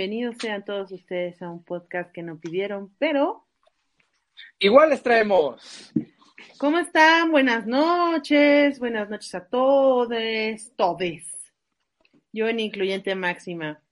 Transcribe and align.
Bienvenidos 0.00 0.36
sean 0.40 0.64
todos 0.64 0.90
ustedes 0.92 1.42
a 1.42 1.50
un 1.50 1.62
podcast 1.62 2.10
que 2.10 2.22
no 2.22 2.40
pidieron, 2.40 2.90
pero 2.98 3.46
Igual 4.58 4.88
les 4.88 5.02
traemos. 5.02 5.92
¿cómo 6.56 6.78
están? 6.78 7.30
Buenas 7.30 7.66
noches, 7.66 8.78
buenas 8.78 9.10
noches 9.10 9.34
a 9.34 9.46
todos, 9.46 10.08
todes. 10.74 11.52
Yo 12.32 12.48
en 12.48 12.60
incluyente 12.60 13.14
máxima. 13.14 13.82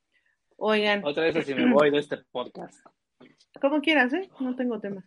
Oigan, 0.57 1.05
Otra 1.05 1.25
vez 1.25 1.37
así 1.37 1.55
me 1.55 1.71
voy 1.71 1.91
de 1.91 1.99
este 1.99 2.17
podcast. 2.33 2.83
como 3.61 3.83
quieras, 3.83 4.11
¿eh? 4.15 4.31
No 4.41 4.57
tengo 4.57 4.81
tema. 4.81 5.05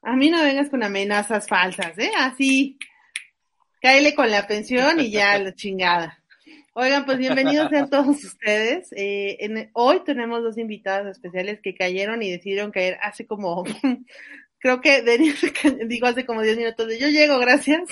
A 0.00 0.16
mí 0.16 0.30
no 0.30 0.42
vengas 0.42 0.70
con 0.70 0.82
amenazas 0.82 1.46
falsas, 1.46 1.98
¿eh? 1.98 2.12
Así. 2.16 2.78
Cáele 3.82 4.14
con 4.14 4.30
la 4.30 4.46
pensión 4.46 5.00
y 5.00 5.10
ya 5.10 5.38
la 5.38 5.54
chingada. 5.54 6.19
Oigan, 6.72 7.04
pues 7.04 7.18
bienvenidos 7.18 7.68
sean 7.70 7.90
todos 7.90 8.24
ustedes. 8.24 8.92
Eh, 8.92 9.36
en- 9.40 9.70
hoy 9.74 10.02
tenemos 10.04 10.42
dos 10.42 10.56
invitados 10.58 11.08
especiales 11.08 11.60
que 11.62 11.74
cayeron 11.74 12.22
y 12.22 12.30
decidieron 12.30 12.70
caer 12.70 12.96
hace 13.02 13.26
como, 13.26 13.64
creo 14.58 14.80
que 14.80 15.02
dijo 15.88 16.06
hace 16.06 16.24
como 16.26 16.42
10 16.42 16.56
minutos 16.56 16.86
de 16.88 16.98
yo 16.98 17.08
llego, 17.08 17.38
gracias. 17.38 17.82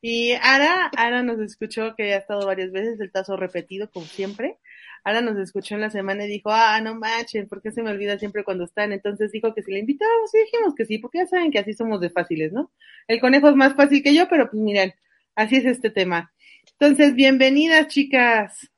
Y 0.00 0.32
Ara, 0.42 0.90
Ara 0.96 1.22
nos 1.22 1.40
escuchó 1.40 1.94
que 1.96 2.12
ha 2.14 2.18
estado 2.18 2.46
varias 2.46 2.70
veces, 2.72 3.00
el 3.00 3.10
tazo 3.10 3.36
repetido 3.36 3.90
como 3.90 4.06
siempre. 4.06 4.58
Ara 5.02 5.20
nos 5.22 5.38
escuchó 5.38 5.74
en 5.74 5.80
la 5.82 5.90
semana 5.90 6.24
y 6.26 6.28
dijo, 6.28 6.50
ah, 6.52 6.80
no 6.82 6.94
manchen, 6.94 7.48
¿por 7.48 7.62
qué 7.62 7.72
se 7.72 7.82
me 7.82 7.90
olvida 7.90 8.18
siempre 8.18 8.44
cuando 8.44 8.64
están? 8.64 8.92
Entonces 8.92 9.32
dijo 9.32 9.54
que 9.54 9.62
si 9.62 9.72
le 9.72 9.80
invitábamos 9.80 10.34
y 10.34 10.38
dijimos 10.40 10.74
que 10.76 10.84
sí, 10.86 10.98
porque 10.98 11.18
ya 11.18 11.26
saben 11.26 11.50
que 11.50 11.58
así 11.58 11.74
somos 11.74 12.00
de 12.00 12.10
fáciles, 12.10 12.52
¿no? 12.52 12.70
El 13.08 13.20
conejo 13.20 13.48
es 13.48 13.56
más 13.56 13.74
fácil 13.74 14.02
que 14.02 14.14
yo, 14.14 14.28
pero 14.28 14.50
pues 14.50 14.62
miren, 14.62 14.94
así 15.36 15.56
es 15.56 15.64
este 15.66 15.90
tema. 15.90 16.32
Entonces, 16.78 17.14
bienvenidas, 17.14 17.88
chicas. 17.88 18.70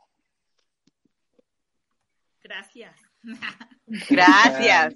Gracias. 2.43 2.95
Gracias. 4.11 4.95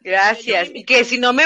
Gracias. 0.00 0.70
Y 0.74 0.84
que 0.84 1.04
si 1.04 1.18
no 1.18 1.32
me, 1.32 1.44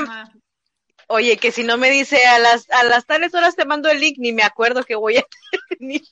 oye, 1.06 1.36
que 1.36 1.52
si 1.52 1.62
no 1.64 1.76
me 1.76 1.90
dice 1.90 2.24
a 2.26 2.38
las, 2.38 2.68
a 2.70 2.84
las 2.84 3.06
tales 3.06 3.34
horas 3.34 3.56
te 3.56 3.64
mando 3.64 3.90
el 3.90 4.00
link, 4.00 4.16
ni 4.18 4.32
me 4.32 4.42
acuerdo 4.42 4.84
que 4.84 4.96
voy 4.96 5.18
a 5.18 5.24
venir. 5.78 6.02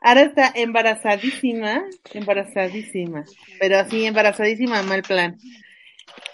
Ara 0.00 0.22
está 0.22 0.52
embarazadísima, 0.54 1.84
embarazadísima, 2.12 3.24
pero 3.58 3.78
así 3.78 4.06
embarazadísima, 4.06 4.82
mal 4.82 5.02
plan. 5.02 5.36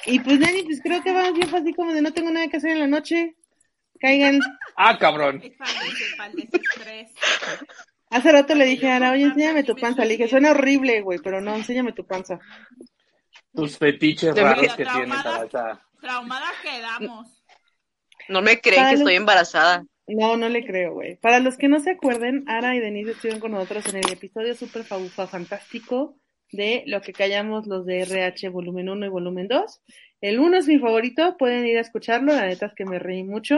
Y 0.07 0.21
pues 0.21 0.39
Dani, 0.39 0.63
pues 0.65 0.81
creo 0.83 1.03
que 1.03 1.13
vamos 1.13 1.35
bien 1.35 1.55
así 1.55 1.73
como 1.73 1.93
de 1.93 2.03
no 2.03 2.13
tengo 2.13 2.31
nada 2.31 2.47
que 2.49 2.59
hacer 2.59 2.71
en 2.71 2.81
la 2.81 2.87
noche. 2.87 3.35
Caigan. 4.05 4.39
Ah, 4.77 4.99
cabrón. 4.99 5.43
Hace 8.11 8.33
rato 8.33 8.55
le 8.55 8.67
dije 8.67 8.91
a 8.91 8.97
Ara, 8.97 9.13
oye, 9.13 9.23
enséñame 9.23 9.65
tu 9.65 9.75
panza. 9.75 10.05
Le 10.05 10.11
dije, 10.13 10.29
suena 10.29 10.51
horrible, 10.51 11.01
güey, 11.01 11.21
pero 11.25 11.41
no, 11.41 11.55
enséñame 11.57 11.93
tu 11.93 12.07
panza. 12.07 12.39
Tus 13.55 13.79
fetiches 13.79 14.37
raros 14.37 14.75
que 14.75 14.85
tienes, 14.85 14.93
traumada. 15.23 15.23
Tabata. 15.49 15.87
Traumadas 16.03 16.53
quedamos. 16.63 17.43
No 18.29 18.43
me 18.43 18.61
creen 18.61 18.77
Para 18.81 18.89
que 18.91 18.97
los- 18.97 19.01
estoy 19.01 19.15
embarazada. 19.17 19.85
No, 20.07 20.37
no 20.37 20.51
le 20.51 20.67
creo, 20.67 20.93
güey. 20.93 21.17
Para 21.17 21.41
los 21.41 21.57
que 21.57 21.69
no 21.69 21.81
se 21.81 21.93
acuerden, 21.93 22.45
Ara 22.47 22.75
y 22.77 22.81
Denise 22.81 23.13
estuvieron 23.13 23.41
con 23.41 23.53
nosotros 23.53 23.87
en 23.89 23.97
el 24.05 24.13
episodio 24.13 24.55
súper 24.55 24.85
fabufa 24.85 25.27
fantástico 25.27 26.19
de 26.53 26.83
Lo 26.87 27.01
que 27.01 27.15
callamos 27.15 27.67
los 27.67 27.87
de 27.87 28.03
RH 28.03 28.51
volumen 28.51 28.91
1 28.91 29.07
y 29.07 29.09
volumen 29.09 29.49
2. 29.49 29.83
El 30.25 30.41
1 30.41 30.57
es 30.57 30.67
mi 30.67 30.79
favorito, 30.79 31.37
pueden 31.37 31.67
ir 31.67 31.77
a 31.77 31.83
escucharlo, 31.83 32.33
la 32.33 32.47
neta 32.47 32.65
es 32.65 32.73
que 32.75 32.87
me 32.87 32.99
reí 32.99 33.23
mucho. 33.25 33.57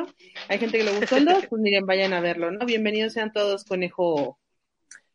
Hay 0.49 0.59
gente 0.59 0.79
que 0.79 0.83
le 0.83 0.99
gustó 0.99 1.17
el 1.17 1.25
2, 1.25 1.47
pues 1.47 1.63
miren, 1.63 1.87
vayan 1.87 2.13
a 2.13 2.19
verlo, 2.21 2.51
¿no? 2.51 2.67
Bienvenidos 2.67 3.13
sean 3.13 3.33
todos, 3.33 3.65
conejo. 3.65 4.37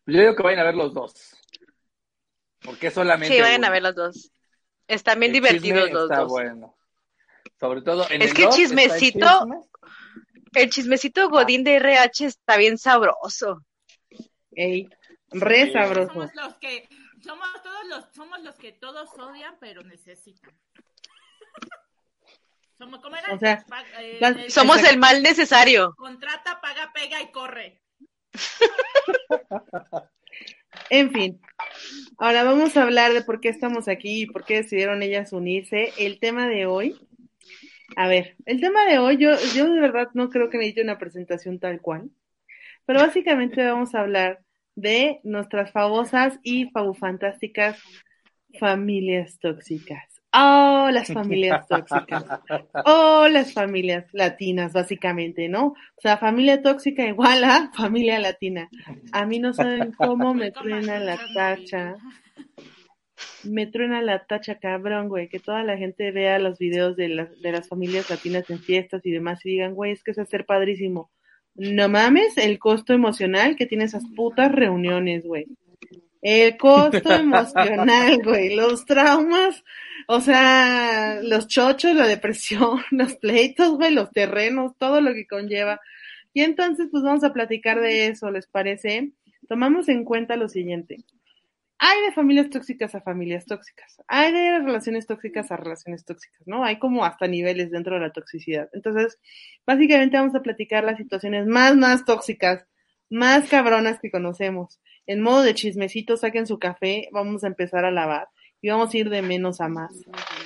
Yo 0.06 0.18
digo 0.22 0.34
que 0.34 0.44
vayan 0.44 0.62
a 0.62 0.64
ver 0.64 0.76
los 0.76 0.94
dos. 0.94 1.36
Porque 2.64 2.90
solamente. 2.90 3.36
Sí, 3.36 3.42
vayan 3.42 3.66
a 3.66 3.70
ver 3.70 3.84
los 3.84 3.96
dos. 3.96 4.32
Están 4.88 5.20
bien 5.20 5.32
El 5.32 5.42
divertidos 5.42 5.84
chisme 5.84 5.94
los 5.94 6.04
está 6.04 6.22
dos. 6.22 6.30
bueno. 6.30 6.78
Sobre 7.60 7.82
todo 7.82 8.10
en 8.10 8.22
Es 8.22 8.30
el 8.30 8.38
que 8.38 8.44
dos 8.44 8.58
está 8.58 8.62
el 8.62 8.70
chismecito- 8.88 9.40
chisme. 9.42 9.58
El 10.54 10.70
chismecito 10.70 11.30
Godín 11.30 11.66
de 11.66 11.76
RH 11.76 12.28
está 12.28 12.56
bien 12.56 12.78
sabroso. 12.78 13.66
Ey, 14.52 14.88
re 15.32 15.66
Sí. 15.66 15.74
sabroso. 15.74 16.14
Somos 16.14 16.34
los 16.34 16.56
que 16.60 16.88
somos 17.22 17.48
todos 17.62 17.86
los 17.90 18.06
somos 18.16 18.42
los 18.42 18.56
que 18.56 18.72
todos 18.72 19.10
odian 19.20 19.56
pero 19.60 19.82
necesitan. 19.84 20.54
Somos 22.82 23.00
como 23.00 23.16
era 23.16 23.32
O 23.32 23.38
sea, 23.38 23.64
Pa- 23.70 23.84
eh, 24.00 24.18
las- 24.20 24.38
el- 24.38 24.50
Somos 24.52 24.84
el 24.84 24.98
mal 24.98 25.22
necesario. 25.22 25.94
contrata, 25.98 26.60
paga, 26.62 26.92
pega 26.94 27.22
y 27.22 27.32
corre. 27.32 27.80
En 30.90 31.12
fin, 31.12 31.40
ahora 32.18 32.44
vamos 32.44 32.76
a 32.76 32.84
hablar 32.84 33.14
de 33.14 33.22
por 33.22 33.40
qué 33.40 33.50
estamos 33.50 33.88
aquí 33.88 34.24
y 34.24 34.26
por 34.26 34.46
qué 34.46 34.56
decidieron 34.58 35.04
ellas 35.04 35.32
unirse. 35.32 35.94
El 35.98 36.20
tema 36.20 36.48
de 36.48 36.66
hoy, 36.66 36.96
a 37.96 38.08
ver, 38.08 38.36
el 38.46 38.60
tema 38.62 38.86
de 38.86 38.98
hoy, 39.00 39.18
yo, 39.18 39.32
yo 39.56 39.72
de 39.72 39.80
verdad 39.80 40.10
no 40.14 40.30
creo 40.30 40.50
que 40.50 40.58
necesite 40.58 40.82
una 40.82 40.98
presentación 40.98 41.60
tal 41.60 41.82
cual, 41.82 42.10
pero 42.86 43.00
básicamente 43.00 43.64
vamos 43.66 43.94
a 43.96 44.02
hablar 44.02 44.40
de 44.76 45.20
nuestras 45.24 45.72
famosas 45.72 46.40
y 46.44 46.70
fabufantásticas 46.72 47.80
familias 48.60 49.40
tóxicas. 49.40 50.11
Oh, 50.34 50.90
las 50.92 51.08
familias 51.14 51.68
tóxicas. 51.68 52.26
Oh, 52.86 53.28
las 53.30 53.54
familias 53.54 54.06
latinas, 54.14 54.74
básicamente, 54.74 55.50
¿no? 55.50 55.68
O 55.68 56.02
sea, 56.02 56.18
familia 56.18 56.62
tóxica 56.62 57.06
igual 57.06 57.44
a 57.44 57.72
familia 57.76 58.20
latina. 58.20 58.70
A 59.12 59.26
mí 59.26 59.40
no 59.40 59.54
saben 59.54 59.92
cómo 59.92 60.34
me 60.34 60.52
truena 60.52 61.00
la 61.00 61.20
tacha. 61.34 61.96
Me 63.44 63.68
truena 63.68 64.02
la 64.02 64.26
tacha, 64.26 64.56
cabrón, 64.56 65.10
güey. 65.10 65.28
Que 65.28 65.40
toda 65.40 65.64
la 65.64 65.78
gente 65.78 66.12
vea 66.12 66.40
los 66.40 66.58
videos 66.60 66.96
de 66.96 67.10
las, 67.10 67.42
de 67.42 67.52
las 67.52 67.68
familias 67.68 68.10
latinas 68.10 68.50
en 68.50 68.60
fiestas 68.60 69.06
y 69.06 69.12
demás 69.12 69.46
y 69.46 69.52
digan, 69.52 69.76
güey, 69.76 69.92
es 69.92 70.04
que 70.04 70.12
es 70.12 70.20
hacer 70.20 70.46
padrísimo. 70.46 71.12
No 71.56 71.90
mames 71.90 72.38
el 72.38 72.60
costo 72.60 72.94
emocional 72.94 73.58
que 73.58 73.66
tiene 73.66 73.84
esas 73.84 74.06
putas 74.16 74.52
reuniones, 74.52 75.26
güey. 75.26 75.48
El 76.22 76.58
costo 76.58 77.12
emocional, 77.12 78.20
güey. 78.24 78.56
Los 78.56 78.86
traumas, 78.86 79.64
o 80.08 80.22
sea, 80.22 81.20
los 81.24 81.48
chochos, 81.48 81.96
la 81.96 82.08
depresión, 82.08 82.82
los 82.92 83.16
pleitos, 83.16 83.76
güey, 83.76 83.94
los 83.94 84.12
terrenos, 84.12 84.78
todo 84.78 85.02
lo 85.02 85.14
que 85.14 85.28
conlleva. 85.28 85.80
Y 86.34 86.42
entonces, 86.42 86.88
pues 86.92 87.04
vamos 87.04 87.24
a 87.24 87.34
platicar 87.34 87.82
de 87.82 88.08
eso, 88.08 88.32
¿les 88.32 88.48
parece? 88.48 89.12
Tomamos 89.50 89.90
en 89.90 90.06
cuenta 90.06 90.38
lo 90.38 90.48
siguiente. 90.48 90.98
Hay 91.84 92.00
de 92.04 92.12
familias 92.12 92.52
tóxicas 92.52 92.94
a 92.94 93.02
familias 93.02 93.48
tóxicas. 93.48 94.00
Hay 94.08 94.32
de 94.32 94.60
relaciones 94.60 95.08
tóxicas 95.08 95.52
a 95.52 95.58
relaciones 95.58 96.06
tóxicas, 96.06 96.42
¿no? 96.46 96.64
Hay 96.64 96.78
como 96.78 97.04
hasta 97.04 97.26
niveles 97.26 97.72
dentro 97.72 97.96
de 97.96 98.02
la 98.02 98.14
toxicidad. 98.14 98.70
Entonces, 98.74 99.18
básicamente 99.66 100.16
vamos 100.16 100.36
a 100.36 100.44
platicar 100.44 100.84
las 100.84 100.98
situaciones 100.98 101.48
más, 101.48 101.76
más 101.76 102.06
tóxicas, 102.06 102.68
más 103.10 103.50
cabronas 103.50 104.00
que 104.00 104.12
conocemos. 104.12 104.80
En 105.12 105.20
modo 105.20 105.42
de 105.42 105.54
chismecito, 105.54 106.16
saquen 106.16 106.48
su 106.48 106.58
café, 106.58 107.10
vamos 107.12 107.44
a 107.44 107.48
empezar 107.48 107.84
a 107.84 107.92
lavar 107.92 108.30
y 108.62 108.70
vamos 108.70 108.94
a 108.94 108.98
ir 108.98 109.10
de 109.10 109.22
menos 109.22 109.60
a 109.60 109.68
más. 109.68 109.92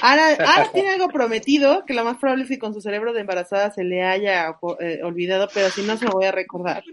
Ahora, 0.01 0.29
ahora 0.29 0.71
tiene 0.73 0.89
algo 0.89 1.07
prometido, 1.09 1.85
que 1.85 1.93
lo 1.93 2.03
más 2.03 2.17
probable 2.17 2.45
es 2.45 2.49
que 2.49 2.57
con 2.57 2.73
su 2.73 2.81
cerebro 2.81 3.13
de 3.13 3.21
embarazada 3.21 3.69
se 3.69 3.83
le 3.83 4.01
haya 4.03 4.57
eh, 4.79 5.01
olvidado, 5.03 5.47
pero 5.53 5.69
si 5.69 5.83
no 5.83 5.97
se 5.97 6.05
lo 6.05 6.13
voy 6.13 6.25
a 6.25 6.31
recordar. 6.31 6.83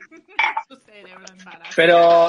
Su 0.69 0.77
cerebro 0.77 1.25
embarazado. 1.33 1.73
Pero 1.75 2.27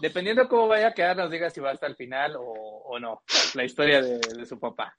dependiendo 0.00 0.42
de 0.42 0.48
cómo 0.48 0.68
vaya 0.68 0.88
a 0.88 0.94
quedar, 0.94 1.16
nos 1.16 1.30
diga 1.32 1.50
si 1.50 1.60
va 1.60 1.72
hasta 1.72 1.88
el 1.88 1.96
final 1.96 2.36
o, 2.36 2.44
o 2.44 3.00
no. 3.00 3.22
La 3.54 3.64
historia 3.64 4.00
de, 4.00 4.20
de 4.20 4.46
su 4.46 4.60
papá. 4.60 4.94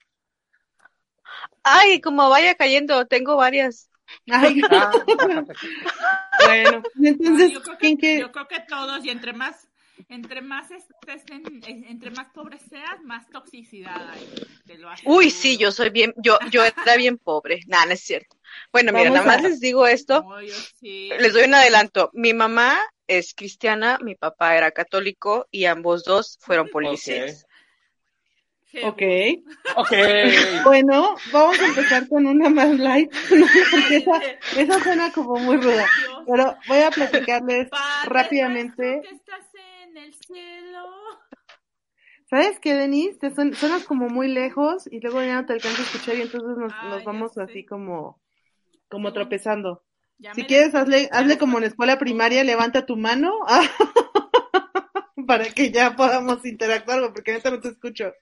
Ay, 1.62 2.02
como 2.02 2.28
vaya 2.28 2.54
cayendo, 2.54 3.06
tengo 3.06 3.36
varias. 3.36 3.88
Ay, 4.30 4.60
Ah, 4.70 4.92
bueno, 6.46 6.82
entonces, 7.02 7.52
yo, 7.52 7.62
creo 7.62 7.78
¿quién 7.78 7.96
que, 7.96 8.00
quiere? 8.00 8.20
yo 8.20 8.32
creo 8.32 8.48
que 8.48 8.60
todos, 8.60 9.04
y 9.04 9.10
entre 9.10 9.32
más, 9.32 9.68
entre 10.08 10.42
más 10.42 10.70
estés 10.70 11.22
en- 11.30 11.84
entre 11.88 12.10
más 12.10 12.28
pobre 12.28 12.58
seas, 12.58 13.02
más 13.02 13.28
toxicidad 13.30 14.10
hay. 14.10 14.26
Te 14.66 14.78
lo. 14.78 14.90
Uy, 15.04 15.30
sí, 15.30 15.56
yo 15.56 15.70
soy 15.72 15.90
bien, 15.90 16.12
yo, 16.16 16.38
yo 16.50 16.64
era 16.64 16.96
bien 16.96 17.18
pobre. 17.18 17.60
Nada, 17.66 17.86
no 17.86 17.92
es 17.92 18.00
cierto. 18.00 18.36
Bueno, 18.72 18.92
mira, 18.92 19.10
nada 19.10 19.26
más 19.26 19.42
les 19.42 19.60
digo 19.60 19.86
esto. 19.86 20.22
No, 20.22 20.42
yo 20.42 20.54
sí. 20.80 21.08
Les 21.18 21.32
doy 21.32 21.44
un 21.44 21.54
adelanto. 21.54 22.10
Mi 22.12 22.34
mamá 22.34 22.78
es 23.06 23.34
cristiana, 23.34 23.98
mi 24.02 24.16
papá 24.16 24.56
era 24.56 24.72
católico 24.72 25.46
y 25.50 25.66
ambos 25.66 26.04
dos 26.04 26.38
fueron 26.40 26.68
policías. 26.68 27.45
Qué 28.76 28.84
Ok. 28.86 29.02
ok. 29.78 29.92
Bueno, 30.64 31.16
vamos 31.32 31.58
a 31.60 31.64
empezar 31.66 32.08
con 32.08 32.26
una 32.26 32.50
más 32.50 32.78
light, 32.78 33.10
¿no? 33.30 33.46
porque 33.70 33.96
esa, 33.96 34.22
esa 34.54 34.80
suena 34.82 35.12
como 35.12 35.38
muy 35.38 35.56
ruda. 35.56 35.86
Pero 36.26 36.56
voy 36.66 36.78
a 36.80 36.90
platicarles 36.90 37.70
Padre 37.70 38.08
rápidamente. 38.10 39.02
que 39.08 39.14
estás 39.14 39.46
en 39.82 39.96
el 39.96 40.12
cielo. 40.12 40.84
¿Sabes 42.28 42.58
qué, 42.60 42.74
Denise? 42.74 43.18
Te 43.18 43.30
suen- 43.30 43.56
suenas 43.56 43.84
como 43.84 44.08
muy 44.08 44.28
lejos 44.28 44.86
y 44.90 45.00
luego 45.00 45.22
ya 45.22 45.34
no 45.40 45.46
te 45.46 45.52
alcanzo 45.52 45.80
a 45.82 45.84
escuchar 45.84 46.16
y 46.16 46.22
entonces 46.22 46.58
nos, 46.58 46.72
Ah, 46.74 46.88
nos 46.90 47.04
vamos 47.04 47.32
sé. 47.34 47.42
así 47.42 47.64
como, 47.64 48.20
como 48.90 49.12
tropezando. 49.12 49.84
Ya 50.18 50.34
Si 50.34 50.44
quieres, 50.44 50.74
hazle, 50.74 51.08
hazle 51.12 51.38
como 51.38 51.58
en 51.58 51.64
escuela 51.64 51.98
primaria, 51.98 52.42
levanta 52.42 52.84
tu 52.84 52.96
mano 52.96 53.32
para 55.26 55.44
que 55.50 55.70
ya 55.70 55.96
podamos 55.96 56.44
interactuar, 56.44 57.12
porque 57.12 57.32
ahorita 57.32 57.50
no 57.50 57.60
te 57.60 57.68
escucho. 57.68 58.12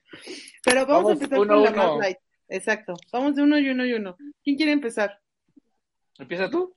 Pero 0.63 0.85
vamos, 0.85 1.03
Vamos 1.03 1.09
a 1.09 1.13
empezar 1.13 1.39
uno, 1.39 1.53
con 1.53 1.63
la 1.63 1.71
uno. 1.71 1.83
más 1.83 1.99
light. 1.99 2.17
Exacto. 2.47 2.95
Vamos 3.11 3.35
de 3.35 3.43
uno 3.43 3.57
y 3.59 3.69
uno 3.69 3.85
y 3.85 3.93
uno. 3.93 4.17
¿Quién 4.43 4.55
quiere 4.55 4.71
empezar? 4.71 5.19
¿Empieza 6.17 6.49
tú? 6.49 6.75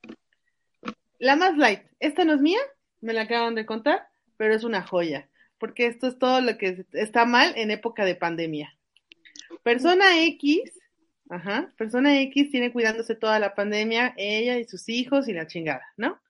La 1.18 1.36
más 1.36 1.56
light. 1.56 1.82
Esta 2.00 2.24
no 2.24 2.34
es 2.34 2.40
mía, 2.40 2.60
me 3.00 3.12
la 3.12 3.22
acaban 3.22 3.54
de 3.54 3.66
contar, 3.66 4.08
pero 4.36 4.54
es 4.54 4.64
una 4.64 4.82
joya, 4.82 5.28
porque 5.58 5.86
esto 5.86 6.06
es 6.06 6.18
todo 6.18 6.40
lo 6.40 6.56
que 6.58 6.84
está 6.92 7.24
mal 7.24 7.52
en 7.56 7.70
época 7.70 8.04
de 8.04 8.14
pandemia. 8.14 8.76
Persona 9.62 10.22
X, 10.24 10.62
ajá, 11.28 11.72
persona 11.76 12.20
X 12.22 12.50
tiene 12.50 12.72
cuidándose 12.72 13.14
toda 13.14 13.38
la 13.38 13.54
pandemia, 13.54 14.14
ella 14.16 14.58
y 14.58 14.64
sus 14.64 14.88
hijos 14.88 15.28
y 15.28 15.32
la 15.32 15.46
chingada, 15.46 15.84
¿no? 15.96 16.20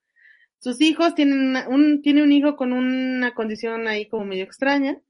Sus 0.58 0.80
hijos 0.80 1.14
tienen 1.14 1.56
un, 1.68 2.02
tiene 2.02 2.22
un 2.22 2.32
hijo 2.32 2.56
con 2.56 2.72
una 2.72 3.32
condición 3.34 3.86
ahí 3.88 4.08
como 4.08 4.24
medio 4.24 4.44
extraña, 4.44 5.00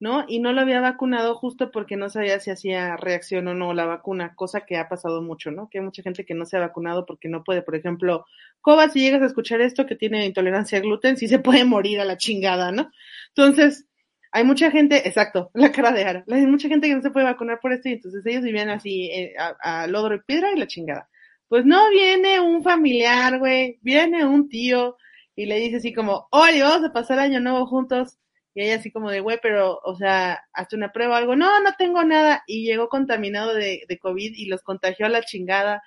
¿no? 0.00 0.24
Y 0.28 0.38
no 0.40 0.52
lo 0.52 0.60
había 0.60 0.80
vacunado 0.80 1.34
justo 1.34 1.70
porque 1.70 1.96
no 1.96 2.08
sabía 2.10 2.40
si 2.40 2.50
hacía 2.50 2.96
reacción 2.96 3.48
o 3.48 3.54
no 3.54 3.74
la 3.74 3.86
vacuna, 3.86 4.34
cosa 4.34 4.62
que 4.62 4.76
ha 4.76 4.88
pasado 4.88 5.22
mucho, 5.22 5.50
¿no? 5.50 5.68
Que 5.68 5.78
hay 5.78 5.84
mucha 5.84 6.02
gente 6.02 6.24
que 6.24 6.34
no 6.34 6.46
se 6.46 6.56
ha 6.56 6.60
vacunado 6.60 7.06
porque 7.06 7.28
no 7.28 7.44
puede, 7.44 7.62
por 7.62 7.76
ejemplo, 7.76 8.26
Coba, 8.60 8.88
si 8.88 9.00
llegas 9.00 9.20
a 9.22 9.26
escuchar 9.26 9.60
esto 9.60 9.84
que 9.86 9.94
tiene 9.94 10.24
intolerancia 10.26 10.78
al 10.78 10.84
gluten, 10.84 11.18
sí 11.18 11.28
se 11.28 11.38
puede 11.38 11.64
morir 11.64 12.00
a 12.00 12.06
la 12.06 12.16
chingada, 12.16 12.72
¿no? 12.72 12.90
Entonces, 13.28 13.86
hay 14.32 14.44
mucha 14.44 14.70
gente, 14.70 15.06
exacto, 15.06 15.50
la 15.54 15.70
cara 15.70 15.92
de 15.92 16.04
Ara, 16.04 16.24
hay 16.30 16.46
mucha 16.46 16.68
gente 16.68 16.88
que 16.88 16.94
no 16.94 17.02
se 17.02 17.10
puede 17.10 17.26
vacunar 17.26 17.60
por 17.60 17.72
esto 17.72 17.88
y 17.90 17.92
entonces 17.92 18.24
ellos 18.26 18.42
vivían 18.42 18.70
así 18.70 19.10
eh, 19.10 19.34
a, 19.38 19.82
a 19.82 19.86
lodro 19.86 20.14
y 20.16 20.20
piedra 20.22 20.50
y 20.52 20.58
la 20.58 20.66
chingada. 20.66 21.08
Pues 21.48 21.64
no 21.64 21.90
viene 21.90 22.40
un 22.40 22.62
familiar, 22.62 23.38
güey, 23.38 23.78
viene 23.82 24.24
un 24.24 24.48
tío 24.48 24.96
y 25.36 25.46
le 25.46 25.56
dice 25.56 25.76
así 25.76 25.92
como, 25.92 26.28
oye, 26.30 26.62
vamos 26.62 26.88
a 26.88 26.92
pasar 26.92 27.18
año 27.18 27.40
nuevo 27.40 27.66
juntos. 27.66 28.18
Y 28.54 28.62
ella 28.62 28.76
así 28.76 28.92
como 28.92 29.10
de, 29.10 29.20
güey, 29.20 29.38
pero, 29.42 29.80
o 29.82 29.96
sea, 29.96 30.44
hazte 30.52 30.76
una 30.76 30.92
prueba 30.92 31.14
o 31.14 31.16
algo. 31.16 31.36
No, 31.36 31.60
no 31.60 31.72
tengo 31.76 32.04
nada. 32.04 32.44
Y 32.46 32.64
llegó 32.64 32.88
contaminado 32.88 33.52
de, 33.54 33.84
de 33.88 33.98
COVID 33.98 34.32
y 34.36 34.46
los 34.46 34.62
contagió 34.62 35.06
a 35.06 35.08
la 35.08 35.22
chingada. 35.22 35.82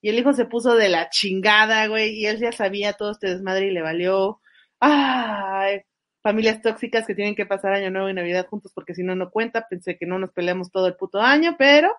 Y 0.00 0.08
el 0.10 0.18
hijo 0.18 0.32
se 0.32 0.46
puso 0.46 0.76
de 0.76 0.88
la 0.88 1.10
chingada, 1.10 1.86
güey, 1.88 2.14
y 2.14 2.26
él 2.26 2.38
ya 2.38 2.52
sabía 2.52 2.94
todo 2.94 3.12
este 3.12 3.28
desmadre 3.28 3.66
y 3.66 3.70
le 3.72 3.82
valió. 3.82 4.40
Ay, 4.80 5.82
familias 6.22 6.62
tóxicas 6.62 7.06
que 7.06 7.14
tienen 7.14 7.34
que 7.34 7.46
pasar 7.46 7.72
año 7.74 7.90
nuevo 7.90 8.08
y 8.08 8.14
Navidad 8.14 8.46
juntos 8.46 8.72
porque 8.74 8.94
si 8.94 9.02
no, 9.02 9.14
no 9.16 9.30
cuenta. 9.30 9.66
Pensé 9.68 9.98
que 9.98 10.06
no 10.06 10.18
nos 10.18 10.32
peleamos 10.32 10.70
todo 10.70 10.86
el 10.86 10.96
puto 10.96 11.20
año, 11.20 11.56
pero 11.58 11.92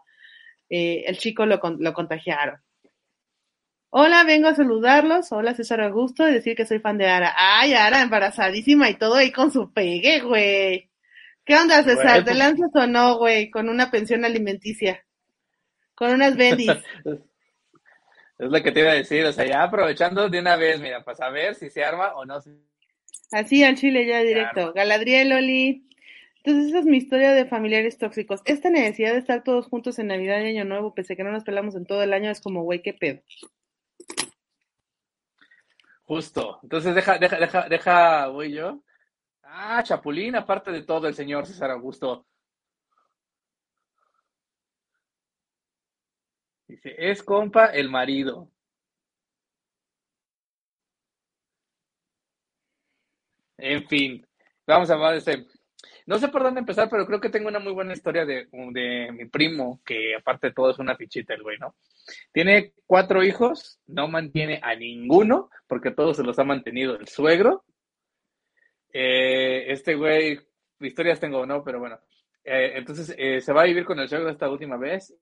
eh, 0.70 1.04
el 1.08 1.18
chico 1.18 1.46
lo, 1.46 1.60
lo 1.80 1.94
contagiaron. 1.94 2.60
Hola, 3.90 4.24
vengo 4.26 4.48
a 4.48 4.56
saludarlos. 4.56 5.32
Hola, 5.32 5.54
César 5.54 5.82
Augusto, 5.82 6.28
y 6.28 6.34
decir 6.34 6.56
que 6.56 6.66
soy 6.66 6.80
fan 6.80 6.98
de 6.98 7.08
Ara. 7.08 7.34
Ay, 7.38 7.74
Ara, 7.74 8.02
embarazadísima 8.02 8.90
y 8.90 8.96
todo 8.96 9.16
ahí 9.16 9.32
con 9.32 9.52
su 9.52 9.72
pegue, 9.72 10.22
güey. 10.22 10.90
¿Qué 11.46 11.56
onda, 11.56 11.84
César? 11.84 12.20
¿Te 12.20 12.32
pues- 12.32 12.38
lanzas 12.38 12.70
o 12.74 12.88
no, 12.88 13.18
güey? 13.18 13.50
Con 13.50 13.70
una 13.70 13.90
pensión 13.90 14.26
alimenticia. 14.26 15.06
Con 15.96 16.12
unas 16.12 16.36
bendis. 16.36 16.72
Es 18.40 18.52
lo 18.52 18.62
que 18.62 18.72
te 18.72 18.82
iba 18.82 18.92
a 18.92 18.94
decir, 18.94 19.26
o 19.26 19.34
sea, 19.34 19.46
ya 19.46 19.64
aprovechando 19.64 20.30
de 20.30 20.40
una 20.40 20.56
vez, 20.58 20.80
mira, 20.80 21.04
pues 21.04 21.20
a 21.22 21.30
ver 21.32 21.56
si 21.56 21.72
se 21.72 21.84
arma 21.84 22.14
o 22.16 22.24
no. 22.24 22.40
Así 23.32 23.64
al 23.64 23.76
chile 23.76 24.06
ya 24.06 24.22
directo. 24.22 24.74
Galadriel, 24.74 25.34
Oli. 25.34 25.88
Entonces 26.44 26.70
esa 26.70 26.80
es 26.80 26.86
mi 26.86 26.98
historia 26.98 27.34
de 27.34 27.48
familiares 27.48 27.98
tóxicos. 27.98 28.42
Esta 28.46 28.70
necesidad 28.70 29.14
de 29.14 29.20
estar 29.20 29.44
todos 29.44 29.66
juntos 29.66 29.98
en 29.98 30.08
Navidad 30.08 30.40
y 30.42 30.50
Año 30.50 30.66
Nuevo, 30.66 30.94
pese 30.94 31.14
a 31.14 31.16
que 31.16 31.24
no 31.24 31.32
nos 31.32 31.44
pelamos 31.44 31.76
en 31.76 31.88
todo 31.88 32.04
el 32.04 32.14
año, 32.14 32.30
es 32.30 32.40
como, 32.40 32.62
güey, 32.62 32.84
qué 32.84 32.94
pedo. 32.94 33.22
Justo. 36.08 36.60
Entonces 36.64 36.96
deja, 36.96 37.18
deja, 37.18 37.38
deja, 37.38 37.70
deja, 37.70 38.28
voy 38.28 38.54
yo. 38.54 38.82
Ah, 39.44 39.84
Chapulín, 39.84 40.36
aparte 40.36 40.72
de 40.72 40.84
todo, 40.84 41.08
el 41.08 41.16
señor 41.16 41.46
César 41.46 41.72
Augusto. 41.72 42.26
Dice, 46.68 46.96
es 46.98 47.22
compa 47.24 47.66
el 47.68 47.90
marido. 47.90 48.50
En 53.58 53.88
fin, 53.88 54.26
vamos 54.66 54.90
a 54.90 54.94
hablar 54.94 55.12
de 55.14 55.18
este. 55.20 55.57
No 56.08 56.18
sé 56.20 56.30
por 56.30 56.42
dónde 56.42 56.62
empezar, 56.62 56.90
pero 56.90 57.06
creo 57.06 57.20
que 57.20 57.30
tengo 57.30 57.50
una 57.50 57.60
muy 57.60 57.74
buena 57.74 57.92
historia 57.92 58.26
de, 58.26 58.48
mi 59.12 59.26
primo, 59.26 59.82
que 59.86 60.16
aparte 60.16 60.48
de 60.48 60.54
todo 60.54 60.72
es 60.72 60.80
una 60.80 60.96
fichita 60.96 61.34
el 61.34 61.44
güey, 61.44 61.58
¿no? 61.60 61.76
Tiene 62.32 62.72
cuatro 62.86 63.24
hijos, 63.24 63.82
no 63.88 64.08
mantiene 64.08 64.62
a 64.64 64.74
ninguno, 64.74 65.50
porque 65.68 65.92
todos 65.92 66.16
se 66.16 66.24
los 66.24 66.40
ha 66.40 66.46
mantenido 66.46 66.96
el 66.98 67.10
suegro. 67.10 67.66
Eh, 68.94 69.66
este 69.68 69.96
güey, 69.96 70.40
historias 70.80 71.20
tengo, 71.20 71.46
¿no? 71.46 71.62
Pero 71.62 71.80
bueno. 71.80 72.00
Eh, 72.42 72.78
entonces 72.78 73.14
eh, 73.18 73.42
se 73.42 73.52
va 73.52 73.64
a 73.64 73.66
vivir 73.66 73.84
con 73.84 74.00
el 74.00 74.08
suegro 74.08 74.30
esta 74.30 74.50
última 74.50 74.78
vez 74.78 75.14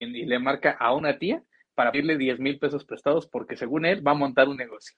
y, 0.00 0.06
y 0.06 0.26
le 0.26 0.40
marca 0.40 0.72
a 0.72 0.92
una 0.92 1.16
tía 1.16 1.40
para 1.76 1.92
pedirle 1.92 2.18
10 2.18 2.40
mil 2.40 2.58
pesos 2.58 2.84
prestados 2.84 3.28
porque 3.28 3.56
según 3.56 3.86
él 3.86 4.04
va 4.04 4.10
a 4.10 4.14
montar 4.14 4.48
un 4.48 4.56
negocio. 4.56 4.96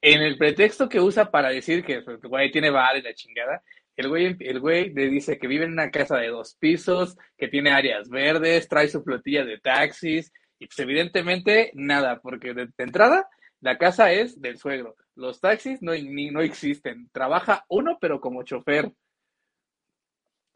En 0.00 0.22
el 0.22 0.36
pretexto 0.38 0.88
que 0.88 1.00
usa 1.00 1.30
para 1.30 1.50
decir 1.50 1.84
que 1.84 2.02
pues, 2.02 2.18
el 2.22 2.28
güey 2.28 2.50
tiene 2.50 2.70
bar 2.70 2.96
y 2.96 3.02
la 3.02 3.14
chingada, 3.14 3.62
el 3.96 4.08
güey, 4.08 4.36
el 4.40 4.60
güey 4.60 4.92
le 4.92 5.08
dice 5.08 5.38
que 5.38 5.46
vive 5.46 5.64
en 5.64 5.72
una 5.72 5.90
casa 5.90 6.16
de 6.16 6.28
dos 6.28 6.56
pisos, 6.58 7.16
que 7.36 7.48
tiene 7.48 7.70
áreas 7.70 8.08
verdes, 8.08 8.68
trae 8.68 8.88
su 8.88 9.02
flotilla 9.02 9.44
de 9.44 9.58
taxis, 9.58 10.32
y 10.58 10.66
pues 10.66 10.78
evidentemente 10.78 11.70
nada, 11.74 12.20
porque 12.20 12.54
de, 12.54 12.66
de 12.66 12.84
entrada 12.84 13.28
la 13.60 13.76
casa 13.76 14.12
es 14.12 14.40
del 14.40 14.58
suegro. 14.58 14.96
Los 15.14 15.40
taxis 15.40 15.82
no, 15.82 15.92
ni, 15.92 16.30
no 16.30 16.40
existen. 16.40 17.10
Trabaja 17.12 17.64
uno, 17.68 17.98
pero 18.00 18.20
como 18.20 18.42
chofer. 18.42 18.90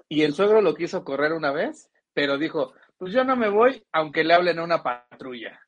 Y 0.09 0.23
el 0.23 0.35
suegro 0.35 0.63
lo 0.63 0.75
quiso 0.75 1.05
correr 1.05 1.33
una 1.33 1.53
vez, 1.53 1.91
pero 2.15 2.39
dijo, 2.39 2.73
pues 2.97 3.13
yo 3.13 3.25
no 3.25 3.37
me 3.37 3.49
voy 3.49 3.85
aunque 3.93 4.25
le 4.25 4.35
hablen 4.35 4.59
a 4.59 4.65
una 4.65 4.83
patrulla. 4.83 5.61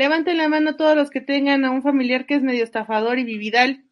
Levanten 0.00 0.38
la 0.38 0.48
mano 0.48 0.76
todos 0.76 0.96
los 0.96 1.10
que 1.10 1.20
tengan 1.20 1.62
a 1.66 1.70
un 1.70 1.82
familiar 1.82 2.24
que 2.24 2.34
es 2.34 2.42
medio 2.42 2.64
estafador 2.64 3.18
y 3.18 3.24
vividal. 3.24 3.84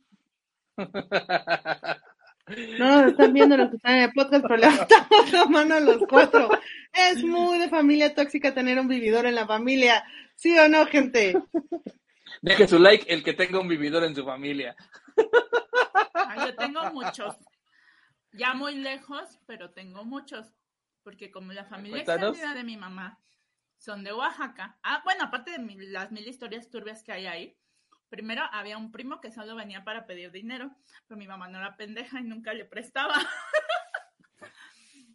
No 2.79 3.03
nos 3.03 3.11
están 3.11 3.35
viendo 3.35 3.59
los 3.59 3.69
que 3.69 3.77
están 3.77 3.97
en 3.97 4.03
el 4.05 4.13
podcast, 4.15 4.43
pero 4.43 4.57
levantamos 4.57 5.33
la 5.33 5.45
mano 5.45 5.79
los 5.81 5.99
cuatro. 6.09 6.49
Es 6.95 7.23
muy 7.23 7.59
de 7.59 7.69
familia 7.69 8.15
tóxica 8.15 8.55
tener 8.55 8.81
un 8.81 8.89
vividor 8.89 9.27
en 9.27 9.35
la 9.35 9.47
familia. 9.47 10.03
¿Sí 10.35 10.59
o 10.59 10.67
no, 10.67 10.87
gente? 10.87 11.37
Deje 12.41 12.67
su 12.67 12.79
like 12.79 13.13
el 13.13 13.23
que 13.23 13.35
tenga 13.35 13.61
un 13.61 13.69
vividor 13.69 14.03
en 14.05 14.15
su 14.15 14.25
familia. 14.25 14.75
Ah, 16.15 16.47
yo 16.47 16.57
tengo 16.57 16.91
muchos. 16.91 17.37
Ya 18.33 18.55
muy 18.55 18.77
lejos, 18.77 19.39
pero 19.45 19.73
tengo 19.73 20.07
muchos. 20.07 20.47
Porque 21.03 21.31
como 21.31 21.53
la 21.53 21.67
familia 21.67 21.97
Cuéntanos. 22.03 22.31
extendida 22.31 22.55
de 22.55 22.65
mi 22.65 22.79
mamá 22.79 23.19
son 23.79 24.05
de 24.05 24.13
Oaxaca. 24.13 24.79
Ah, 24.83 25.01
bueno, 25.05 25.25
aparte 25.25 25.53
de 25.53 25.89
las 25.89 26.11
mil 26.13 26.27
historias 26.27 26.69
turbias 26.69 27.03
que 27.03 27.13
hay 27.13 27.27
ahí. 27.27 27.59
Primero 28.09 28.43
había 28.53 28.79
un 28.79 28.91
primo 28.91 29.21
que 29.21 29.31
solo 29.31 29.55
venía 29.55 29.85
para 29.85 30.07
pedir 30.07 30.31
dinero, 30.31 30.75
pero 31.07 31.19
mi 31.19 31.27
mamá 31.27 31.49
no 31.49 31.59
era 31.59 31.77
pendeja 31.77 32.21
y 32.21 32.25
nunca 32.25 32.55
le 32.55 32.65
prestaba. 32.65 33.15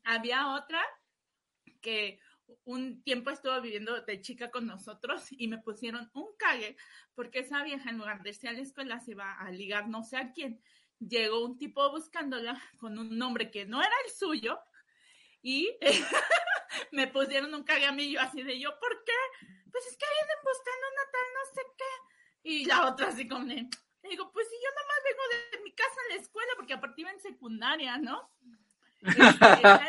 había 0.04 0.54
otra 0.54 0.82
que 1.82 2.20
un 2.66 3.04
tiempo 3.04 3.30
estuvo 3.30 3.60
viviendo 3.62 4.02
de 4.02 4.22
chica 4.22 4.52
con 4.52 4.68
nosotros 4.68 5.28
y 5.32 5.48
me 5.48 5.58
pusieron 5.58 6.10
un 6.14 6.28
cague 6.38 6.78
porque 7.16 7.40
esa 7.40 7.64
vieja 7.64 7.90
en 7.90 7.98
lugar 7.98 8.22
de 8.22 8.30
irse 8.30 8.48
a 8.48 8.54
la 8.54 8.60
escuela 8.60 9.00
se 9.00 9.12
iba 9.12 9.34
a 9.34 9.52
ligar 9.52 9.90
no 9.90 10.04
sé 10.04 10.18
a 10.18 10.32
quién. 10.32 10.62
Llegó 11.00 11.44
un 11.44 11.58
tipo 11.58 11.90
buscándola 11.92 12.62
con 12.78 12.98
un 12.98 13.18
nombre 13.18 13.52
que 13.52 13.66
no 13.66 13.82
era 13.82 13.94
el 14.06 14.12
suyo 14.12 14.60
y 15.42 15.78
me 16.92 17.08
pusieron 17.08 17.54
un 17.54 17.66
yo 17.66 18.22
así 18.22 18.44
de 18.44 18.60
yo, 18.60 18.78
¿por 18.80 19.04
qué? 19.04 19.14
Pues 19.72 19.86
es 19.88 19.98
que 19.98 20.06
vienen 20.06 20.44
buscando 20.44 20.88
una 20.92 21.12
tal 21.12 21.28
no 21.34 21.54
sé 21.54 21.62
qué. 21.78 22.50
Y 22.50 22.66
la 22.66 22.88
otra 22.88 23.08
así 23.08 23.28
como 23.28 23.46
de, 23.46 23.56
le 23.56 24.10
digo, 24.10 24.32
pues 24.32 24.48
si 24.50 24.56
yo 24.56 24.70
nomás 24.70 24.98
vengo 25.06 25.24
de 25.58 25.64
mi 25.64 25.74
casa 25.74 25.96
a 26.10 26.16
la 26.16 26.22
escuela 26.22 26.52
porque 26.58 26.74
aparte 26.74 27.02
iba 27.02 27.12
en 27.12 27.22
secundaria, 27.22 27.98
¿no? 27.98 28.30
Este, 29.02 29.18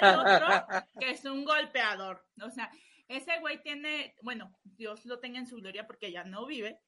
el 0.00 0.18
otro, 0.18 0.66
que 0.98 1.10
es 1.10 1.24
un 1.24 1.44
golpeador. 1.44 2.24
O 2.42 2.50
sea, 2.50 2.70
ese 3.08 3.38
güey 3.40 3.62
tiene, 3.62 4.14
bueno, 4.22 4.56
Dios 4.64 5.04
lo 5.06 5.18
tenga 5.20 5.38
en 5.38 5.46
su 5.46 5.56
gloria 5.56 5.86
porque 5.86 6.10
ya 6.10 6.24
no 6.24 6.46
vive. 6.46 6.80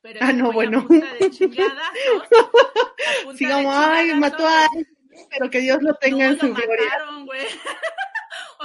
Pero 0.00 0.20
Ah, 0.22 0.32
no, 0.32 0.50
a 0.50 0.52
bueno. 0.52 0.86
punta 0.86 1.12
de 1.14 1.26
a 1.26 1.30
punta 3.24 3.38
Sí, 3.38 3.46
de 3.46 3.52
como, 3.52 3.72
ay, 3.72 4.14
mató 4.14 4.46
a 4.46 4.64
alguien, 4.66 4.86
pero 5.30 5.50
que 5.50 5.60
Dios 5.60 5.82
lo 5.82 5.94
tenga 5.94 6.26
no, 6.26 6.32
en 6.32 6.40
su 6.40 6.46
lo 6.48 6.54
gloria. 6.54 6.84
mataron, 6.84 7.26
güey. 7.26 7.46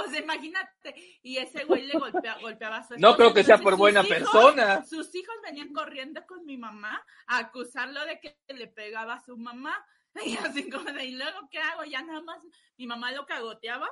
O 0.04 0.08
sea, 0.10 0.20
imagínate, 0.20 0.94
y 1.22 1.36
ese 1.38 1.64
güey 1.64 1.82
le 1.86 1.94
golpea- 1.94 2.40
golpeaba 2.40 2.78
a 2.78 2.82
su 2.86 2.94
No 2.94 3.10
esposa, 3.10 3.16
creo 3.16 3.34
que 3.34 3.44
sea 3.44 3.58
por 3.58 3.72
sus 3.72 3.78
buena 3.78 4.00
hijos- 4.00 4.08
persona. 4.08 4.84
Sus 4.84 5.14
hijos 5.14 5.34
venían 5.44 5.72
corriendo 5.72 6.24
con 6.26 6.44
mi 6.44 6.56
mamá 6.56 7.04
a 7.26 7.38
acusarlo 7.38 8.04
de 8.06 8.20
que 8.20 8.38
le 8.48 8.66
pegaba 8.66 9.14
a 9.14 9.20
su 9.24 9.36
mamá. 9.36 9.76
Y 10.26 10.36
así 10.38 10.68
como 10.68 10.90
de, 10.92 11.04
¿y 11.04 11.12
luego 11.12 11.48
qué 11.50 11.58
hago? 11.60 11.84
Ya 11.84 12.02
nada 12.02 12.20
más, 12.22 12.38
mi 12.76 12.86
mamá 12.86 13.12
lo 13.12 13.26
cagoteaba, 13.26 13.88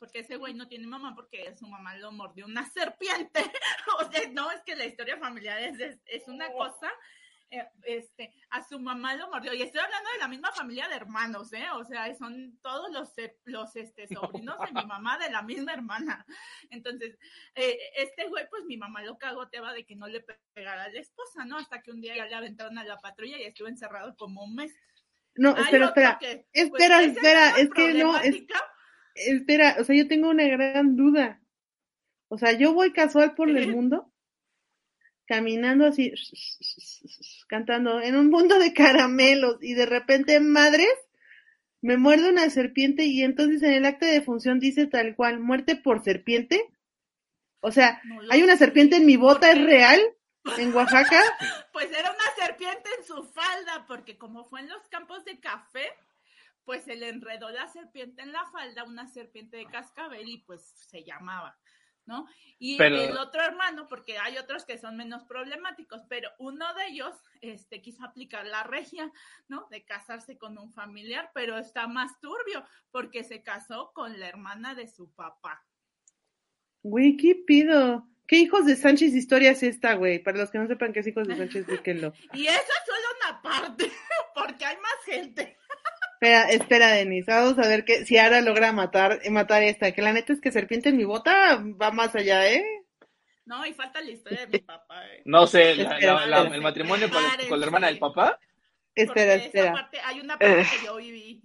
porque 0.00 0.18
ese 0.20 0.36
güey 0.36 0.52
no 0.54 0.66
tiene 0.66 0.86
mamá, 0.88 1.14
porque 1.14 1.54
su 1.56 1.66
mamá 1.68 1.94
lo 1.96 2.10
mordió 2.10 2.46
una 2.46 2.68
serpiente. 2.70 3.40
O 4.00 4.10
sea, 4.10 4.28
no, 4.32 4.50
es 4.50 4.62
que 4.62 4.74
la 4.76 4.84
historia 4.86 5.16
familiar 5.18 5.58
es, 5.60 5.78
es, 5.78 5.98
es 6.06 6.26
una 6.26 6.50
cosa. 6.52 6.90
Eh, 7.50 7.66
Este, 7.84 8.32
a 8.50 8.62
su 8.62 8.78
mamá 8.78 9.14
lo 9.16 9.28
mordió, 9.28 9.52
y 9.54 9.62
estoy 9.62 9.80
hablando 9.80 10.10
de 10.12 10.18
la 10.18 10.28
misma 10.28 10.52
familia 10.52 10.88
de 10.88 10.94
hermanos, 10.96 11.52
¿eh? 11.52 11.64
O 11.74 11.84
sea, 11.84 12.14
son 12.14 12.58
todos 12.62 12.90
los, 12.92 13.12
los 13.44 13.74
este, 13.76 14.06
sobrinos 14.08 14.56
de 14.60 14.72
mi 14.72 14.86
mamá, 14.86 15.18
de 15.18 15.30
la 15.30 15.42
misma 15.42 15.72
hermana. 15.72 16.24
Entonces, 16.70 17.18
eh, 17.54 17.78
este 17.96 18.28
güey, 18.28 18.46
pues 18.48 18.64
mi 18.64 18.76
mamá 18.76 19.02
lo 19.02 19.18
cagoteaba 19.18 19.72
de 19.72 19.84
que 19.84 19.96
no 19.96 20.06
le 20.06 20.24
pegara 20.54 20.84
a 20.84 20.88
la 20.90 21.00
esposa, 21.00 21.44
¿no? 21.44 21.58
Hasta 21.58 21.82
que 21.82 21.90
un 21.90 22.00
día 22.00 22.16
ya 22.16 22.26
le 22.26 22.34
aventaron 22.34 22.78
a 22.78 22.84
la 22.84 22.98
patrulla 22.98 23.38
y 23.38 23.44
estuvo 23.44 23.68
encerrado 23.68 24.14
como 24.16 24.44
un 24.44 24.54
mes. 24.54 24.72
No, 25.34 25.54
Hay 25.56 25.62
espera, 25.64 25.86
espera, 25.86 26.18
que, 26.20 26.46
espera, 26.52 27.02
espera, 27.02 27.50
es 27.58 27.70
que 27.70 27.94
no, 27.94 28.16
es- 28.18 28.44
espera, 29.14 29.76
o 29.80 29.84
sea, 29.84 29.96
yo 29.96 30.06
tengo 30.08 30.28
una 30.30 30.44
gran 30.46 30.96
duda. 30.96 31.40
O 32.28 32.38
sea, 32.38 32.52
yo 32.52 32.72
voy 32.74 32.92
casual 32.92 33.34
por 33.34 33.48
el 33.48 33.74
mundo, 33.76 34.09
caminando 35.30 35.86
así, 35.86 36.12
cantando 37.46 38.00
en 38.00 38.16
un 38.16 38.30
mundo 38.30 38.58
de 38.58 38.74
caramelos 38.74 39.58
y 39.62 39.74
de 39.74 39.86
repente, 39.86 40.40
madres, 40.40 40.92
me 41.80 41.96
muerde 41.96 42.30
una 42.30 42.50
serpiente 42.50 43.04
y 43.04 43.22
entonces 43.22 43.62
en 43.62 43.74
el 43.74 43.86
acta 43.86 44.06
de 44.06 44.22
función 44.22 44.58
dice 44.58 44.88
tal 44.88 45.14
cual, 45.14 45.38
muerte 45.38 45.76
por 45.76 46.02
serpiente. 46.02 46.68
O 47.60 47.70
sea, 47.70 48.00
No 48.02 48.22
hay 48.28 48.42
una 48.42 48.56
serpiente 48.56 48.96
en 48.96 49.06
mi 49.06 49.16
bota, 49.16 49.52
¿Por 49.52 49.58
¿es 49.58 49.64
real? 49.66 50.00
¿En 50.58 50.74
Oaxaca? 50.74 51.20
Pues 51.72 51.92
era 51.92 52.10
una 52.10 52.44
serpiente 52.44 52.90
en 52.98 53.04
su 53.04 53.22
falda, 53.22 53.86
porque 53.86 54.18
como 54.18 54.44
fue 54.44 54.60
en 54.60 54.68
los 54.68 54.88
campos 54.88 55.24
de 55.24 55.38
café, 55.38 55.92
pues 56.64 56.82
se 56.82 56.96
le 56.96 57.08
enredó 57.08 57.50
la 57.50 57.68
serpiente 57.68 58.22
en 58.22 58.32
la 58.32 58.44
falda, 58.50 58.82
una 58.82 59.06
serpiente 59.06 59.58
de 59.58 59.66
cascabel, 59.66 60.28
y 60.28 60.38
pues 60.38 60.60
se 60.88 61.04
llamaba, 61.04 61.56
¿no? 62.06 62.26
Y 62.58 62.76
Pero- 62.76 62.96
el 62.96 63.16
otro 63.16 63.42
hermano, 63.42 63.86
porque 63.88 64.18
hay 64.18 64.36
otros 64.38 64.64
que 64.64 64.78
son 64.78 64.96
menos 64.96 65.24
problemáticos, 65.24 66.02
pero 66.08 66.30
uno 66.38 66.72
de 66.74 66.86
ellos 66.88 67.14
este, 67.40 67.80
quiso 67.80 68.04
aplicar 68.04 68.46
la 68.46 68.62
regia, 68.62 69.10
¿no? 69.48 69.66
De 69.70 69.84
casarse 69.84 70.36
con 70.38 70.58
un 70.58 70.72
familiar, 70.72 71.30
pero 71.34 71.58
está 71.58 71.86
más 71.86 72.18
turbio, 72.20 72.64
porque 72.90 73.24
se 73.24 73.42
casó 73.42 73.92
con 73.94 74.18
la 74.18 74.28
hermana 74.28 74.74
de 74.74 74.88
su 74.88 75.10
papá. 75.12 75.64
Güey, 76.82 77.16
¿qué 77.16 77.34
pido? 77.34 78.06
¿Qué 78.26 78.36
hijos 78.36 78.64
de 78.64 78.76
Sánchez 78.76 79.14
historia 79.14 79.50
es 79.50 79.62
esta, 79.62 79.94
güey? 79.94 80.18
Para 80.20 80.38
los 80.38 80.50
que 80.50 80.58
no 80.58 80.66
sepan 80.68 80.92
qué 80.92 81.00
es 81.00 81.06
hijos 81.06 81.26
de 81.26 81.36
Sánchez, 81.36 81.66
búsquenlo. 81.66 82.12
Y 82.32 82.46
eso 82.46 82.58
es 82.58 82.86
solo 82.86 83.06
una 83.22 83.42
parte, 83.42 83.90
porque 84.34 84.64
hay 84.64 84.76
más 84.76 85.04
gente. 85.04 85.56
Espera, 86.20 86.50
espera, 86.50 86.88
Denise. 86.92 87.32
Vamos 87.32 87.58
a 87.58 87.66
ver 87.66 87.82
que, 87.86 88.04
si 88.04 88.18
Ara 88.18 88.42
logra 88.42 88.72
matar, 88.72 89.20
matar 89.30 89.62
esta. 89.62 89.92
Que 89.92 90.02
la 90.02 90.12
neta 90.12 90.34
es 90.34 90.40
que 90.42 90.52
serpiente 90.52 90.90
en 90.90 90.98
mi 90.98 91.04
bota 91.04 91.56
va 91.80 91.90
más 91.92 92.14
allá, 92.14 92.46
¿eh? 92.50 92.62
No, 93.46 93.64
y 93.64 93.72
falta 93.72 94.02
la 94.02 94.10
historia 94.10 94.40
de 94.40 94.46
mi 94.48 94.58
papá. 94.58 95.02
¿eh? 95.08 95.22
No 95.24 95.46
sé, 95.46 95.74
la- 95.76 95.94
Espera, 95.94 96.14
la- 96.14 96.26
la- 96.26 96.36
espera. 96.38 96.54
el 96.56 96.60
matrimonio 96.62 97.08
con, 97.10 97.58
la 97.58 97.66
hermana 97.66 97.86
del 97.86 97.98
papá. 97.98 98.38
Espera, 98.94 99.06
Porque 99.14 99.34
esa 99.34 99.44
espera. 99.46 99.72
parte- 99.72 100.00
hay 100.04 100.20
una 100.20 100.38
parte 100.38 100.60
Eh. 100.60 100.66
que 100.78 100.84
yo 100.86 100.96
viví. 100.96 101.40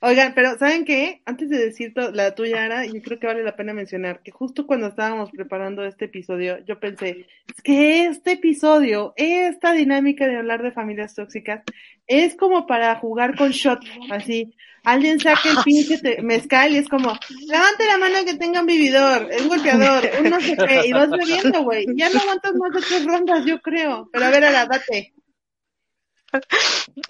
Oigan, 0.00 0.32
pero 0.34 0.56
¿saben 0.58 0.84
qué? 0.84 1.22
Antes 1.24 1.50
de 1.50 1.58
decir 1.58 1.92
la 2.12 2.34
tuya, 2.34 2.64
Ara, 2.64 2.86
yo 2.86 3.02
creo 3.02 3.18
que 3.18 3.26
vale 3.26 3.42
la 3.42 3.56
pena 3.56 3.74
mencionar 3.74 4.22
que 4.22 4.30
justo 4.30 4.64
cuando 4.64 4.86
estábamos 4.86 5.30
preparando 5.32 5.84
este 5.84 6.04
episodio, 6.04 6.64
yo 6.64 6.78
pensé, 6.78 7.26
es 7.48 7.62
que 7.62 8.04
este 8.04 8.32
episodio, 8.32 9.12
esta 9.16 9.72
dinámica 9.72 10.28
de 10.28 10.36
hablar 10.36 10.62
de 10.62 10.70
familias 10.70 11.14
tóxicas, 11.14 11.62
es 12.06 12.36
como 12.36 12.66
para 12.66 12.94
jugar 12.96 13.36
con 13.36 13.50
shot, 13.50 13.80
así. 14.10 14.54
Alguien 14.84 15.18
saca 15.18 15.50
el 15.50 15.58
pinche 15.64 16.22
mezcal 16.22 16.72
y 16.72 16.78
es 16.78 16.88
como, 16.88 17.12
levante 17.46 17.84
la 17.86 17.98
mano 17.98 18.24
que 18.24 18.36
tenga 18.36 18.60
un 18.60 18.66
vividor, 18.66 19.28
un 19.40 19.48
golpeador, 19.48 20.08
un 20.20 20.30
no 20.30 20.40
sé 20.40 20.56
qué, 20.56 20.86
y 20.86 20.92
vas 20.92 21.10
bebiendo, 21.10 21.64
güey. 21.64 21.86
Ya 21.96 22.08
no 22.08 22.20
aguantas 22.20 22.54
más 22.54 22.72
de 22.72 22.80
tres 22.80 23.04
rondas, 23.04 23.44
yo 23.44 23.60
creo. 23.60 24.08
Pero 24.12 24.24
a 24.24 24.30
ver, 24.30 24.44
Ara. 24.44 24.68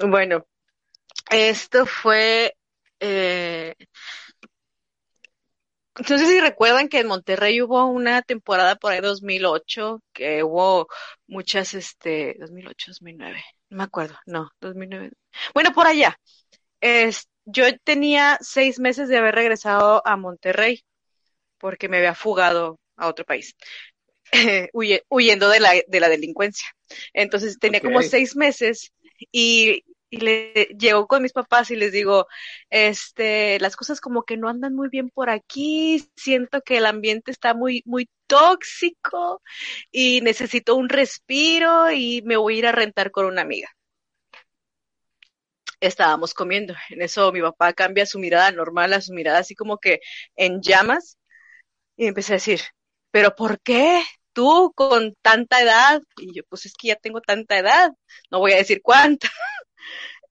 Bueno, 0.08 0.46
esto 1.30 1.84
fue. 1.84 2.54
Eh... 3.00 3.74
No 5.98 6.16
sé 6.16 6.26
si 6.26 6.38
recuerdan 6.40 6.88
que 6.88 7.00
en 7.00 7.08
Monterrey 7.08 7.60
hubo 7.60 7.84
una 7.86 8.22
temporada 8.22 8.76
por 8.76 8.92
ahí 8.92 9.00
2008, 9.00 10.00
que 10.12 10.44
hubo 10.44 10.86
muchas, 11.26 11.74
este, 11.74 12.36
2008, 12.38 12.92
2009, 12.92 13.42
no 13.70 13.78
me 13.78 13.82
acuerdo, 13.82 14.16
no, 14.24 14.48
2009. 14.60 15.10
Bueno, 15.54 15.72
por 15.72 15.88
allá. 15.88 16.16
Es, 16.80 17.28
yo 17.46 17.64
tenía 17.84 18.38
seis 18.40 18.78
meses 18.80 19.08
de 19.08 19.18
haber 19.18 19.34
regresado 19.34 20.02
a 20.06 20.16
Monterrey 20.16 20.84
porque 21.58 21.88
me 21.88 21.98
había 21.98 22.14
fugado 22.14 22.80
a 22.96 23.08
otro 23.08 23.24
país, 23.24 23.56
huye- 24.72 25.02
huyendo 25.08 25.48
de 25.48 25.60
la, 25.60 25.72
de 25.86 26.00
la 26.00 26.08
delincuencia. 26.08 26.68
Entonces 27.14 27.58
tenía 27.58 27.80
como 27.80 28.02
seis 28.02 28.36
meses 28.36 28.92
y, 29.32 29.84
y 30.10 30.18
le 30.18 30.52
llego 30.78 31.06
con 31.06 31.22
mis 31.22 31.32
papás 31.32 31.70
y 31.70 31.76
les 31.76 31.92
digo, 31.92 32.26
este, 32.70 33.58
las 33.60 33.76
cosas 33.76 34.00
como 34.00 34.22
que 34.24 34.36
no 34.36 34.48
andan 34.48 34.74
muy 34.74 34.88
bien 34.88 35.10
por 35.10 35.30
aquí, 35.30 36.04
siento 36.16 36.62
que 36.62 36.78
el 36.78 36.86
ambiente 36.86 37.30
está 37.30 37.54
muy, 37.54 37.82
muy 37.86 38.08
tóxico 38.26 39.42
y 39.90 40.20
necesito 40.22 40.76
un 40.76 40.88
respiro 40.88 41.90
y 41.92 42.22
me 42.24 42.36
voy 42.36 42.56
a 42.56 42.58
ir 42.58 42.66
a 42.66 42.72
rentar 42.72 43.10
con 43.10 43.26
una 43.26 43.42
amiga. 43.42 43.68
Estábamos 45.80 46.34
comiendo, 46.34 46.74
en 46.90 47.02
eso 47.02 47.30
mi 47.32 47.40
papá 47.40 47.72
cambia 47.72 48.04
su 48.06 48.18
mirada 48.18 48.50
normal 48.50 48.92
a 48.94 49.00
su 49.00 49.12
mirada 49.12 49.38
así 49.38 49.54
como 49.54 49.78
que 49.78 50.00
en 50.36 50.60
llamas 50.60 51.18
y 51.96 52.06
empecé 52.06 52.34
a 52.34 52.36
decir, 52.36 52.60
pero 53.10 53.34
¿por 53.36 53.60
qué? 53.60 54.02
Tú 54.32 54.72
con 54.76 55.14
tanta 55.22 55.62
edad, 55.62 56.02
y 56.18 56.34
yo, 56.34 56.42
pues 56.48 56.66
es 56.66 56.74
que 56.74 56.88
ya 56.88 56.96
tengo 56.96 57.20
tanta 57.20 57.58
edad, 57.58 57.92
no 58.30 58.38
voy 58.40 58.52
a 58.52 58.56
decir 58.58 58.80
cuánta. 58.82 59.28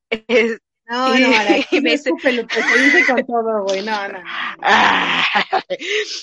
Es- 0.10 0.60
No, 0.90 1.14
Y- 1.18 1.22
no, 1.22 1.28
y 1.72 1.82
me 1.82 1.94
escúpelo, 1.94 2.48
pues, 2.48 2.66
se 2.66 2.78
dice 2.82 3.06
con 3.14 3.26
todo, 3.26 3.64
güey. 3.66 3.84
No, 3.84 4.08
no. 4.08 4.20
Ah, 4.62 5.22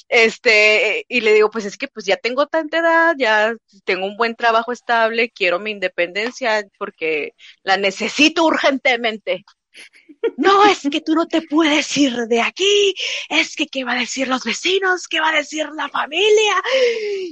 este, 0.09 1.05
y 1.07 1.21
le 1.21 1.35
digo, 1.35 1.51
pues 1.51 1.67
es 1.67 1.77
que 1.77 1.89
pues 1.89 2.07
ya 2.07 2.17
tengo 2.17 2.47
tanta 2.47 2.79
edad, 2.79 3.15
ya 3.19 3.55
tengo 3.85 4.07
un 4.07 4.17
buen 4.17 4.35
trabajo 4.35 4.73
estable, 4.73 5.31
quiero 5.31 5.59
mi 5.61 5.71
independencia 5.71 6.65
porque 6.79 7.33
la 7.63 7.77
necesito 7.77 8.45
urgentemente. 8.47 9.45
No, 10.39 10.65
es 10.67 10.81
que 10.91 11.01
tú 11.03 11.15
no 11.15 11.27
te 11.27 11.43
puedes 11.43 11.97
ir 11.99 12.15
de 12.29 12.41
aquí, 12.41 12.95
es 13.29 13.57
que 13.57 13.67
qué 13.67 13.85
va 13.85 13.93
a 13.93 13.99
decir 13.99 14.29
los 14.29 14.45
vecinos, 14.45 15.09
qué 15.09 15.21
va 15.21 15.31
a 15.31 15.37
decir 15.37 15.69
la 15.77 15.89
familia, 15.89 16.55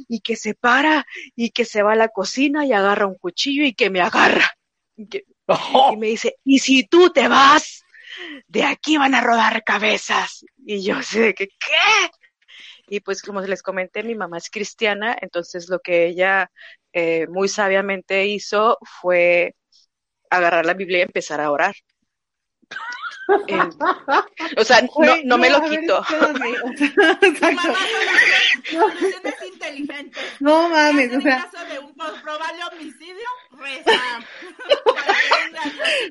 y 0.09 0.21
que 0.21 0.37
se 0.37 0.54
para 0.54 1.06
y 1.35 1.50
que 1.50 1.64
se 1.64 1.82
va 1.82 1.92
a 1.92 1.97
la 1.97 2.09
cocina 2.09 2.66
y 2.66 2.73
agarra 2.73 3.06
un 3.06 3.14
cuchillo 3.16 3.64
y 3.64 3.75
que 3.75 3.90
me 3.90 4.00
agarra. 4.02 4.50
Y 5.93 5.97
me 5.97 6.07
dice, 6.09 6.37
y 6.45 6.59
si 6.59 6.87
tú 6.87 7.11
te 7.11 7.29
vas, 7.29 7.83
de 8.47 8.65
aquí 8.65 8.97
van 8.99 9.15
a 9.15 9.21
rodar 9.21 9.65
cabezas. 9.65 10.45
Y 10.65 10.83
yo 10.85 11.03
sé 11.03 11.35
que, 11.35 11.49
¿qué? 11.49 12.11
Y 12.89 13.01
pues 13.01 13.23
como 13.23 13.41
les 13.41 13.63
comenté, 13.63 14.03
mi 14.03 14.15
mamá 14.15 14.39
es 14.39 14.51
cristiana, 14.51 15.17
entonces 15.21 15.69
lo 15.69 15.81
que 15.81 16.07
ella 16.07 16.51
eh, 16.93 17.27
muy 17.29 17.49
sabiamente 17.49 18.27
hizo 18.27 18.79
fue 19.01 19.55
agarrar 20.31 20.67
la 20.67 20.75
Biblia 20.75 21.01
y 21.01 21.03
empezar 21.03 21.41
a 21.41 21.51
orar. 21.53 21.75
Eh, 23.49 23.59
o 24.57 24.65
sea, 24.65 24.83
no, 24.83 24.89
no 25.25 25.39
me 25.39 25.51
lo 25.51 25.62
quito. 25.62 26.03
inteligentes. 29.43 30.23
No 30.41 30.69
mames, 30.69 31.12
En 31.12 31.19
o 31.19 31.21
sea, 31.21 31.49
caso 31.51 31.65
de 31.73 31.79
un 31.79 31.95
probable 31.95 32.65
homicidio, 32.73 33.29
reza. 33.53 33.93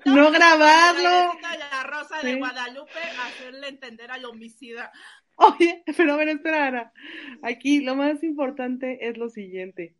No 0.05 0.31
grabarlo. 0.31 1.33
la 1.41 1.83
Rosa 1.83 2.17
de 2.21 2.33
Sí. 2.33 2.39
Guadalupe, 2.39 2.99
hacerle 3.25 3.67
entender 3.67 4.11
al 4.11 4.25
homicida. 4.25 4.91
Oye, 5.35 5.83
pero 5.97 6.13
a 6.13 6.17
ver, 6.17 6.29
espera, 6.29 6.67
Ana. 6.67 6.91
Aquí 7.41 7.81
lo 7.81 7.95
más 7.95 8.23
importante 8.23 9.07
es 9.07 9.17
lo 9.17 9.29
siguiente. 9.29 9.95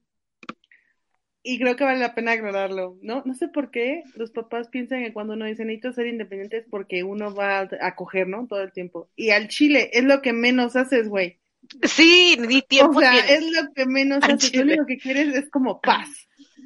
Y 1.43 1.59
creo 1.59 1.75
que 1.75 1.83
vale 1.83 1.99
la 1.99 2.13
pena 2.13 2.33
aclararlo, 2.33 2.97
¿no? 3.01 3.23
No 3.25 3.33
sé 3.33 3.47
por 3.47 3.71
qué 3.71 4.03
los 4.15 4.31
papás 4.31 4.67
piensan 4.69 5.03
que 5.03 5.13
cuando 5.13 5.33
uno 5.33 5.45
dice 5.45 5.65
necesito 5.65 5.91
ser 5.93 6.05
independiente 6.07 6.57
es 6.57 6.65
porque 6.69 7.03
uno 7.03 7.33
va 7.33 7.67
a 7.81 7.95
coger, 7.95 8.27
¿no? 8.27 8.45
Todo 8.47 8.61
el 8.61 8.71
tiempo. 8.71 9.09
Y 9.15 9.31
al 9.31 9.47
chile 9.47 9.89
es 9.93 10.03
lo 10.03 10.21
que 10.21 10.33
menos 10.33 10.75
haces, 10.75 11.09
güey. 11.09 11.39
Sí, 11.83 12.37
ni 12.39 12.61
tiempo 12.61 12.99
O 12.99 13.01
sea, 13.01 13.11
tienes. 13.11 13.29
es 13.29 13.51
lo 13.51 13.73
que 13.73 13.85
menos 13.85 14.23
Al 14.23 14.33
haces. 14.33 14.53
Lo 14.55 14.63
chile. 14.63 14.63
único 14.63 14.85
que 14.85 14.97
quieres 14.97 15.35
es 15.35 15.49
como 15.49 15.81
paz. 15.81 16.09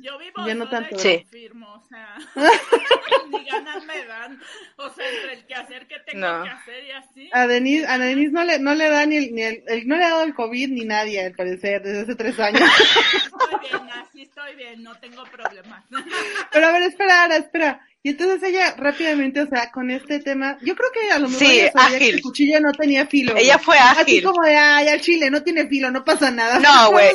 Yo 0.05 0.19
vivo 0.19 0.45
Ya 0.45 0.53
no 0.53 0.69
tanto, 0.69 0.99
Sí. 0.99 1.17
confirmo, 1.23 1.73
o 1.73 1.83
sea, 1.89 2.15
ni 3.31 3.43
ganas 3.43 3.83
me 3.85 4.05
dan. 4.05 4.39
O 4.77 4.89
sea, 4.91 5.09
entre 5.09 5.33
el 5.33 5.45
quehacer 5.47 5.87
que 5.87 5.97
tengo 6.05 6.19
No. 6.27 6.43
que 6.43 6.49
hacer 6.49 6.83
y 6.85 6.91
así. 6.91 7.29
A 7.33 7.47
Denise, 7.47 7.87
a 7.87 7.97
Denise 7.97 8.31
no 8.31 8.43
le, 8.43 8.59
no 8.59 8.75
le 8.75 8.87
da 8.89 9.05
ni 9.07 9.15
el, 9.17 9.33
ni 9.33 9.41
el, 9.41 9.63
el- 9.67 9.87
no 9.87 9.95
le 9.97 10.03
ha 10.03 10.09
dado 10.11 10.23
el 10.23 10.35
COVID 10.35 10.69
ni 10.69 10.85
nadie, 10.85 11.25
al 11.25 11.33
parecer, 11.33 11.81
desde 11.81 12.01
hace 12.01 12.15
tres 12.15 12.39
años. 12.39 12.61
Estoy 13.15 13.59
bien, 13.61 13.89
así 13.89 14.21
estoy 14.21 14.55
bien, 14.55 14.83
no 14.83 14.95
tengo 14.99 15.23
problemas. 15.23 15.83
Pero 16.51 16.67
a 16.67 16.71
ver, 16.71 16.83
espera, 16.83 17.25
espera. 17.35 17.81
Y 18.05 18.09
entonces 18.09 18.43
ella 18.43 18.75
rápidamente, 18.77 19.41
o 19.41 19.47
sea, 19.47 19.71
con 19.71 19.89
este 19.89 20.19
tema, 20.19 20.59
yo 20.61 20.75
creo 20.75 20.91
que 20.91 21.09
a 21.11 21.17
lo 21.17 21.27
mejor 21.27 21.39
Sí, 21.47 21.59
ella 21.59 21.71
sabía 21.71 21.87
ágil. 21.97 21.99
que 22.09 22.15
el 22.17 22.21
cuchillo 22.21 22.59
no 22.59 22.71
tenía 22.71 23.07
filo. 23.07 23.35
Ella 23.35 23.57
fue 23.57 23.79
Así 23.79 24.01
ágil. 24.01 24.23
como 24.23 24.43
de, 24.43 24.55
ay, 24.55 24.87
al 24.89 25.01
chile 25.01 25.31
no 25.31 25.41
tiene 25.41 25.67
filo, 25.67 25.89
no 25.89 26.03
pasa 26.05 26.29
nada. 26.29 26.59
No, 26.59 26.91
güey, 26.91 27.07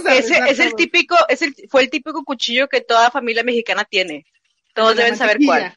es 0.49 0.59
el 0.59 0.75
típico, 0.75 1.15
es 1.29 1.43
el, 1.43 1.55
fue 1.69 1.83
el 1.83 1.91
típico 1.91 2.25
cuchillo 2.25 2.67
que 2.69 2.81
toda 2.81 3.13
familia 3.13 3.45
mexicana 3.45 3.85
tiene. 3.85 4.27
Todos 4.75 4.97
la 4.97 5.05
deben 5.05 5.17
saber 5.17 5.39
cuál. 5.47 5.73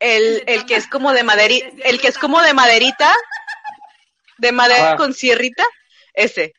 El, 0.00 0.42
el 0.48 0.66
que 0.66 0.74
es 0.74 0.88
como 0.88 1.12
de 1.12 1.22
maderita, 1.22 1.68
el 1.84 2.00
que 2.00 2.08
es 2.08 2.18
como 2.18 2.42
de 2.42 2.54
maderita, 2.54 3.14
de 4.38 4.50
madera 4.50 4.92
Ah. 4.94 4.96
con 4.96 5.14
sierrita, 5.14 5.64
ese. 6.12 6.54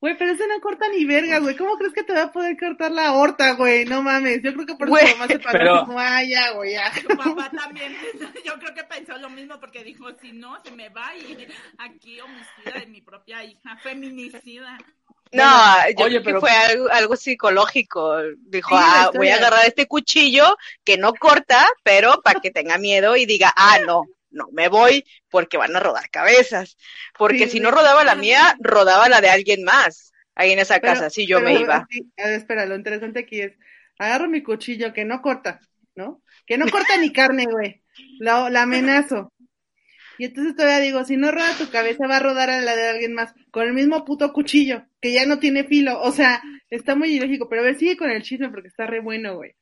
Güey, 0.00 0.16
pero 0.16 0.32
ese 0.32 0.46
no 0.48 0.58
corta 0.62 0.88
ni 0.88 1.04
verga, 1.04 1.40
güey. 1.40 1.54
¿Cómo 1.56 1.76
crees 1.76 1.92
que 1.92 2.02
te 2.02 2.14
va 2.14 2.22
a 2.22 2.32
poder 2.32 2.56
cortar 2.58 2.90
la 2.90 3.12
horta, 3.12 3.52
güey? 3.52 3.84
No 3.84 4.02
mames. 4.02 4.40
Yo 4.42 4.54
creo 4.54 4.64
que 4.64 4.74
por 4.74 4.88
eso 4.88 5.16
mamá 5.18 5.26
se 5.26 5.38
pasó 5.38 5.58
pero- 5.58 5.86
ay, 5.98 6.30
ya, 6.30 6.52
güey, 6.52 6.72
ya. 6.72 6.90
Tu 7.06 7.08
papá 7.16 7.50
también, 7.50 7.94
yo 8.46 8.54
creo 8.58 8.74
que 8.74 8.84
pensó 8.84 9.18
lo 9.18 9.28
mismo 9.28 9.60
porque 9.60 9.84
dijo, 9.84 10.06
si 10.22 10.32
no, 10.32 10.58
se 10.64 10.70
me 10.70 10.88
va 10.88 11.14
y 11.16 11.46
aquí 11.78 12.18
homicida 12.18 12.80
de 12.80 12.86
mi 12.86 13.02
propia 13.02 13.44
hija, 13.44 13.76
feminicida. 13.76 14.78
No, 15.32 15.44
yo 15.98 16.06
oye, 16.06 16.22
creo 16.22 16.34
que 16.36 16.40
fue 16.40 16.50
algo, 16.50 16.90
algo 16.90 17.16
psicológico. 17.16 18.16
Dijo, 18.38 18.70
Sí, 18.70 18.82
ah, 18.84 19.10
voy 19.14 19.28
a 19.28 19.36
agarrar 19.36 19.66
este 19.66 19.86
cuchillo 19.86 20.56
que 20.82 20.96
no 20.96 21.12
corta, 21.12 21.68
pero 21.84 22.20
para 22.22 22.40
que 22.40 22.50
tenga 22.50 22.78
miedo 22.78 23.16
y 23.16 23.26
diga, 23.26 23.52
ah, 23.54 23.78
no, 23.86 24.04
no 24.30 24.48
me 24.52 24.68
voy 24.68 25.04
porque 25.28 25.56
van 25.56 25.74
a 25.76 25.80
rodar 25.80 26.08
cabezas. 26.10 26.76
Porque 27.18 27.38
Sí, 27.40 27.44
si 27.44 27.50
sí. 27.52 27.60
no 27.60 27.70
rodaba 27.70 28.04
la 28.04 28.14
mía, 28.14 28.56
rodaba 28.60 29.08
la 29.08 29.20
de 29.20 29.30
alguien 29.30 29.64
más 29.64 30.12
ahí 30.34 30.52
en 30.52 30.58
esa 30.60 30.80
Pero- 30.80 30.94
casa, 30.94 31.10
si 31.10 31.26
yo 31.26 31.38
pero 31.38 31.50
me 31.50 31.60
iba. 31.60 31.76
así, 31.76 32.10
a 32.16 32.24
ver, 32.28 32.34
espera, 32.34 32.66
lo 32.66 32.74
interesante 32.76 33.20
aquí 33.20 33.40
es, 33.42 33.52
agarro 33.98 34.28
mi 34.28 34.42
cuchillo 34.42 34.92
que 34.92 35.04
no 35.04 35.20
corta, 35.20 35.60
¿no? 35.94 36.22
Que 36.46 36.56
no 36.58 36.66
corta 36.68 36.96
ni 36.96 37.12
carne, 37.12 37.44
güey. 37.50 37.82
La, 38.18 38.48
la 38.50 38.62
amenazo. 38.62 39.32
Y 40.18 40.26
entonces 40.26 40.54
todavía 40.54 40.80
digo, 40.80 41.04
si 41.04 41.16
no 41.16 41.30
roda 41.30 41.56
tu 41.56 41.70
cabeza, 41.70 42.06
va 42.06 42.18
a 42.18 42.20
rodar 42.20 42.50
a 42.50 42.60
la 42.60 42.76
de 42.76 42.88
alguien 42.88 43.14
más, 43.14 43.32
con 43.50 43.66
el 43.66 43.72
mismo 43.72 44.04
puto 44.04 44.32
cuchillo, 44.34 44.84
que 45.00 45.12
ya 45.12 45.24
no 45.26 45.38
tiene 45.38 45.64
filo. 45.64 46.00
O 46.02 46.12
sea, 46.12 46.42
está 46.68 46.94
muy 46.94 47.10
ilógico, 47.16 47.48
pero 47.48 47.62
a 47.62 47.64
ver, 47.64 47.78
sigue 47.78 47.96
con 47.96 48.10
el 48.10 48.22
chisme 48.22 48.50
porque 48.50 48.68
está 48.68 48.86
re 48.86 49.00
bueno, 49.00 49.36
güey. 49.36 49.54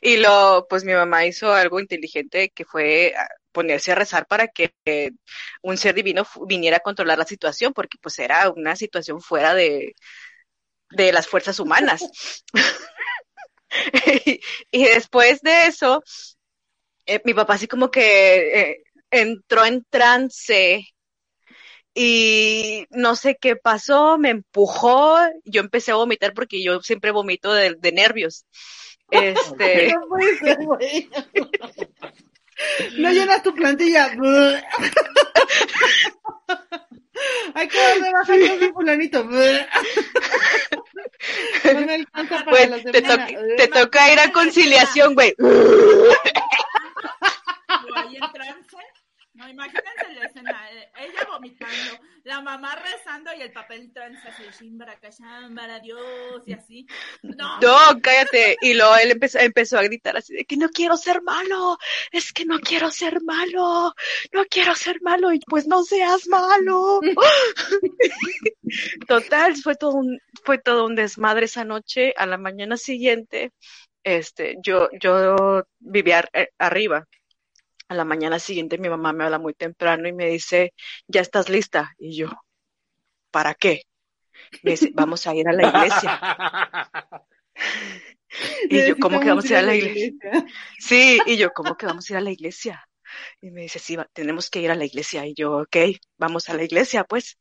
Y 0.00 0.18
lo, 0.18 0.66
pues 0.68 0.84
mi 0.84 0.92
mamá 0.92 1.26
hizo 1.26 1.52
algo 1.52 1.80
inteligente 1.80 2.50
que 2.50 2.64
fue 2.64 3.14
ah, 3.18 3.26
ponerse 3.54 3.92
a 3.92 3.96
rezar 3.96 4.26
para 4.28 4.48
que 4.48 4.74
eh, 4.86 5.12
un 5.62 5.78
ser 5.78 5.94
divino 5.96 6.26
viniera 6.48 6.78
a 6.78 6.80
controlar 6.80 7.18
la 7.18 7.26
situación, 7.26 7.72
porque 7.74 7.98
pues 8.02 8.18
era 8.20 8.50
una 8.50 8.76
situación 8.76 9.22
fuera 9.22 9.54
de, 9.54 9.94
de 10.90 11.12
las 11.12 11.26
fuerzas 11.28 11.60
humanas. 11.60 12.02
y, 14.26 14.40
y 14.70 14.84
después 14.84 15.40
de 15.42 15.66
eso, 15.66 16.02
eh, 17.06 17.20
mi 17.24 17.34
papá 17.34 17.54
así 17.54 17.66
como 17.68 17.90
que 17.90 18.60
eh, 18.60 18.82
entró 19.10 19.64
en 19.64 19.84
trance 19.90 20.86
y 21.94 22.86
no 22.90 23.14
sé 23.14 23.36
qué 23.40 23.56
pasó, 23.56 24.18
me 24.18 24.30
empujó, 24.30 25.16
yo 25.44 25.60
empecé 25.60 25.92
a 25.92 25.96
vomitar 25.96 26.34
porque 26.34 26.62
yo 26.62 26.80
siempre 26.82 27.12
vomito 27.12 27.52
de, 27.52 27.74
de 27.78 27.92
nervios. 27.92 28.46
Este, 29.10 29.94
No. 32.96 33.08
No 33.08 33.10
llenas 33.12 33.42
tu 33.42 33.54
plantilla. 33.54 34.06
Hay 37.54 37.68
que 37.68 37.78
darle 37.78 38.12
baja 38.12 38.32
de 38.36 38.72
fulanito. 38.72 39.24
No 41.64 41.80
me 41.80 41.94
alcanza 41.94 42.44
para 42.44 42.50
Güey, 42.50 42.68
la 42.68 42.76
te, 42.92 43.00
semana. 43.00 43.26
to- 43.26 43.32
te 43.56 43.68
toca 43.68 44.12
ir 44.12 44.18
a 44.20 44.30
conciliación, 44.30 45.14
güey. 45.14 45.34
En 47.94 48.32
trance. 48.32 48.76
No, 49.34 49.48
imagínense 49.48 50.14
la 50.14 50.26
escena. 50.26 50.70
eh, 50.72 50.88
Ella 50.96 51.26
vomitando, 51.28 51.98
la 52.22 52.40
mamá 52.40 52.76
rezando 52.76 53.32
y 53.36 53.42
el 53.42 53.52
papel 53.52 53.80
en 53.82 53.92
trance 53.92 54.28
así, 54.28 54.44
shimbara, 54.60 54.96
shambara, 55.10 55.80
Dios, 55.80 56.46
y 56.46 56.52
así. 56.52 56.86
No, 57.22 57.60
No, 57.60 57.76
cállate. 58.00 58.56
Y 58.62 58.74
luego 58.74 58.96
él 58.96 59.10
empezó, 59.10 59.40
empezó 59.40 59.76
a 59.78 59.82
gritar 59.82 60.16
así 60.16 60.34
de 60.34 60.44
que 60.44 60.56
no 60.56 60.68
quiero 60.68 60.96
ser 60.96 61.20
malo, 61.22 61.78
es 62.12 62.32
que 62.32 62.44
no 62.44 62.60
quiero 62.60 62.90
ser 62.92 63.20
malo, 63.22 63.92
no 64.32 64.44
quiero 64.48 64.74
ser 64.76 65.02
malo, 65.02 65.32
y 65.32 65.40
pues 65.40 65.66
no 65.66 65.82
seas 65.82 66.28
malo. 66.28 67.00
Total, 69.08 69.56
fue 69.56 69.76
todo 69.76 69.94
un, 69.96 70.18
fue 70.44 70.58
todo 70.58 70.86
un 70.86 70.94
desmadre 70.94 71.46
esa 71.46 71.64
noche. 71.64 72.14
A 72.16 72.26
la 72.26 72.38
mañana 72.38 72.76
siguiente, 72.76 73.52
este, 74.02 74.56
yo, 74.62 74.88
yo 75.00 75.64
vivía 75.80 76.18
ar- 76.20 76.30
eh, 76.32 76.48
arriba. 76.58 77.06
A 77.94 77.96
la 77.96 78.04
mañana 78.04 78.38
siguiente 78.38 78.78
mi 78.78 78.88
mamá 78.90 79.12
me 79.12 79.24
habla 79.24 79.38
muy 79.38 79.54
temprano 79.54 80.08
y 80.08 80.12
me 80.12 80.26
dice, 80.28 80.74
¿ya 81.08 81.20
estás 81.22 81.48
lista? 81.48 81.92
Y 81.98 82.16
yo, 82.16 82.28
¿para 83.30 83.54
qué? 83.54 83.82
Me 84.62 84.72
dice, 84.72 84.90
vamos 84.94 85.26
a 85.26 85.34
ir 85.36 85.48
a 85.48 85.52
la 85.54 85.66
iglesia. 85.66 86.22
Y 88.68 88.84
yo, 88.84 88.98
¿cómo 88.98 89.20
que 89.20 89.28
vamos 89.28 89.48
a 89.50 89.52
ir 89.54 89.58
a 89.58 89.62
la 89.62 89.74
iglesia? 89.74 90.12
Sí, 90.78 91.22
y 91.26 91.36
yo, 91.36 91.52
¿cómo 91.52 91.76
que 91.76 91.86
vamos 91.86 92.08
a 92.10 92.14
ir 92.14 92.16
a 92.18 92.20
la 92.22 92.30
iglesia? 92.32 92.84
Y 93.40 93.50
me 93.50 93.62
dice, 93.62 93.78
sí, 93.80 93.96
va- 93.96 94.08
tenemos 94.12 94.50
que 94.50 94.60
ir 94.60 94.70
a 94.70 94.74
la 94.76 94.84
iglesia. 94.86 95.26
Y 95.26 95.34
yo, 95.34 95.58
ok, 95.62 95.76
vamos 96.18 96.48
a 96.48 96.54
la 96.54 96.64
iglesia, 96.64 97.04
pues. 97.04 97.38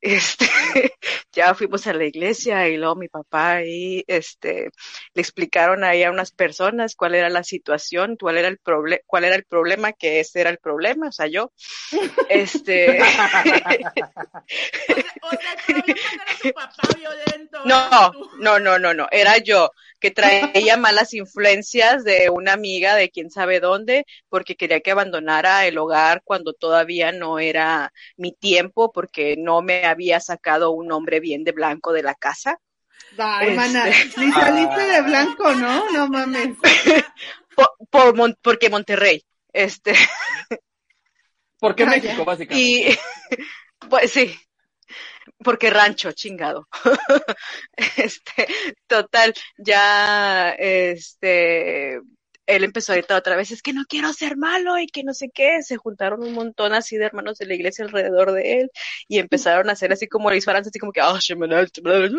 Este, 0.00 0.48
ya 1.32 1.54
fuimos 1.54 1.86
a 1.86 1.92
la 1.92 2.04
iglesia 2.04 2.66
y 2.68 2.78
luego 2.78 2.96
mi 2.96 3.08
papá 3.08 3.56
ahí, 3.56 4.02
este, 4.06 4.70
le 5.14 5.20
explicaron 5.20 5.84
ahí 5.84 6.02
a 6.02 6.10
unas 6.10 6.32
personas 6.32 6.96
cuál 6.96 7.14
era 7.14 7.28
la 7.28 7.44
situación, 7.44 8.16
cuál 8.18 8.38
era 8.38 8.48
el 8.48 8.56
proble 8.58 9.02
cuál 9.06 9.24
era 9.24 9.36
el 9.36 9.44
problema, 9.44 9.92
que 9.92 10.20
ese 10.20 10.40
era 10.40 10.48
el 10.50 10.58
problema, 10.58 11.08
o 11.08 11.12
sea, 11.12 11.26
yo, 11.26 11.52
este, 12.28 13.00
o 13.00 13.04
sea, 13.04 13.44
problema 15.66 15.94
era 16.12 16.24
tu 16.42 16.52
papá 16.52 16.88
violento. 16.96 17.60
No, 17.64 18.12
no, 18.38 18.58
no, 18.58 18.78
no, 18.78 18.94
no. 18.94 19.06
Era 19.10 19.38
yo 19.38 19.70
que 20.00 20.10
traía 20.10 20.76
malas 20.76 21.14
influencias 21.14 22.04
de 22.04 22.30
una 22.30 22.52
amiga 22.54 22.94
de 22.96 23.10
quién 23.10 23.30
sabe 23.30 23.60
dónde, 23.60 24.04
porque 24.28 24.56
quería 24.56 24.80
que 24.80 24.90
abandonara 24.92 25.66
el 25.66 25.78
hogar 25.78 26.22
cuando 26.24 26.52
todavía 26.54 27.12
no 27.12 27.38
era 27.38 27.92
mi 28.16 28.32
tiempo, 28.32 28.92
porque 28.92 29.36
no 29.38 29.62
me 29.62 29.84
había 29.86 30.20
sacado 30.20 30.72
un 30.72 30.92
hombre 30.92 31.20
bien 31.20 31.44
de 31.44 31.52
blanco 31.52 31.92
de 31.92 32.02
la 32.02 32.14
casa. 32.14 32.58
Va, 33.18 33.28
Este. 33.40 33.50
hermana, 33.52 33.84
ni 34.16 34.32
saliste 34.32 34.80
de 34.92 35.02
blanco, 35.02 35.54
¿no? 35.54 35.90
No 35.92 36.08
mames. 36.08 36.56
Por, 37.54 37.68
por 37.90 38.14
Mon- 38.16 38.36
porque 38.42 38.70
Monterrey. 38.70 39.24
Este, 39.52 39.94
¿Por 41.58 41.74
qué 41.76 41.84
Ah, 41.84 41.90
México, 41.90 42.24
básicamente? 42.24 42.60
y 42.62 42.98
pues 43.90 44.12
sí, 44.12 44.34
porque 45.38 45.70
rancho, 45.70 46.12
chingado. 46.12 46.68
Este, 47.96 48.46
total, 48.86 49.34
ya, 49.58 50.50
este, 50.58 51.96
él 52.46 52.64
empezó 52.64 52.92
a 52.92 52.96
gritar 52.96 53.18
otra 53.18 53.36
vez, 53.36 53.50
es 53.52 53.62
que 53.62 53.72
no 53.72 53.84
quiero 53.88 54.12
ser 54.12 54.36
malo 54.36 54.78
y 54.78 54.86
que 54.86 55.04
no 55.04 55.14
sé 55.14 55.30
qué. 55.32 55.62
Se 55.62 55.76
juntaron 55.76 56.22
un 56.22 56.32
montón 56.34 56.72
así 56.74 56.96
de 56.96 57.04
hermanos 57.06 57.38
de 57.38 57.46
la 57.46 57.54
iglesia 57.54 57.84
alrededor 57.84 58.32
de 58.32 58.60
él 58.60 58.70
y 59.08 59.18
empezaron 59.18 59.68
a 59.68 59.72
hacer 59.72 59.92
así 59.92 60.08
como 60.08 60.30
Faranza, 60.44 60.70
así 60.70 60.78
como 60.78 60.92
que, 60.92 61.00
"Ah, 61.00 61.18
shemanal, 61.20 61.68
shemanal". 61.72 62.12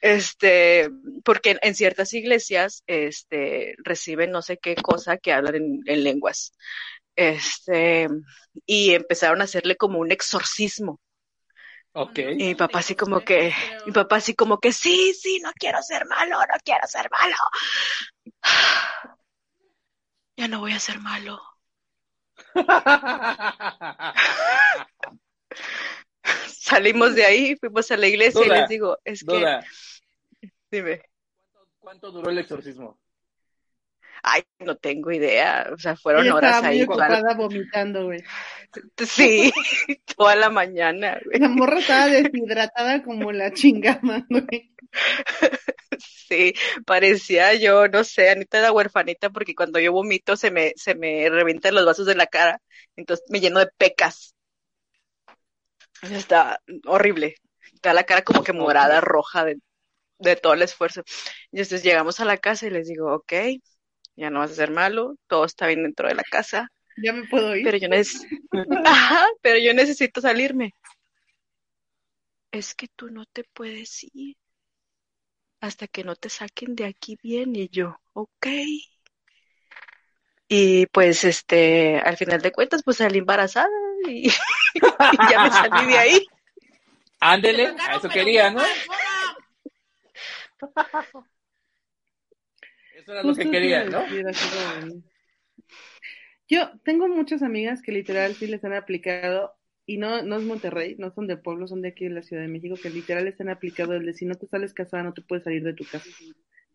este, 0.00 0.88
porque 1.24 1.50
en, 1.52 1.58
en 1.62 1.74
ciertas 1.74 2.12
iglesias, 2.14 2.82
este, 2.86 3.74
reciben 3.78 4.30
no 4.30 4.42
sé 4.42 4.58
qué 4.58 4.74
cosa 4.76 5.16
que 5.18 5.32
hablan 5.32 5.80
en 5.86 6.04
lenguas. 6.04 6.52
Este, 7.18 8.06
y 8.64 8.94
empezaron 8.94 9.40
a 9.40 9.44
hacerle 9.44 9.76
como 9.76 9.98
un 9.98 10.12
exorcismo. 10.12 11.00
Ok. 11.90 12.16
Y 12.16 12.44
mi 12.44 12.54
papá 12.54 12.78
así 12.78 12.94
como 12.94 13.22
que, 13.22 13.52
mi 13.86 13.92
papá 13.92 14.16
así 14.16 14.36
como 14.36 14.60
que, 14.60 14.72
sí, 14.72 15.12
sí, 15.14 15.40
no 15.40 15.50
quiero 15.58 15.82
ser 15.82 16.06
malo, 16.06 16.38
no 16.38 16.54
quiero 16.64 16.86
ser 16.86 17.10
malo. 17.10 17.34
Ya 20.36 20.46
no 20.46 20.60
voy 20.60 20.72
a 20.72 20.78
ser 20.78 21.00
malo. 21.00 21.42
Salimos 26.46 27.16
de 27.16 27.24
ahí, 27.24 27.56
fuimos 27.56 27.90
a 27.90 27.96
la 27.96 28.06
iglesia 28.06 28.46
y 28.46 28.48
les 28.48 28.68
digo, 28.68 28.96
es 29.04 29.24
que, 29.24 29.58
dime, 30.70 31.02
¿cuánto 31.80 32.12
duró 32.12 32.30
el 32.30 32.38
exorcismo? 32.38 33.00
Ay, 34.22 34.42
no 34.60 34.76
tengo 34.76 35.12
idea, 35.12 35.68
o 35.72 35.78
sea, 35.78 35.96
fueron 35.96 36.24
Ella 36.24 36.34
horas 36.34 36.56
estaba 36.56 36.62
muy 36.62 36.80
ahí, 36.80 36.86
la- 36.86 37.18
ocupada 37.18 37.34
vomitando, 37.34 38.04
güey. 38.06 38.22
sí, 39.06 39.52
toda 40.16 40.36
la 40.36 40.50
mañana, 40.50 41.18
güey. 41.24 41.38
La 41.40 41.48
morra 41.48 41.78
estaba 41.80 42.06
deshidratada 42.06 43.02
como 43.02 43.32
la 43.32 43.52
chingada, 43.52 44.26
güey. 44.28 44.74
Sí, 46.28 46.54
parecía 46.86 47.54
yo, 47.54 47.88
no 47.88 48.04
sé, 48.04 48.30
Anita 48.30 48.60
la 48.60 48.72
huerfanita, 48.72 49.30
porque 49.30 49.54
cuando 49.54 49.78
yo 49.80 49.92
vomito 49.92 50.36
se 50.36 50.50
me, 50.50 50.72
se 50.76 50.94
me 50.94 51.28
revientan 51.30 51.74
los 51.74 51.84
vasos 51.86 52.06
de 52.06 52.14
la 52.14 52.26
cara, 52.26 52.60
entonces 52.96 53.24
me 53.30 53.40
lleno 53.40 53.60
de 53.60 53.68
pecas. 53.78 54.34
Está 56.02 56.60
horrible. 56.86 57.36
Está 57.74 57.92
la 57.92 58.04
cara 58.04 58.22
como 58.22 58.42
que 58.42 58.52
morada, 58.52 59.00
roja 59.00 59.44
de, 59.44 59.58
de 60.18 60.36
todo 60.36 60.54
el 60.54 60.62
esfuerzo. 60.62 61.02
Y 61.52 61.58
entonces 61.60 61.82
llegamos 61.84 62.20
a 62.20 62.24
la 62.26 62.38
casa 62.38 62.66
y 62.66 62.70
les 62.70 62.88
digo, 62.88 63.14
ok, 63.14 63.32
ya 64.18 64.30
no 64.30 64.40
vas 64.40 64.50
a 64.50 64.54
ser 64.54 64.70
malo, 64.72 65.16
todo 65.28 65.44
está 65.44 65.68
bien 65.68 65.84
dentro 65.84 66.08
de 66.08 66.14
la 66.16 66.24
casa, 66.24 66.68
Ya 66.96 67.12
me 67.12 67.26
puedo 67.28 67.54
ir. 67.54 67.64
pero 67.64 67.78
yo 67.78 67.88
necesito, 67.88 68.26
Ajá, 68.84 69.26
pero 69.40 69.58
yo 69.58 69.72
necesito 69.72 70.20
salirme. 70.20 70.74
Es 72.50 72.74
que 72.74 72.88
tú 72.88 73.10
no 73.10 73.24
te 73.26 73.44
puedes 73.44 74.04
ir 74.12 74.36
hasta 75.60 75.86
que 75.86 76.02
no 76.02 76.16
te 76.16 76.28
saquen 76.28 76.74
de 76.74 76.86
aquí 76.86 77.16
bien 77.22 77.54
y 77.54 77.68
yo, 77.68 78.00
ok. 78.12 78.46
Y 80.48 80.86
pues 80.86 81.24
este, 81.24 81.98
al 82.00 82.16
final 82.16 82.40
de 82.40 82.52
cuentas, 82.52 82.82
pues 82.82 82.96
salí 82.96 83.18
embarazada 83.18 83.68
y, 84.06 84.28
y 84.74 85.30
ya 85.30 85.44
me 85.44 85.50
salí 85.50 85.86
de 85.92 85.98
ahí. 85.98 86.26
Ándele, 87.20 87.74
a 87.80 87.96
eso 87.96 88.08
quería, 88.08 88.50
¿no? 88.50 88.62
Eso 93.08 93.14
era 93.14 93.22
lo 93.22 93.34
que 93.34 93.50
quería, 93.50 93.84
¿no? 93.86 94.02
como- 94.02 95.02
Yo 96.46 96.70
tengo 96.84 97.08
muchas 97.08 97.42
amigas 97.42 97.80
que 97.80 97.90
literal 97.90 98.34
sí 98.34 98.46
les 98.46 98.62
han 98.64 98.74
aplicado, 98.74 99.54
y 99.86 99.96
no, 99.96 100.20
no 100.22 100.36
es 100.36 100.42
Monterrey, 100.42 100.94
no 100.98 101.10
son 101.10 101.26
de 101.26 101.38
pueblo, 101.38 101.66
son 101.66 101.80
de 101.80 101.88
aquí 101.88 102.04
de 102.04 102.10
la 102.10 102.22
Ciudad 102.22 102.42
de 102.42 102.48
México, 102.48 102.74
que 102.82 102.90
literal 102.90 103.24
les 103.24 103.40
han 103.40 103.48
aplicado 103.48 103.94
el 103.94 104.04
de 104.04 104.12
si 104.12 104.26
no 104.26 104.34
te 104.34 104.46
sales 104.46 104.74
casada 104.74 105.04
no 105.04 105.14
te 105.14 105.22
puedes 105.22 105.44
salir 105.44 105.62
de 105.62 105.72
tu 105.72 105.84
casa. 105.84 106.06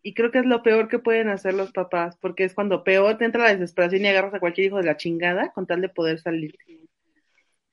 Y 0.01 0.15
creo 0.15 0.31
que 0.31 0.39
es 0.39 0.45
lo 0.45 0.63
peor 0.63 0.87
que 0.89 0.97
pueden 0.97 1.29
hacer 1.29 1.53
los 1.53 1.71
papás, 1.71 2.17
porque 2.19 2.45
es 2.45 2.55
cuando 2.55 2.83
peor 2.83 3.19
te 3.19 3.25
entra 3.25 3.43
la 3.43 3.53
desesperación 3.53 4.01
y 4.03 4.07
agarras 4.07 4.33
a 4.33 4.39
cualquier 4.39 4.67
hijo 4.67 4.77
de 4.77 4.85
la 4.85 4.97
chingada 4.97 5.51
con 5.53 5.67
tal 5.67 5.81
de 5.81 5.89
poder 5.89 6.19
salir. 6.19 6.55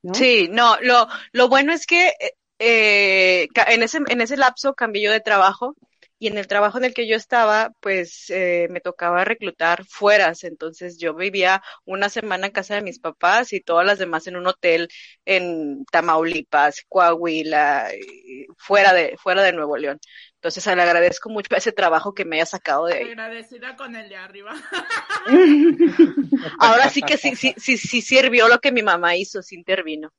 ¿no? 0.02 0.12
Sí, 0.12 0.48
no, 0.52 0.76
lo, 0.82 1.06
lo 1.32 1.48
bueno 1.48 1.72
es 1.72 1.86
que 1.86 2.12
eh, 2.58 3.48
en 3.68 3.82
ese, 3.82 4.00
en 4.06 4.20
ese 4.20 4.36
lapso 4.36 4.74
cambié 4.74 5.04
yo 5.04 5.12
de 5.12 5.20
trabajo 5.20 5.74
y 6.20 6.26
en 6.26 6.36
el 6.36 6.46
trabajo 6.46 6.76
en 6.76 6.84
el 6.84 6.92
que 6.92 7.08
yo 7.08 7.16
estaba, 7.16 7.72
pues 7.80 8.28
eh, 8.28 8.68
me 8.70 8.82
tocaba 8.82 9.24
reclutar 9.24 9.86
fueras, 9.86 10.44
entonces 10.44 10.98
yo 10.98 11.14
vivía 11.14 11.62
una 11.86 12.10
semana 12.10 12.46
en 12.46 12.52
casa 12.52 12.74
de 12.74 12.82
mis 12.82 12.98
papás 12.98 13.54
y 13.54 13.62
todas 13.62 13.86
las 13.86 13.98
demás 13.98 14.26
en 14.26 14.36
un 14.36 14.46
hotel 14.46 14.88
en 15.24 15.86
Tamaulipas, 15.86 16.84
Coahuila, 16.90 17.88
y 17.94 18.44
fuera 18.58 18.92
de, 18.92 19.16
fuera 19.16 19.42
de 19.42 19.54
Nuevo 19.54 19.78
León. 19.78 19.98
Entonces 20.34 20.66
le 20.66 20.82
agradezco 20.82 21.30
mucho 21.30 21.56
ese 21.56 21.72
trabajo 21.72 22.12
que 22.12 22.26
me 22.26 22.36
haya 22.36 22.44
sacado 22.44 22.84
de 22.84 22.96
ahí. 22.96 23.04
Agradecida 23.04 23.74
con 23.76 23.96
el 23.96 24.10
de 24.10 24.16
arriba. 24.16 24.54
Ahora 26.60 26.90
sí 26.90 27.00
que 27.00 27.16
sí, 27.16 27.34
sí, 27.34 27.54
sí, 27.56 27.78
sí 27.78 28.02
sirvió 28.02 28.46
lo 28.46 28.58
que 28.58 28.72
mi 28.72 28.82
mamá 28.82 29.16
hizo, 29.16 29.42
sí 29.42 29.54
intervino. 29.54 30.12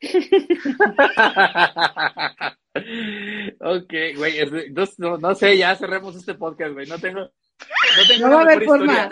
ok, 2.74 3.92
güey, 4.16 4.38
no, 4.70 4.84
no, 4.98 5.18
no 5.18 5.34
sé, 5.34 5.56
ya 5.58 5.74
cerremos 5.76 6.16
este 6.16 6.34
podcast, 6.34 6.72
güey. 6.72 6.86
No 6.86 6.98
tengo, 6.98 7.20
no 7.20 8.06
tengo 8.08 8.28
No 8.28 8.34
va 8.36 8.40
a 8.40 8.44
haber 8.44 8.64
forma. 8.64 9.10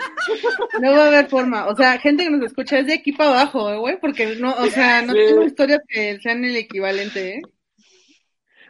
No 0.79 0.91
va 0.91 1.03
a 1.03 1.07
haber 1.07 1.29
forma. 1.29 1.67
O 1.67 1.75
sea, 1.75 1.99
gente 1.99 2.23
que 2.23 2.29
nos 2.31 2.45
escucha 2.45 2.79
es 2.79 2.87
de 2.87 2.93
aquí 2.95 3.11
para 3.11 3.29
abajo, 3.41 3.69
eh, 3.71 3.77
güey, 3.77 3.99
porque 3.99 4.35
no, 4.37 4.53
o 4.55 4.67
sea, 4.67 5.01
no 5.03 5.13
Sí. 5.13 5.19
tengo 5.27 5.43
historias 5.43 5.81
que 5.87 6.19
sean 6.21 6.43
el 6.43 6.55
equivalente, 6.55 7.35
¿eh? 7.37 7.41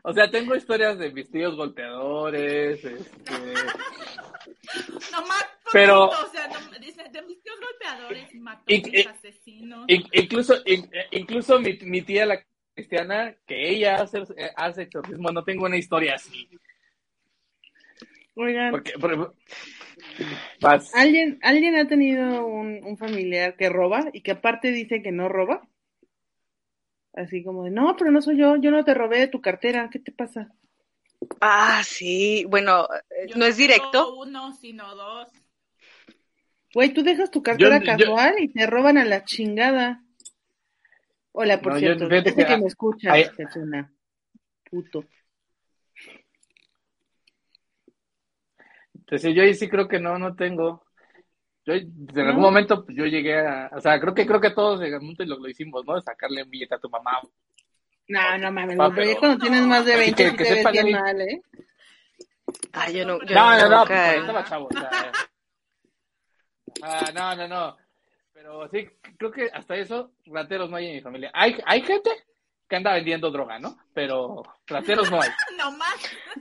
O 0.04 0.14
sea, 0.14 0.30
tengo 0.32 0.56
historias 0.56 0.98
de 0.98 1.12
mis 1.12 1.30
tíos 1.30 1.56
golpeadores, 1.56 2.84
este, 2.84 3.32
Nomás 5.12 5.46
Pero- 5.72 6.10
poquito, 6.10 6.28
o 6.28 6.32
sea, 6.32 6.48
no- 6.48 6.80
dice, 6.80 7.04
de 7.12 7.22
mis 7.24 7.42
tíos 7.44 7.56
golpeadores, 7.62 8.34
Y- 8.34 8.40
matones, 8.40 9.08
asesinos. 9.08 9.86
in- 9.88 10.08
incluso, 10.14 10.56
in- 10.66 10.90
incluso 11.12 11.60
mi, 11.60 11.78
mi 11.84 12.02
tía 12.02 12.26
la 12.26 12.42
cristiana, 12.74 13.36
que 13.46 13.70
ella 13.70 13.96
hace, 13.96 14.24
hace 14.56 14.84
exorcismo, 14.84 15.32
no 15.32 15.44
tengo 15.44 15.66
una 15.66 15.78
historia 15.78 16.16
así. 16.16 16.50
Oigan, 18.36 18.72
Porque. 18.72 18.94
¿alguien, 20.94 21.40
¿alguien 21.42 21.76
ha 21.76 21.88
tenido 21.88 22.46
un, 22.46 22.84
un 22.84 22.98
familiar 22.98 23.56
que 23.56 23.70
roba 23.70 24.06
y 24.14 24.22
que 24.22 24.32
aparte 24.32 24.72
dice 24.72 25.02
que 25.02 25.12
no 25.12 25.28
roba? 25.28 25.68
Así 27.14 27.44
como 27.44 27.66
de, 27.66 27.72
no, 27.72 27.96
pero 27.98 28.10
no 28.10 28.22
soy 28.22 28.38
yo, 28.38 28.56
yo 28.56 28.72
no 28.72 28.86
te 28.86 28.94
robé 28.94 29.20
de 29.20 29.28
tu 29.28 29.42
cartera, 29.42 29.90
¿qué 29.92 30.00
te 30.00 30.14
pasa? 30.14 30.50
Ah, 31.42 31.82
sí, 31.86 32.46
bueno, 32.46 32.86
eh, 33.10 33.28
Yo 33.28 33.36
no 33.36 33.46
es 33.46 33.58
directo. 33.58 34.16
uno, 34.16 34.54
sino 34.54 34.96
dos. 34.96 35.30
Güey, 36.74 36.94
tú 36.94 37.04
dejas 37.04 37.30
tu 37.30 37.44
cartera 37.44 37.80
Yo- 37.80 37.98
yo- 37.98 37.98
casual 37.98 38.36
y 38.40 38.48
te 38.48 38.66
roban 38.66 38.98
a 38.98 39.04
la 39.04 39.26
chingada. 39.26 40.02
Hola, 41.34 41.62
por 41.62 41.74
No, 41.74 41.80
yo- 41.80 41.88
cierto, 41.88 42.10
fíjate 42.10 42.30
ese 42.32 42.46
que- 42.46 42.58
me 42.58 42.66
escucha, 42.68 43.14
ay- 43.14 43.30
persona. 43.36 43.92
Puto. 44.70 45.06
Entonces 48.96 49.36
yo 49.36 49.44
ahí 49.44 49.54
sí 49.54 49.68
creo 49.70 49.88
que 49.88 50.00
no, 50.00 50.18
no 50.18 50.36
tengo. 50.36 50.86
Yo 51.66 51.74
en 51.74 51.92
¿No? 52.14 52.24
algún 52.24 52.42
momento 52.42 52.84
pues, 52.86 52.98
yo 52.98 53.06
llegué 53.06 53.40
a, 53.40 53.70
o 53.74 53.80
sea, 53.82 54.00
creo 54.00 54.14
que 54.14 54.26
creo 54.26 54.42
que 54.42 54.52
todos 54.52 54.82
en 54.82 54.94
algún 54.94 55.08
momento 55.10 55.26
lo, 55.26 55.38
lo 55.40 55.50
hicimos, 55.50 55.86
¿no? 55.86 55.96
De 55.96 56.02
sacarle 56.02 56.44
un 56.44 56.50
billete 56.50 56.76
a 56.76 56.80
tu 56.80 56.90
mamá. 56.90 57.20
No, 58.08 58.38
no 58.40 58.52
mames, 58.52 58.78
güey, 58.78 58.92
pero 58.96 59.20
cuando 59.20 59.38
tienes 59.38 59.62
más 59.62 59.86
de 59.86 59.94
Así 59.94 60.02
20 60.02 60.24
que- 60.24 60.32
que 60.32 60.38
te 60.44 60.50
ves 60.50 60.58
sepan 60.58 60.72
bien 60.74 60.86
ahí. 60.88 60.94
mal, 60.94 61.22
¿eh? 61.22 61.42
Ah, 62.74 62.90
yo 62.90 63.06
no, 63.06 63.20
yo 63.24 63.36
No, 63.36 63.52
no, 63.58 63.70
no, 63.70 63.80
nunca- 63.80 63.86
pues, 63.88 64.20
estaba 64.20 64.44
chavo, 64.46 64.68
o 64.68 64.74
sea. 64.78 64.90
Ah, 66.84 67.12
no, 67.14 67.36
no, 67.36 67.48
no. 67.48 67.78
Pero 68.42 68.68
sí, 68.70 68.90
creo 69.20 69.32
que 69.32 69.52
hasta 69.54 69.76
eso, 69.76 70.14
rateros 70.26 70.68
no 70.68 70.78
hay 70.78 70.88
en 70.88 70.96
mi 70.96 71.02
familia. 71.02 71.30
Hay, 71.32 71.58
hay 71.64 71.84
gente 71.84 72.10
que 72.68 72.76
anda 72.76 72.94
vendiendo 72.94 73.30
droga, 73.30 73.60
¿no? 73.60 73.78
Pero 73.94 74.42
rateros 74.66 75.12
no 75.12 75.22
hay. 75.22 75.30
No 75.60 75.72
más. 75.74 75.96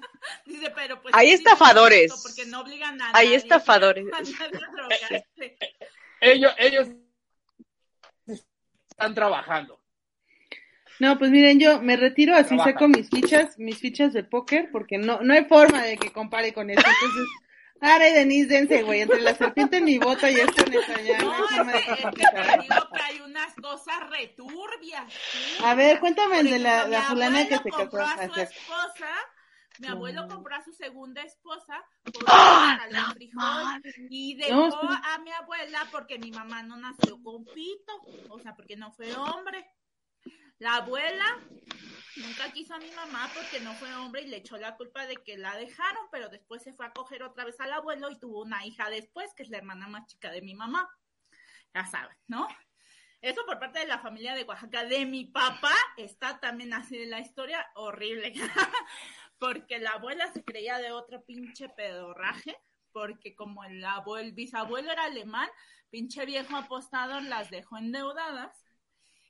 Dice, 0.46 0.72
pero 0.74 1.02
pues. 1.02 1.14
Hay 1.14 1.28
estafadores. 1.28 2.10
Porque 2.22 2.46
no 2.50 2.60
obligan 2.62 2.98
a 3.02 3.08
Hay 3.08 3.26
nadie 3.26 3.34
estafadores. 3.34 4.06
a 4.06 4.18
nadie 4.18 4.34
a 4.34 4.48
drogarse. 4.48 5.26
Ellos, 6.22 6.54
ellos 6.56 6.88
están 8.26 9.14
trabajando. 9.14 9.78
No, 11.00 11.18
pues 11.18 11.30
miren, 11.30 11.60
yo 11.60 11.82
me 11.82 11.96
retiro, 11.98 12.34
así 12.34 12.48
Trabaja. 12.48 12.72
saco 12.72 12.88
mis 12.88 13.10
fichas, 13.10 13.58
mis 13.58 13.78
fichas 13.78 14.14
de 14.14 14.24
póker, 14.24 14.70
porque 14.72 14.96
no, 14.96 15.20
no 15.20 15.34
hay 15.34 15.44
forma 15.44 15.82
de 15.82 15.98
que 15.98 16.12
compare 16.12 16.54
con 16.54 16.70
eso. 16.70 16.80
Entonces, 16.80 17.26
Ara 17.80 18.08
y 18.08 18.12
Denise, 18.12 18.48
dense, 18.48 18.82
güey, 18.82 19.00
entre 19.00 19.20
la 19.20 19.34
serpiente 19.34 19.78
en 19.78 19.84
mi 19.84 19.98
bota 19.98 20.30
y 20.30 20.34
esta 20.34 20.64
neta 20.64 21.00
ya, 21.00 21.18
no 21.18 21.38
No, 21.38 21.46
que, 21.48 21.78
es 21.78 21.84
que 21.96 22.02
complicar. 22.02 22.56
te 22.56 22.62
digo 22.62 22.88
que 22.92 23.02
hay 23.02 23.20
unas 23.20 23.54
cosas 23.54 24.10
returbias. 24.10 25.12
sí. 25.12 25.62
A 25.64 25.74
ver, 25.74 25.98
cuéntame 26.00 26.40
el 26.40 26.50
de 26.50 26.58
la, 26.58 26.86
la 26.86 27.02
fulana 27.02 27.46
que 27.48 27.56
se 27.58 27.70
casó. 27.70 27.98
a 28.02 28.16
su 28.28 28.40
esposa, 28.40 29.08
mi 29.78 29.86
abuelo 29.88 30.26
No. 30.26 30.34
compró 30.34 30.56
a 30.56 30.62
su 30.62 30.72
segunda 30.74 31.22
esposa 31.22 31.82
por 32.12 32.24
¡Ah, 32.26 32.80
un 32.86 32.92
la 32.92 33.04
frijol 33.12 33.34
madre! 33.42 33.94
y 34.10 34.34
No, 34.34 34.64
dejó 34.64 34.76
a 34.88 35.18
mi 35.24 35.30
abuela 35.32 35.88
porque 35.90 36.18
mi 36.18 36.30
mamá 36.32 36.62
no 36.62 36.76
nació 36.76 37.22
con 37.22 37.44
pito, 37.46 37.92
o 38.28 38.38
sea, 38.40 38.54
porque 38.54 38.76
no 38.76 38.92
fue 38.92 39.14
hombre. 39.16 39.64
La 40.60 40.76
abuela 40.76 41.40
nunca 42.16 42.52
quiso 42.52 42.74
a 42.74 42.78
mi 42.78 42.90
mamá 42.90 43.30
porque 43.34 43.60
no 43.60 43.72
fue 43.72 43.94
hombre 43.94 44.20
y 44.20 44.26
le 44.26 44.36
echó 44.36 44.58
la 44.58 44.76
culpa 44.76 45.06
de 45.06 45.16
que 45.16 45.38
la 45.38 45.56
dejaron, 45.56 46.06
pero 46.12 46.28
después 46.28 46.62
se 46.62 46.74
fue 46.74 46.84
a 46.84 46.92
coger 46.92 47.22
otra 47.22 47.46
vez 47.46 47.58
al 47.60 47.72
abuelo 47.72 48.10
y 48.10 48.18
tuvo 48.18 48.42
una 48.42 48.66
hija 48.66 48.90
después, 48.90 49.32
que 49.34 49.42
es 49.42 49.48
la 49.48 49.56
hermana 49.56 49.88
más 49.88 50.06
chica 50.06 50.30
de 50.30 50.42
mi 50.42 50.54
mamá. 50.54 50.86
Ya 51.72 51.86
saben, 51.86 52.14
¿no? 52.26 52.46
Eso 53.22 53.44
por 53.46 53.58
parte 53.58 53.78
de 53.78 53.86
la 53.86 54.00
familia 54.00 54.34
de 54.34 54.44
Oaxaca. 54.44 54.84
De 54.84 55.06
mi 55.06 55.24
papá 55.24 55.74
está 55.96 56.38
también 56.40 56.74
así 56.74 56.98
de 56.98 57.06
la 57.06 57.20
historia 57.20 57.66
horrible. 57.74 58.34
porque 59.38 59.78
la 59.78 59.92
abuela 59.92 60.30
se 60.30 60.44
creía 60.44 60.76
de 60.76 60.92
otro 60.92 61.24
pinche 61.24 61.70
pedorraje, 61.70 62.54
porque 62.92 63.34
como 63.34 63.64
el, 63.64 63.82
abuelo, 63.82 64.26
el 64.26 64.34
bisabuelo 64.34 64.92
era 64.92 65.04
alemán, 65.04 65.48
pinche 65.88 66.26
viejo 66.26 66.54
apostador 66.54 67.22
las 67.22 67.48
dejó 67.48 67.78
endeudadas 67.78 68.62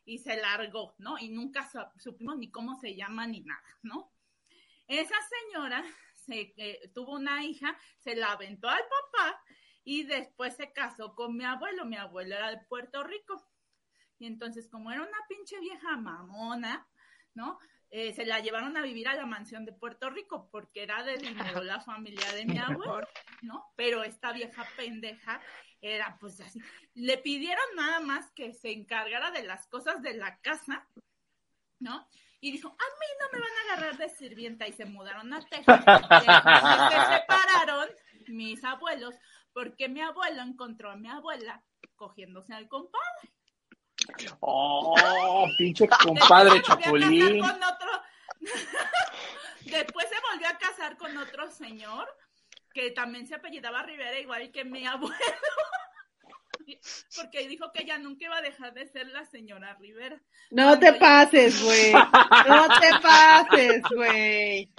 y 0.04 0.18
se 0.18 0.36
largó, 0.36 0.94
¿no? 0.98 1.18
Y 1.18 1.28
nunca 1.28 1.68
su- 1.68 2.00
supimos 2.00 2.36
ni 2.38 2.50
cómo 2.50 2.76
se 2.76 2.94
llama 2.96 3.26
ni 3.26 3.40
nada, 3.40 3.62
¿no? 3.82 4.12
Esa 4.86 5.14
señora 5.28 5.84
se, 6.14 6.52
eh, 6.56 6.90
tuvo 6.94 7.14
una 7.14 7.44
hija, 7.44 7.76
se 7.98 8.16
la 8.16 8.32
aventó 8.32 8.68
al 8.68 8.82
papá 8.82 9.40
y 9.84 10.02
después 10.04 10.56
se 10.56 10.72
casó 10.72 11.14
con 11.14 11.36
mi 11.36 11.44
abuelo. 11.44 11.84
Mi 11.84 11.96
abuelo 11.96 12.34
era 12.34 12.50
de 12.50 12.58
Puerto 12.68 13.02
Rico. 13.04 13.46
Y 14.18 14.26
entonces, 14.26 14.68
como 14.68 14.90
era 14.90 15.02
una 15.02 15.18
pinche 15.28 15.58
vieja 15.60 15.96
mamona, 15.96 16.86
¿no? 17.34 17.58
Eh, 17.88 18.12
se 18.12 18.24
la 18.26 18.40
llevaron 18.40 18.76
a 18.76 18.82
vivir 18.82 19.08
a 19.08 19.14
la 19.14 19.26
mansión 19.26 19.64
de 19.64 19.72
Puerto 19.72 20.10
Rico 20.10 20.48
porque 20.50 20.82
era 20.82 21.02
de 21.02 21.16
dinero 21.16 21.62
la 21.62 21.80
familia 21.80 22.30
de 22.32 22.44
mi 22.44 22.58
abuelo, 22.98 23.08
¿no? 23.42 23.64
Pero 23.76 24.04
esta 24.04 24.32
vieja 24.32 24.64
pendeja 24.76 25.40
era 25.80 26.16
pues 26.20 26.40
así. 26.40 26.60
Le 26.94 27.18
pidieron 27.18 27.64
nada 27.76 28.00
más 28.00 28.30
que 28.32 28.52
se 28.52 28.72
encargara 28.72 29.30
de 29.30 29.42
las 29.44 29.66
cosas 29.66 30.02
de 30.02 30.14
la 30.14 30.38
casa, 30.40 30.86
¿no? 31.78 32.06
Y 32.40 32.52
dijo, 32.52 32.68
a 32.68 32.72
mí 32.72 33.06
no 33.20 33.26
me 33.32 33.40
van 33.40 33.50
a 33.50 33.72
agarrar 33.72 33.98
de 33.98 34.08
sirvienta 34.16 34.66
y 34.66 34.72
se 34.72 34.86
mudaron 34.86 35.32
a 35.34 35.40
Texas. 35.40 35.84
Se 35.84 37.14
separaron 37.18 37.88
mis 38.28 38.64
abuelos 38.64 39.14
porque 39.52 39.88
mi 39.88 40.00
abuelo 40.00 40.42
encontró 40.42 40.90
a 40.90 40.96
mi 40.96 41.08
abuela 41.08 41.62
cogiéndose 41.96 42.54
al 42.54 42.68
compadre. 42.68 43.32
Oh, 44.40 44.94
pinche 45.58 45.86
compadre 45.88 46.62
chapulín. 46.62 47.40
casar 47.42 47.58
con 47.60 47.62
otro- 47.64 48.02
Después 49.66 50.08
se 50.08 50.16
volvió 50.32 50.48
a 50.48 50.58
casar 50.58 50.96
con 50.96 51.16
otro 51.18 51.50
señor 51.50 52.08
que 52.72 52.90
también 52.90 53.26
se 53.26 53.34
apellidaba 53.34 53.82
Rivera, 53.82 54.18
igual 54.18 54.50
que 54.50 54.64
mi 54.64 54.86
abuelo. 54.86 55.16
Porque 57.16 57.48
dijo 57.48 57.72
que 57.72 57.82
ella 57.82 57.98
nunca 57.98 58.26
iba 58.26 58.36
a 58.36 58.42
dejar 58.42 58.72
de 58.74 58.86
ser 58.86 59.08
la 59.08 59.24
señora 59.24 59.74
Rivera. 59.74 60.20
No 60.50 60.78
te 60.78 60.92
pases, 60.92 61.62
güey. 61.62 61.92
No 61.92 62.68
te 62.80 62.90
pases, 63.02 63.82
güey. 63.94 64.70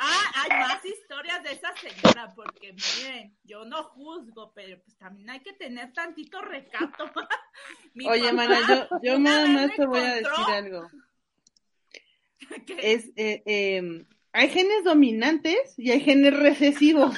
Ah, 0.00 0.32
hay 0.36 0.58
más 0.60 0.84
historias 0.84 1.42
de 1.42 1.52
esa 1.52 1.74
señora, 1.76 2.32
porque 2.36 2.72
miren, 2.72 3.36
yo 3.42 3.64
no 3.64 3.82
juzgo, 3.82 4.52
pero 4.54 4.80
pues 4.80 4.96
también 4.96 5.28
hay 5.28 5.40
que 5.40 5.54
tener 5.54 5.92
tantito 5.92 6.40
recato. 6.40 7.04
Oye, 8.08 8.32
mana, 8.32 8.60
yo, 8.68 8.88
yo 9.02 9.18
nada 9.18 9.48
más 9.48 9.74
te 9.74 9.86
voy 9.86 9.98
a 9.98 10.14
decir 10.14 10.54
algo. 10.54 10.88
Es, 12.78 13.10
eh, 13.16 13.42
eh, 13.44 14.06
hay 14.32 14.48
genes 14.50 14.84
dominantes 14.84 15.74
y 15.78 15.90
hay 15.90 16.00
genes 16.00 16.36
recesivos. 16.36 17.16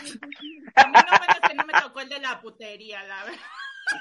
A 0.75 0.87
mí 0.89 0.93
no, 0.95 1.03
bueno, 1.19 1.33
es 1.43 1.49
que 1.49 1.55
no 1.55 1.65
me 1.65 1.73
tocó 1.81 2.01
el 2.01 2.09
de 2.09 2.19
la 2.21 2.41
putería, 2.41 3.03
la 3.05 3.25
verdad. 3.25 3.39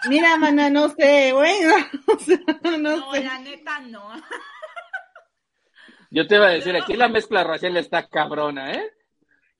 Mira, 0.08 0.38
mana, 0.38 0.70
no 0.70 0.90
sé, 0.90 1.32
güey. 1.32 1.56
O 2.08 2.20
sea, 2.20 2.38
no, 2.64 2.78
No, 2.78 3.14
sé. 3.14 3.24
la 3.24 3.40
neta 3.40 3.80
no. 3.82 4.12
Yo 6.12 6.28
te 6.28 6.36
iba 6.36 6.48
a 6.48 6.52
decir, 6.52 6.76
aquí 6.76 6.96
la 6.96 7.08
mezcla 7.08 7.44
racial 7.44 7.78
está 7.78 8.08
cabrona, 8.08 8.74
¿eh? 8.74 8.84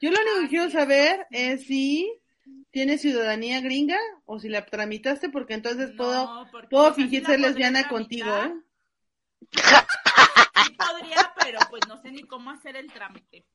Yo 0.02 0.10
lo 0.12 0.18
único 0.22 0.42
que 0.42 0.48
quiero 0.50 0.70
saber 0.72 1.28
es 1.32 1.66
si 1.68 2.12
tienes 2.72 3.02
ciudadanía 3.02 3.62
gringa 3.62 3.98
o 4.26 4.40
si 4.40 4.50
la 4.50 4.66
tramitaste, 4.66 5.30
porque 5.30 5.54
entonces 5.54 5.92
puedo, 5.96 6.48
porque, 6.52 6.68
puedo 6.70 6.94
sí 6.94 7.02
fingir 7.04 7.26
ser 7.26 7.40
lesbiana 7.40 7.82
tramitar. 7.88 7.90
contigo, 7.90 8.30
¿eh? 8.38 8.54
Sí 9.52 10.76
podría, 10.78 11.34
pero 11.44 11.60
pues 11.70 11.88
no 11.88 12.02
sé 12.02 12.12
ni 12.12 12.24
cómo 12.24 12.52
hacer 12.52 12.76
el 12.76 12.92
trámite. 12.92 13.46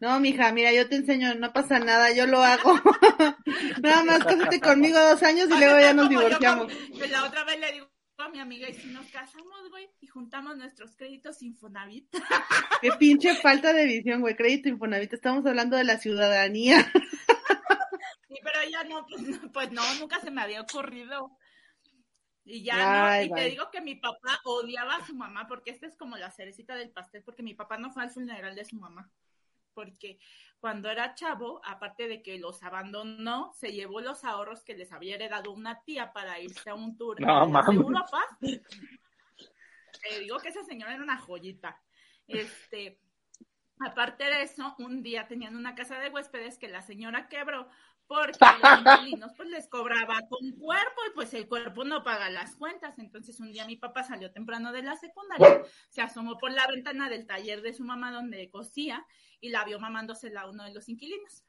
No, 0.00 0.20
mija, 0.20 0.52
mira, 0.52 0.72
yo 0.72 0.88
te 0.88 0.94
enseño, 0.96 1.34
no 1.34 1.52
pasa 1.52 1.80
nada, 1.80 2.12
yo 2.12 2.26
lo 2.26 2.40
hago. 2.42 2.74
Nada 3.82 4.04
más 4.04 4.20
cásate 4.24 4.60
conmigo 4.60 4.98
dos 5.00 5.22
años 5.24 5.46
y 5.50 5.58
luego 5.58 5.80
ya 5.80 5.92
nos 5.92 6.04
yo 6.08 6.18
divorciamos. 6.20 6.72
con- 6.72 6.98
que 6.98 7.08
la 7.08 7.24
otra 7.24 7.42
vez 7.44 7.58
le 7.58 7.72
digo 7.72 7.88
a 8.18 8.28
mi 8.28 8.38
amiga, 8.40 8.68
y 8.68 8.74
si 8.74 8.88
nos 8.88 9.06
casamos, 9.10 9.70
güey, 9.70 9.88
y 10.00 10.06
juntamos 10.08 10.56
nuestros 10.56 10.94
créditos 10.96 11.42
Infonavit. 11.42 12.08
Qué 12.82 12.90
pinche 12.92 13.34
falta 13.36 13.72
de 13.72 13.86
visión, 13.86 14.20
güey. 14.20 14.36
Crédito 14.36 14.68
Infonavit, 14.68 15.12
estamos 15.14 15.44
hablando 15.46 15.76
de 15.76 15.84
la 15.84 15.98
ciudadanía. 15.98 16.90
Sí, 18.28 18.34
pero 18.42 18.60
ella 18.60 18.84
no, 18.84 19.06
pues, 19.06 19.22
no, 19.22 19.52
pues 19.52 19.72
no, 19.72 19.94
nunca 20.00 20.20
se 20.20 20.30
me 20.30 20.42
había 20.42 20.60
ocurrido. 20.60 21.30
Y 22.50 22.62
ya 22.62 23.10
Ay, 23.12 23.28
no, 23.28 23.36
y 23.36 23.40
te 23.40 23.50
digo 23.50 23.70
que 23.70 23.82
mi 23.82 23.94
papá 23.96 24.40
odiaba 24.44 24.96
a 24.96 25.06
su 25.06 25.14
mamá, 25.14 25.46
porque 25.46 25.70
esta 25.70 25.86
es 25.86 25.94
como 25.96 26.16
la 26.16 26.30
cerecita 26.30 26.74
del 26.74 26.90
pastel, 26.90 27.22
porque 27.22 27.42
mi 27.42 27.52
papá 27.52 27.76
no 27.76 27.90
fue 27.90 28.02
al 28.02 28.10
funeral 28.10 28.54
de 28.54 28.64
su 28.64 28.76
mamá. 28.76 29.10
Porque 29.74 30.18
cuando 30.58 30.90
era 30.90 31.14
chavo, 31.14 31.60
aparte 31.62 32.08
de 32.08 32.22
que 32.22 32.38
los 32.38 32.62
abandonó, 32.62 33.52
se 33.52 33.72
llevó 33.72 34.00
los 34.00 34.24
ahorros 34.24 34.64
que 34.64 34.74
les 34.74 34.92
había 34.92 35.16
heredado 35.16 35.52
una 35.52 35.82
tía 35.84 36.12
para 36.14 36.40
irse 36.40 36.70
a 36.70 36.74
un 36.74 36.96
tour 36.96 37.20
No, 37.20 37.36
a 37.36 37.46
mames. 37.46 37.76
Europa. 37.76 38.24
Te 38.40 40.20
digo 40.20 40.38
que 40.38 40.48
esa 40.48 40.64
señora 40.64 40.94
era 40.94 41.02
una 41.02 41.18
joyita. 41.18 41.78
Este, 42.26 42.98
aparte 43.80 44.24
de 44.24 44.42
eso, 44.42 44.74
un 44.78 45.02
día 45.02 45.28
tenían 45.28 45.54
una 45.54 45.74
casa 45.74 45.98
de 45.98 46.08
huéspedes 46.08 46.56
que 46.56 46.68
la 46.68 46.80
señora 46.80 47.28
quebró 47.28 47.68
porque 48.08 48.38
los 48.62 48.80
inquilinos 48.80 49.32
pues 49.36 49.48
les 49.50 49.68
cobraba 49.68 50.22
con 50.28 50.50
cuerpo 50.52 51.00
y 51.06 51.10
pues 51.14 51.32
el 51.34 51.46
cuerpo 51.46 51.84
no 51.84 52.02
paga 52.02 52.30
las 52.30 52.56
cuentas. 52.56 52.98
Entonces 52.98 53.38
un 53.38 53.52
día 53.52 53.66
mi 53.66 53.76
papá 53.76 54.02
salió 54.02 54.32
temprano 54.32 54.72
de 54.72 54.82
la 54.82 54.96
secundaria, 54.96 55.62
se 55.90 56.00
asomó 56.00 56.38
por 56.38 56.50
la 56.50 56.66
ventana 56.66 57.08
del 57.10 57.26
taller 57.26 57.60
de 57.62 57.74
su 57.74 57.84
mamá 57.84 58.10
donde 58.10 58.50
cosía 58.50 59.06
y 59.40 59.50
la 59.50 59.62
vio 59.64 59.78
mamándosela 59.78 60.40
a 60.42 60.48
uno 60.48 60.64
de 60.64 60.72
los 60.74 60.88
inquilinos. 60.88 61.44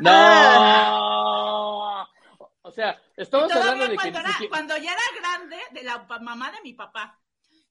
¡No! 0.00 2.06
O 2.62 2.70
sea, 2.70 3.00
estamos 3.16 3.50
hablando 3.50 3.88
de 3.88 3.94
cuando, 3.94 4.18
era- 4.18 4.38
cuando 4.50 4.76
ya 4.76 4.92
era 4.92 5.02
grande, 5.18 5.56
de 5.70 5.82
la 5.84 6.06
mamá 6.20 6.50
de 6.50 6.58
mi 6.62 6.74
papá. 6.74 7.18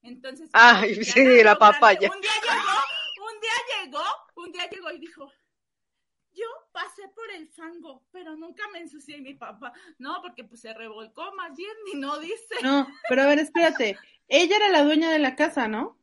Entonces, 0.01 0.49
Ay, 0.53 0.95
ya 1.03 1.13
sí, 1.13 1.23
la 1.23 1.53
grande. 1.53 1.59
papaya. 1.59 2.09
Un 2.11 2.19
día 2.21 2.31
llegó, 2.41 3.29
un 3.29 3.39
día 3.39 3.51
llegó, 3.83 4.03
un 4.35 4.51
día 4.51 4.69
llegó 4.69 4.91
y 4.91 4.97
dijo, 4.99 5.31
pasé 7.37 7.37
por 7.37 7.41
el 7.41 7.47
fango, 7.49 8.03
pero 8.11 8.35
nunca 8.35 8.63
me 8.73 8.79
ensucié 8.79 9.21
mi 9.21 9.33
papá, 9.33 9.73
no, 9.99 10.21
porque 10.21 10.43
pues 10.43 10.61
se 10.61 10.73
revolcó 10.73 11.33
más 11.35 11.55
bien 11.55 11.71
y 11.93 11.97
no 11.97 12.19
dice. 12.19 12.55
No, 12.63 12.87
pero 13.09 13.23
a 13.23 13.27
ver, 13.27 13.39
espérate. 13.39 13.97
Ella 14.27 14.57
era 14.57 14.69
la 14.69 14.83
dueña 14.83 15.09
de 15.11 15.19
la 15.19 15.35
casa, 15.35 15.67
¿no? 15.67 15.97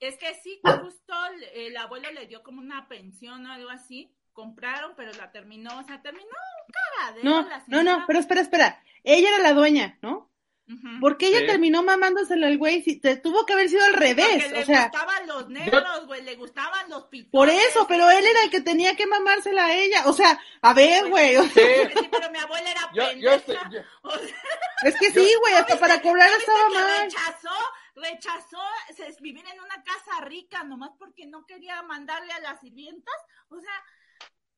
Es 0.00 0.16
que 0.16 0.32
sí, 0.34 0.60
justo 0.62 1.14
el, 1.32 1.66
el 1.66 1.76
abuelo 1.76 2.10
le 2.12 2.26
dio 2.26 2.42
como 2.42 2.60
una 2.60 2.86
pensión 2.88 3.44
o 3.46 3.52
algo 3.52 3.70
así, 3.70 4.14
compraron, 4.32 4.94
pero 4.96 5.12
la 5.14 5.32
terminó, 5.32 5.76
o 5.78 5.82
sea, 5.82 6.00
terminó 6.00 6.26
un 6.26 6.72
cagadero 6.72 7.24
No, 7.24 7.48
la 7.48 7.64
no, 7.66 7.82
no, 7.82 8.04
pero 8.06 8.20
espera, 8.20 8.40
espera. 8.40 8.82
Ella 9.02 9.28
era 9.28 9.38
la 9.38 9.54
dueña, 9.54 9.98
¿no? 10.02 10.30
Ujú. 10.68 11.00
¿Por 11.00 11.16
qué 11.16 11.28
ella 11.28 11.40
Sí. 11.40 11.46
terminó 11.46 11.82
mamándosela 11.82 12.46
al 12.46 12.58
güey? 12.58 12.82
Si 12.82 12.96
te 13.00 13.16
tuvo 13.16 13.46
que 13.46 13.54
haber 13.54 13.68
sido 13.70 13.82
al 13.84 13.92
Porque 13.92 14.06
revés, 14.14 14.50
le 14.52 14.62
o 14.62 14.66
sea, 14.66 14.88
gustaban 14.88 15.26
los 15.26 15.48
negros, 15.48 16.06
güey, 16.06 16.22
le 16.22 16.36
gustaban 16.36 16.90
los 16.90 17.04
pitones. 17.04 17.30
por 17.32 17.48
eso, 17.48 17.86
pero 17.88 18.10
él 18.10 18.24
era 18.24 18.42
el 18.42 18.50
que 18.50 18.60
tenía 18.60 18.94
que 18.94 19.06
mamársela 19.06 19.64
a 19.66 19.74
ella. 19.74 20.02
O 20.06 20.12
sea, 20.12 20.38
a 20.60 20.74
ver, 20.74 21.08
güey, 21.08 21.36
o 21.36 21.44
sea, 21.48 21.64
Sí, 21.64 21.98
Sí, 21.98 22.08
pero 22.10 22.30
mi 22.30 22.38
abuela 22.38 22.70
era 22.70 22.80
yo, 22.92 23.02
yo 23.02 23.08
pendeja. 23.08 23.34
estoy- 23.36 23.56
yo- 23.72 23.80
O 24.02 24.10
sea, 24.10 24.36
es 24.84 24.96
que 24.98 25.10
sí, 25.10 25.34
güey, 25.40 25.54
hasta 25.54 25.78
para 25.78 26.02
cobrar 26.02 26.30
¿no 26.30 26.36
viste 26.36 26.52
estaba 26.52 26.68
mal. 26.86 27.00
Rechazó, 27.04 27.56
rechazó 27.94 28.60
se- 28.94 29.22
vivir 29.22 29.44
en 29.52 29.60
una 29.60 29.82
casa 29.82 30.20
rica 30.26 30.64
nomás 30.64 30.90
porque 30.98 31.26
no 31.26 31.46
quería 31.46 31.80
mandarle 31.82 32.32
a 32.34 32.40
las 32.40 32.60
sirvientas. 32.60 33.14
O 33.48 33.58
sea, 33.58 33.72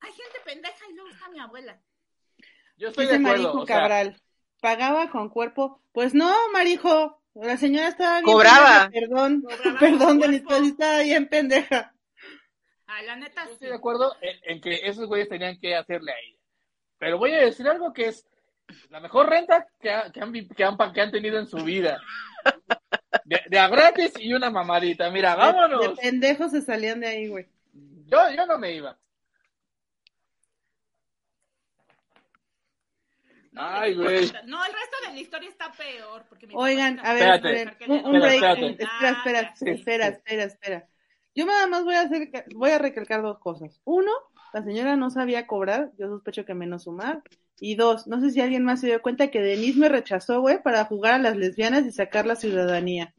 hay 0.00 0.10
gente 0.12 0.40
pendeja 0.44 0.84
y 0.90 0.94
luego 0.94 1.10
está 1.10 1.28
mi 1.28 1.38
abuela. 1.38 1.80
yo 2.76 2.88
estoy 2.88 3.06
de 3.06 3.14
acuerdo. 3.16 3.28
Marijo 3.44 3.60
o 3.60 3.66
sea, 3.66 3.76
Cabral. 3.76 4.20
Pagaba 4.60 5.10
con 5.10 5.28
cuerpo. 5.28 5.80
Pues 5.92 6.14
no, 6.14 6.32
Marijo. 6.52 7.18
La 7.34 7.56
señora 7.56 7.88
estaba 7.88 8.20
bien. 8.20 8.24
Cobraba. 8.24 8.90
pendeja, 8.90 9.08
Perdón, 9.08 9.42
Cobraba 9.42 9.78
perdón, 9.78 10.18
sí 10.64 10.70
estaba 10.70 11.00
bien 11.00 11.28
pendeja. 11.28 11.92
Ah, 12.86 13.02
la 13.02 13.16
neta 13.16 13.42
yo 13.42 13.46
sí. 13.46 13.52
estoy 13.54 13.68
de 13.68 13.74
acuerdo 13.76 14.14
en, 14.20 14.36
en 14.44 14.60
que 14.60 14.80
esos 14.88 15.06
güeyes 15.06 15.28
tenían 15.28 15.58
que 15.60 15.76
hacerle 15.76 16.12
a 16.12 16.16
ella. 16.18 16.38
Pero 16.98 17.18
voy 17.18 17.32
a 17.32 17.38
decir 17.40 17.66
algo 17.68 17.92
que 17.92 18.08
es 18.08 18.26
la 18.88 19.00
mejor 19.00 19.28
renta 19.30 19.66
que, 19.80 19.90
ha- 19.90 20.10
que 20.12 20.20
han, 20.20 20.32
que, 20.32 20.64
han, 20.64 20.76
que 20.92 21.00
han 21.00 21.10
tenido 21.12 21.38
en 21.38 21.46
su 21.46 21.58
vida. 21.58 22.00
De, 23.24 23.40
de 23.48 23.58
a 23.58 23.68
gratis 23.68 24.12
y 24.18 24.34
una 24.34 24.50
mamadita. 24.50 25.08
Mira, 25.10 25.36
De, 25.36 25.40
de 25.40 25.52
vámonos. 25.52 25.98
pendejos 26.00 26.50
se 26.50 26.62
salían 26.62 27.00
de 27.00 27.06
ahí, 27.06 27.28
güey. 27.28 27.46
Yo, 28.06 28.18
yo 28.36 28.44
no 28.46 28.58
me 28.58 28.72
iba. 28.74 28.98
No, 33.60 33.66
Ay, 33.68 33.94
güey. 33.94 34.30
No, 34.46 34.64
el 34.64 34.72
resto 34.72 34.96
de 35.06 35.12
la 35.14 35.20
historia 35.20 35.48
está 35.48 35.70
peor. 35.72 36.24
Porque 36.28 36.46
mi 36.46 36.54
Oigan, 36.56 36.98
a 37.00 37.12
ver, 37.14 37.34
Espérate. 37.34 37.84
un, 37.88 38.04
un 38.06 38.16
Espera, 38.16 38.54
break. 38.54 38.78
espérate. 38.78 38.82
Espera, 38.84 39.10
espera, 39.10 39.54
Sí, 39.56 39.70
espera, 39.70 40.06
sí. 40.06 40.12
espera, 40.12 40.44
espera. 40.44 40.88
Yo 41.34 41.46
nada 41.46 41.66
más 41.68 41.84
voy 41.84 41.94
a 41.94 42.02
hacer, 42.02 42.28
voy 42.54 42.70
a 42.70 42.78
recalcar 42.78 43.22
dos 43.22 43.38
cosas. 43.38 43.80
Uno, 43.84 44.10
la 44.52 44.62
señora 44.64 44.96
no 44.96 45.10
sabía 45.10 45.46
cobrar, 45.46 45.90
yo 45.98 46.08
sospecho 46.08 46.44
que 46.44 46.54
menos 46.54 46.84
sumar. 46.84 47.22
Y 47.60 47.74
dos, 47.76 48.06
no 48.06 48.20
sé 48.20 48.30
si 48.30 48.40
alguien 48.40 48.64
más 48.64 48.80
se 48.80 48.86
dio 48.86 49.02
cuenta 49.02 49.30
que 49.30 49.40
Denise 49.40 49.78
me 49.78 49.88
rechazó, 49.90 50.40
güey, 50.40 50.62
para 50.62 50.86
jugar 50.86 51.14
a 51.14 51.18
las 51.18 51.36
lesbianas 51.36 51.84
y 51.86 51.92
sacar 51.92 52.26
la 52.26 52.34
ciudadanía. 52.36 53.14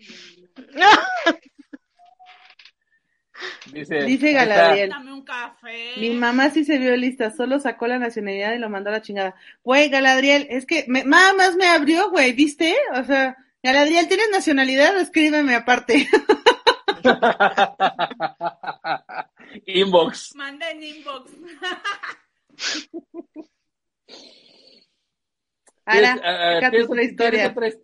Dice, 3.73 4.03
Dice. 4.03 4.33
Galadriel. 4.33 4.89
Dame 4.89 5.13
un 5.13 5.23
café. 5.23 5.93
Mi 5.97 6.09
mamá 6.11 6.49
sí 6.49 6.63
se 6.65 6.77
vio 6.77 6.95
lista, 6.97 7.31
solo 7.31 7.59
sacó 7.59 7.87
la 7.87 7.99
nacionalidad 7.99 8.53
y 8.53 8.59
lo 8.59 8.69
mandó 8.69 8.89
a 8.89 8.93
la 8.93 9.01
chingada. 9.01 9.35
Güey, 9.63 9.89
Galadriel, 9.89 10.47
es 10.49 10.65
que 10.65 10.85
me, 10.87 11.03
nada 11.03 11.33
más 11.33 11.55
me 11.55 11.67
abrió, 11.67 12.09
güey, 12.09 12.33
¿viste? 12.33 12.75
O 12.93 13.03
sea, 13.03 13.37
Galadriel, 13.63 14.07
¿tienes 14.07 14.29
nacionalidad? 14.31 14.97
Escríbeme 14.99 15.55
aparte. 15.55 16.07
Inbox. 19.65 20.33
Manda 20.35 20.69
en 20.71 20.83
inbox. 20.83 21.31
Ahora, 25.85 26.13
¿Tienes- 26.13 26.21
ah, 26.23 26.53
saca 26.61 26.69
tu 26.69 26.75
¿tienes- 26.77 26.89
otra 26.89 27.03
historia. 27.03 27.53
¿Tienes 27.53 27.75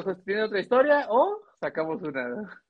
otra, 0.00 0.16
¿tienes 0.24 0.44
otra 0.46 0.60
historia 0.60 1.06
o 1.10 1.42
sacamos 1.60 2.00
una? 2.02 2.62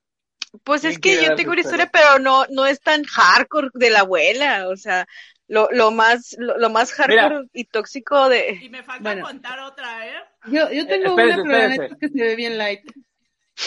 Pues 0.62 0.82
¿Quién 0.82 0.92
es 0.92 0.98
que 1.00 1.24
yo 1.24 1.34
tengo 1.34 1.52
una 1.52 1.60
historia? 1.62 1.90
pero 1.92 2.18
no, 2.20 2.44
no 2.50 2.66
es 2.66 2.80
tan 2.80 3.02
hardcore 3.04 3.68
de 3.74 3.90
la 3.90 4.00
abuela, 4.00 4.68
o 4.68 4.76
sea, 4.76 5.06
lo, 5.48 5.68
lo 5.72 5.90
más, 5.90 6.36
lo, 6.38 6.56
lo 6.58 6.70
más 6.70 6.92
hardcore 6.92 7.48
y 7.52 7.64
tóxico 7.64 8.28
de, 8.28 8.60
Y 8.62 8.68
me 8.68 8.82
falta 8.82 9.02
Bueno. 9.02 9.26
contar 9.26 9.58
otra, 9.60 10.06
¿eh? 10.06 10.14
Yo, 10.46 10.70
yo 10.70 10.86
tengo 10.86 11.18
Eh, 11.18 11.22
espérense, 11.30 11.40
una, 11.42 11.74
pero 11.76 11.98
que 11.98 12.08
se 12.08 12.22
ve 12.22 12.36
bien 12.36 12.56
light. 12.58 12.82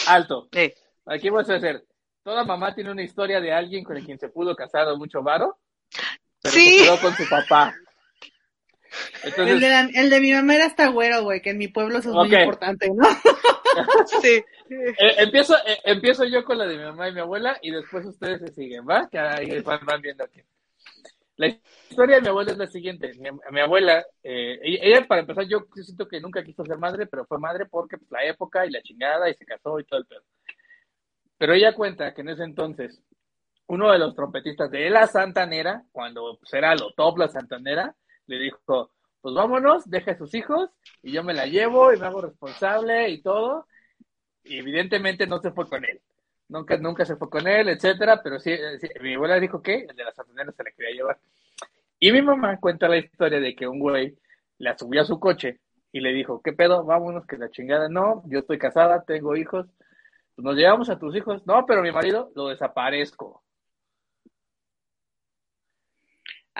Alto. 0.06 0.48
de- 0.52 0.74
Aquí 1.06 1.30
vamos 1.30 1.48
a 1.50 1.54
hacer. 1.56 1.84
Toda 2.22 2.44
mamá 2.44 2.74
tiene 2.74 2.90
una 2.90 3.02
historia 3.02 3.40
de 3.40 3.52
alguien 3.52 3.84
con 3.84 3.96
el 3.96 4.04
quien 4.04 4.18
se 4.18 4.28
pudo 4.28 4.54
casar 4.54 4.86
o 4.88 4.96
mucho 4.96 5.22
varo, 5.22 5.58
pero 6.42 6.54
Sí. 6.54 6.78
se 6.78 6.84
quedó 6.84 7.00
con 7.00 7.14
su 7.16 7.28
papá. 7.28 7.74
El 9.22 9.60
de, 9.60 9.68
la- 9.68 9.88
el 9.94 10.10
de 10.10 10.20
mi 10.20 10.32
mamá 10.32 10.54
era 10.56 10.66
hasta 10.66 10.88
güero, 10.88 11.22
güey, 11.22 11.40
que 11.42 11.50
en 11.50 11.58
mi 11.58 11.68
pueblo 11.68 11.98
eso 11.98 12.08
es 12.10 12.14
muy 12.14 12.34
importante, 12.34 12.90
¿no? 12.90 13.06
sí. 14.22 14.42
Eh, 14.70 14.94
empiezo, 15.18 15.56
eh, 15.66 15.78
empiezo 15.84 16.24
yo 16.24 16.44
con 16.44 16.58
la 16.58 16.66
de 16.66 16.76
mi 16.76 16.84
mamá 16.84 17.08
y 17.08 17.14
mi 17.14 17.20
abuela 17.20 17.58
y 17.62 17.70
después 17.70 18.06
ustedes 18.06 18.40
se 18.40 18.54
siguen, 18.54 18.86
¿va? 18.88 19.08
Que 19.08 19.18
ahí 19.18 19.60
van, 19.60 19.84
van 19.84 20.00
viendo 20.00 20.24
aquí. 20.24 20.40
La 21.36 21.46
historia 21.46 22.16
de 22.16 22.22
mi 22.22 22.28
abuela 22.28 22.52
es 22.52 22.58
la 22.58 22.66
siguiente. 22.66 23.12
Mi, 23.14 23.30
mi 23.52 23.60
abuela, 23.60 24.04
eh, 24.22 24.58
ella, 24.62 24.78
ella, 24.82 25.06
para 25.06 25.20
empezar, 25.20 25.44
yo 25.46 25.66
siento 25.72 26.08
que 26.08 26.20
nunca 26.20 26.42
quiso 26.42 26.64
ser 26.64 26.78
madre, 26.78 27.06
pero 27.06 27.24
fue 27.26 27.38
madre 27.38 27.66
porque 27.66 27.96
pues, 27.96 28.10
la 28.10 28.24
época 28.24 28.66
y 28.66 28.70
la 28.70 28.82
chingada 28.82 29.30
y 29.30 29.34
se 29.34 29.46
casó 29.46 29.78
y 29.78 29.84
todo 29.84 30.00
el 30.00 30.06
pedo. 30.06 30.22
Pero 31.38 31.54
ella 31.54 31.74
cuenta 31.74 32.12
que 32.12 32.22
en 32.22 32.30
ese 32.30 32.42
entonces, 32.42 33.00
uno 33.68 33.92
de 33.92 33.98
los 33.98 34.14
trompetistas 34.16 34.70
de 34.70 34.90
la 34.90 35.06
Santanera, 35.06 35.84
cuando 35.92 36.38
pues, 36.40 36.52
era 36.54 36.74
lo 36.74 36.92
top 36.92 37.18
la 37.18 37.28
Santanera, 37.28 37.94
le 38.26 38.38
dijo, 38.38 38.90
pues 39.20 39.34
vámonos, 39.34 39.88
deja 39.88 40.12
a 40.12 40.18
sus 40.18 40.34
hijos 40.34 40.70
y 41.02 41.12
yo 41.12 41.22
me 41.22 41.34
la 41.34 41.46
llevo 41.46 41.92
y 41.92 41.98
me 41.98 42.06
hago 42.06 42.22
responsable 42.22 43.10
y 43.10 43.22
todo. 43.22 43.66
Y 44.48 44.58
evidentemente 44.58 45.26
no 45.26 45.40
se 45.40 45.50
fue 45.52 45.68
con 45.68 45.84
él. 45.84 46.00
Nunca, 46.48 46.76
nunca 46.78 47.04
se 47.04 47.16
fue 47.16 47.28
con 47.28 47.46
él, 47.46 47.68
etcétera, 47.68 48.22
pero 48.22 48.40
sí, 48.40 48.50
eh, 48.50 48.78
mi 49.02 49.14
abuela 49.14 49.38
dijo 49.38 49.60
que 49.60 49.86
el 49.88 49.94
de 49.94 50.04
la 50.04 50.12
Santanera 50.12 50.50
se 50.52 50.64
la 50.64 50.70
quería 50.70 50.94
llevar. 50.94 51.18
Y 52.00 52.10
mi 52.12 52.22
mamá 52.22 52.58
cuenta 52.58 52.88
la 52.88 52.96
historia 52.96 53.40
de 53.40 53.54
que 53.54 53.68
un 53.68 53.78
güey 53.78 54.16
la 54.58 54.76
subió 54.78 55.02
a 55.02 55.04
su 55.04 55.20
coche 55.20 55.60
y 55.92 56.00
le 56.00 56.12
dijo, 56.12 56.40
¿qué 56.42 56.52
pedo? 56.52 56.84
Vámonos, 56.84 57.26
que 57.26 57.36
la 57.36 57.50
chingada. 57.50 57.88
No, 57.88 58.22
yo 58.26 58.40
estoy 58.40 58.58
casada, 58.58 59.02
tengo 59.04 59.36
hijos. 59.36 59.66
Pues 60.34 60.44
nos 60.44 60.56
llevamos 60.56 60.88
a 60.88 60.98
tus 60.98 61.14
hijos. 61.16 61.46
No, 61.46 61.66
pero 61.66 61.82
mi 61.82 61.92
marido 61.92 62.30
lo 62.34 62.48
desaparezco. 62.48 63.42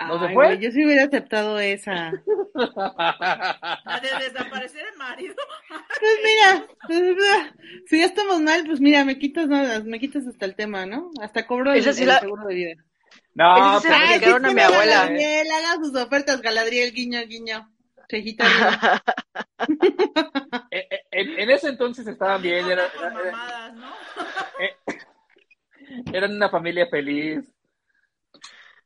¿No 0.07 0.19
se 0.19 0.27
Ay, 0.27 0.33
fue? 0.33 0.45
güey, 0.47 0.59
yo 0.59 0.71
sí 0.71 0.85
hubiera 0.85 1.03
aceptado 1.03 1.59
esa. 1.59 2.11
La 2.55 3.99
de 4.01 4.25
desaparecer 4.29 4.85
el 4.91 4.97
marido. 4.97 5.35
Pues 5.67 6.17
mira, 6.23 6.67
pues, 6.87 7.01
mira, 7.01 7.55
si 7.87 7.99
ya 7.99 8.05
estamos 8.05 8.39
mal, 8.41 8.63
pues 8.65 8.79
mira, 8.79 9.03
me 9.05 9.17
quitas 9.19 9.47
nada, 9.47 9.81
me 9.83 9.99
quitas 9.99 10.25
hasta 10.27 10.45
el 10.45 10.55
tema, 10.55 10.85
¿no? 10.85 11.11
Hasta 11.21 11.45
cobro 11.45 11.73
el, 11.73 11.79
Esa 11.79 11.93
sí 11.93 12.03
el 12.03 12.09
la- 12.09 12.19
seguro 12.19 12.45
de 12.47 12.55
vida. 12.55 12.73
No, 13.35 13.55
la 13.75 13.79
pero- 13.81 13.95
aplicaron 13.95 14.45
a 14.45 14.51
mi 14.53 14.61
abuela. 14.61 14.95
Galadriel, 15.05 15.47
haga 15.51 15.75
sus 15.83 15.95
ofertas, 15.95 16.41
Galadriel, 16.41 16.93
guiño, 16.93 17.19
guiño. 17.27 17.69
Chejita, 18.09 18.45
guiño. 19.67 20.57
Eh, 20.71 20.87
eh, 20.89 20.99
en, 21.11 21.39
en 21.39 21.49
ese 21.51 21.69
entonces 21.69 22.07
estaban 22.07 22.41
bien, 22.41 22.65
No, 22.65 22.71
era- 22.71 22.89
con 22.91 23.03
era- 23.11 23.21
era- 23.21 23.31
mamadas, 23.31 23.73
¿no? 23.75 23.89
eh, 24.59 24.75
eran 26.13 26.35
una 26.35 26.49
familia 26.49 26.87
feliz. 26.87 27.45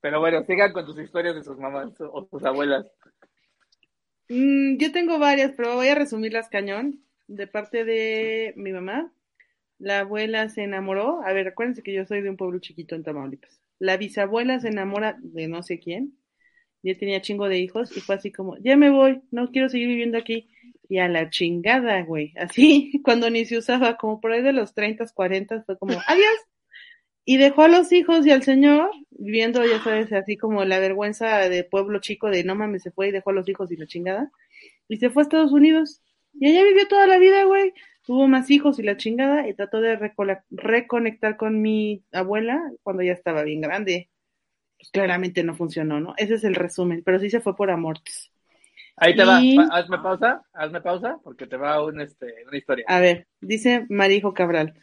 Pero 0.03 0.19
bueno, 0.19 0.43
sigan 0.43 0.73
con 0.73 0.85
tus 0.85 0.99
historias 0.99 1.33
de 1.33 1.45
sus 1.45 1.57
mamás 1.57 1.93
o 2.01 2.27
sus 2.29 2.43
abuelas. 2.43 2.85
Mm, 4.27 4.75
yo 4.75 4.91
tengo 4.91 5.17
varias, 5.17 5.53
pero 5.55 5.75
voy 5.75 5.87
a 5.87 5.95
resumirlas 5.95 6.49
cañón. 6.49 7.05
De 7.27 7.47
parte 7.47 7.85
de 7.85 8.53
mi 8.57 8.73
mamá, 8.73 9.13
la 9.79 9.99
abuela 10.01 10.49
se 10.49 10.63
enamoró. 10.63 11.21
A 11.23 11.31
ver, 11.31 11.47
acuérdense 11.47 11.83
que 11.83 11.93
yo 11.93 12.05
soy 12.05 12.21
de 12.21 12.29
un 12.29 12.35
pueblo 12.35 12.59
chiquito 12.59 12.95
en 12.95 13.03
Tamaulipas. 13.03 13.61
La 13.79 13.95
bisabuela 13.95 14.59
se 14.59 14.67
enamora 14.67 15.15
de 15.21 15.47
no 15.47 15.63
sé 15.63 15.79
quién. 15.79 16.17
Ya 16.81 16.97
tenía 16.97 17.21
chingo 17.21 17.47
de 17.47 17.59
hijos 17.59 17.95
y 17.95 18.01
fue 18.01 18.15
así 18.15 18.29
como, 18.29 18.57
ya 18.57 18.75
me 18.75 18.89
voy, 18.89 19.21
no 19.31 19.51
quiero 19.51 19.69
seguir 19.69 19.87
viviendo 19.87 20.17
aquí. 20.17 20.49
Y 20.89 20.97
a 20.97 21.07
la 21.07 21.29
chingada, 21.29 22.03
güey. 22.03 22.33
Así, 22.35 22.91
cuando 23.05 23.29
ni 23.29 23.45
se 23.45 23.57
usaba, 23.57 23.95
como 23.95 24.19
por 24.19 24.33
ahí 24.33 24.41
de 24.41 24.51
los 24.51 24.73
30, 24.73 25.05
40, 25.13 25.63
fue 25.63 25.77
como, 25.77 25.93
adiós. 26.07 26.35
Y 27.25 27.37
dejó 27.37 27.63
a 27.63 27.67
los 27.69 27.91
hijos 27.91 28.25
y 28.25 28.31
al 28.31 28.43
señor 28.43 28.91
viviendo, 29.11 29.65
ya 29.65 29.81
sabes, 29.81 30.11
así 30.11 30.35
como 30.35 30.65
la 30.65 30.79
vergüenza 30.79 31.37
de 31.49 31.63
pueblo 31.63 31.99
chico 31.99 32.29
de 32.29 32.43
no 32.43 32.55
mames, 32.55 32.83
se 32.83 32.91
fue 32.91 33.07
y 33.07 33.11
dejó 33.11 33.29
a 33.29 33.33
los 33.33 33.47
hijos 33.47 33.71
y 33.71 33.77
la 33.77 33.87
chingada. 33.87 34.29
Y 34.89 34.97
se 34.97 35.09
fue 35.09 35.21
a 35.21 35.23
Estados 35.23 35.51
Unidos. 35.53 36.01
Y 36.33 36.47
allá 36.49 36.63
vivió 36.63 36.87
toda 36.87 37.07
la 37.07 37.17
vida, 37.17 37.45
güey. 37.45 37.73
Tuvo 38.05 38.27
más 38.27 38.49
hijos 38.51 38.79
y 38.79 38.83
la 38.83 38.97
chingada 38.97 39.47
y 39.47 39.53
trató 39.53 39.79
de 39.79 39.97
reconectar 40.51 41.37
con 41.37 41.61
mi 41.61 42.03
abuela 42.11 42.61
cuando 42.83 43.01
ya 43.03 43.13
estaba 43.13 43.43
bien 43.43 43.61
grande. 43.61 44.09
Pues 44.77 44.91
claramente 44.91 45.43
no 45.43 45.55
funcionó, 45.55 46.01
¿no? 46.01 46.13
Ese 46.17 46.33
es 46.33 46.43
el 46.43 46.55
resumen, 46.55 47.03
pero 47.05 47.19
sí 47.19 47.29
se 47.29 47.39
fue 47.39 47.55
por 47.55 47.71
amor. 47.71 47.99
Ahí 48.97 49.15
te 49.15 49.23
va, 49.23 49.39
Y- 49.41 49.55
Pa- 49.55 49.69
hazme 49.71 49.97
pausa, 49.99 50.43
hazme 50.51 50.81
pausa, 50.81 51.17
porque 51.23 51.47
te 51.47 51.55
va 51.55 51.83
un, 51.83 52.01
este, 52.01 52.27
una 52.47 52.57
historia. 52.57 52.85
A 52.89 52.99
ver, 52.99 53.27
dice 53.39 53.85
Marijo 53.89 54.33
Cabral. 54.33 54.73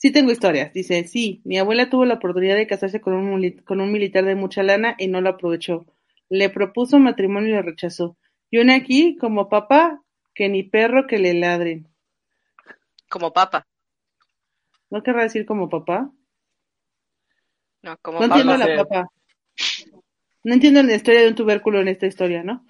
Sí 0.00 0.10
tengo 0.10 0.32
historias. 0.32 0.72
Dice, 0.72 1.04
sí, 1.04 1.42
mi 1.44 1.58
abuela 1.58 1.90
tuvo 1.90 2.06
la 2.06 2.14
oportunidad 2.14 2.56
de 2.56 2.66
casarse 2.66 3.02
con 3.02 3.12
un, 3.12 3.50
con 3.66 3.82
un 3.82 3.92
militar 3.92 4.24
de 4.24 4.34
mucha 4.34 4.62
lana 4.62 4.94
y 4.98 5.08
no 5.08 5.20
lo 5.20 5.28
aprovechó. 5.28 5.84
Le 6.30 6.48
propuso 6.48 6.98
matrimonio 6.98 7.50
y 7.50 7.52
lo 7.56 7.62
rechazó. 7.62 8.16
Y 8.50 8.58
una 8.58 8.76
aquí, 8.76 9.18
como 9.18 9.50
papá, 9.50 10.02
que 10.34 10.48
ni 10.48 10.62
perro 10.62 11.06
que 11.06 11.18
le 11.18 11.34
ladren. 11.34 11.86
Como 13.10 13.34
papa. 13.34 13.66
¿No 14.88 15.02
querrá 15.02 15.24
decir 15.24 15.44
como 15.44 15.68
papá? 15.68 16.10
No, 17.82 17.98
como 17.98 18.20
No 18.20 18.24
entiendo 18.24 18.56
la 18.56 18.76
papá. 18.76 19.12
No 20.44 20.54
entiendo 20.54 20.82
la 20.82 20.94
historia 20.94 21.20
de 21.20 21.28
un 21.28 21.34
tubérculo 21.34 21.78
en 21.78 21.88
esta 21.88 22.06
historia, 22.06 22.42
¿no? 22.42 22.66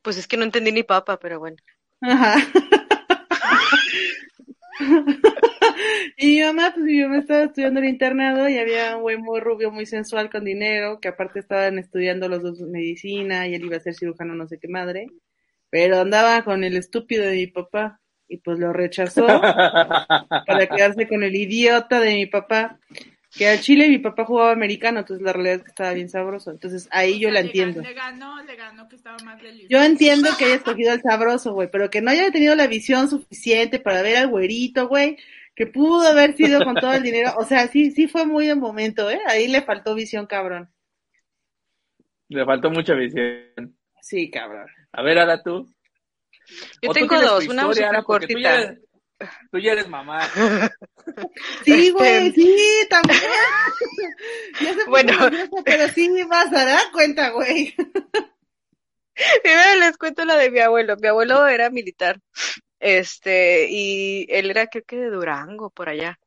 Pues 0.00 0.16
es 0.16 0.26
que 0.26 0.38
no 0.38 0.44
entendí 0.44 0.72
ni 0.72 0.82
papa, 0.82 1.18
pero 1.18 1.40
bueno. 1.40 1.58
Ajá. 2.00 2.36
Y 6.16 6.36
mi 6.36 6.42
mamá, 6.42 6.72
pues 6.74 6.84
mi 6.84 7.00
mamá 7.00 7.18
estaba 7.18 7.44
estudiando 7.44 7.80
el 7.80 7.86
internado 7.86 8.48
y 8.48 8.58
había 8.58 8.96
un 8.96 9.02
güey 9.02 9.16
muy 9.16 9.40
rubio, 9.40 9.70
muy 9.70 9.86
sensual, 9.86 10.30
con 10.30 10.44
dinero, 10.44 11.00
que 11.00 11.08
aparte 11.08 11.40
estaban 11.40 11.78
estudiando 11.78 12.28
los 12.28 12.42
dos 12.42 12.60
medicina 12.60 13.46
y 13.46 13.54
él 13.54 13.64
iba 13.64 13.76
a 13.76 13.80
ser 13.80 13.94
cirujano 13.94 14.34
no 14.34 14.46
sé 14.46 14.58
qué 14.58 14.68
madre, 14.68 15.08
pero 15.70 16.00
andaba 16.00 16.42
con 16.42 16.64
el 16.64 16.76
estúpido 16.76 17.24
de 17.24 17.36
mi 17.36 17.46
papá 17.46 18.00
y 18.28 18.38
pues 18.38 18.58
lo 18.58 18.72
rechazó 18.72 19.26
para 20.46 20.66
quedarse 20.66 21.06
con 21.06 21.22
el 21.22 21.34
idiota 21.34 22.00
de 22.00 22.14
mi 22.14 22.26
papá, 22.26 22.78
que 23.36 23.48
al 23.48 23.60
Chile 23.60 23.88
mi 23.88 23.98
papá 23.98 24.24
jugaba 24.24 24.52
americano, 24.52 25.00
entonces 25.00 25.22
la 25.22 25.32
realidad 25.32 25.56
es 25.56 25.62
que 25.62 25.68
estaba 25.68 25.92
bien 25.92 26.08
sabroso, 26.08 26.50
entonces 26.50 26.88
ahí 26.90 27.18
yo 27.20 27.28
O 27.28 27.32
la 27.32 27.40
le 27.40 27.46
entiendo. 27.46 27.82
Le 27.82 27.92
ganó, 27.92 28.42
le 28.42 28.56
ganó 28.56 28.88
que 28.88 28.96
estaba 28.96 29.16
más 29.24 29.40
delicioso. 29.40 29.68
Yo 29.68 29.82
entiendo 29.82 30.30
que 30.38 30.46
haya 30.46 30.54
escogido 30.54 30.92
al 30.92 31.02
sabroso, 31.02 31.52
güey, 31.52 31.68
pero 31.70 31.90
que 31.90 32.00
no 32.00 32.10
haya 32.10 32.30
tenido 32.30 32.54
la 32.54 32.66
visión 32.66 33.08
suficiente 33.08 33.78
para 33.78 34.02
ver 34.02 34.16
al 34.16 34.28
güerito, 34.28 34.88
güey, 34.88 35.18
que 35.56 35.66
pudo 35.66 36.06
haber 36.06 36.36
sido 36.36 36.62
con 36.62 36.74
todo 36.76 36.92
el 36.92 37.02
dinero. 37.02 37.32
O 37.38 37.44
sea, 37.44 37.66
sí, 37.68 37.90
sí 37.90 38.06
fue 38.06 38.26
muy 38.26 38.46
de 38.46 38.54
momento, 38.54 39.10
¿eh? 39.10 39.20
Ahí 39.26 39.48
le 39.48 39.62
faltó 39.62 39.94
visión, 39.94 40.26
cabrón. 40.26 40.70
Le 42.28 42.44
faltó 42.44 42.70
mucha 42.70 42.94
visión. 42.94 43.76
Sí, 44.02 44.30
cabrón. 44.30 44.66
A 44.92 45.02
ver, 45.02 45.18
ahora 45.18 45.42
tú. 45.42 45.66
Yo 46.82 46.90
tú 46.90 46.92
tengo 46.92 47.20
dos, 47.20 47.48
una 47.48 47.62
Tú 47.62 47.72
ya, 47.72 48.02
cortita. 48.02 48.54
eres, 48.54 48.78
tú 49.50 49.58
ya 49.58 49.72
eres 49.72 49.88
mamá. 49.88 50.20
Sí, 51.64 51.72
Este- 51.88 51.92
güey, 51.92 52.32
sí, 52.32 52.56
también. 52.90 53.20
Ya 54.60 54.74
se 54.74 54.84
Bueno. 54.90 55.12
nerviosa, 55.30 55.62
pero 55.64 55.88
sí 55.88 56.10
vas 56.28 56.52
a 56.52 56.64
dar 56.64 56.90
cuenta, 56.92 57.30
güey. 57.30 57.74
Primero 59.42 59.80
les 59.80 59.96
cuento 59.96 60.24
la 60.24 60.36
de 60.36 60.50
mi 60.50 60.58
abuelo. 60.60 60.96
Mi 61.00 61.08
abuelo 61.08 61.46
era 61.46 61.70
militar. 61.70 62.20
Este, 62.80 63.68
y 63.70 64.26
él 64.30 64.50
era 64.50 64.66
creo 64.68 64.84
que 64.84 64.96
de 64.96 65.10
Durango, 65.10 65.70
por 65.70 65.88
allá. 65.88 66.18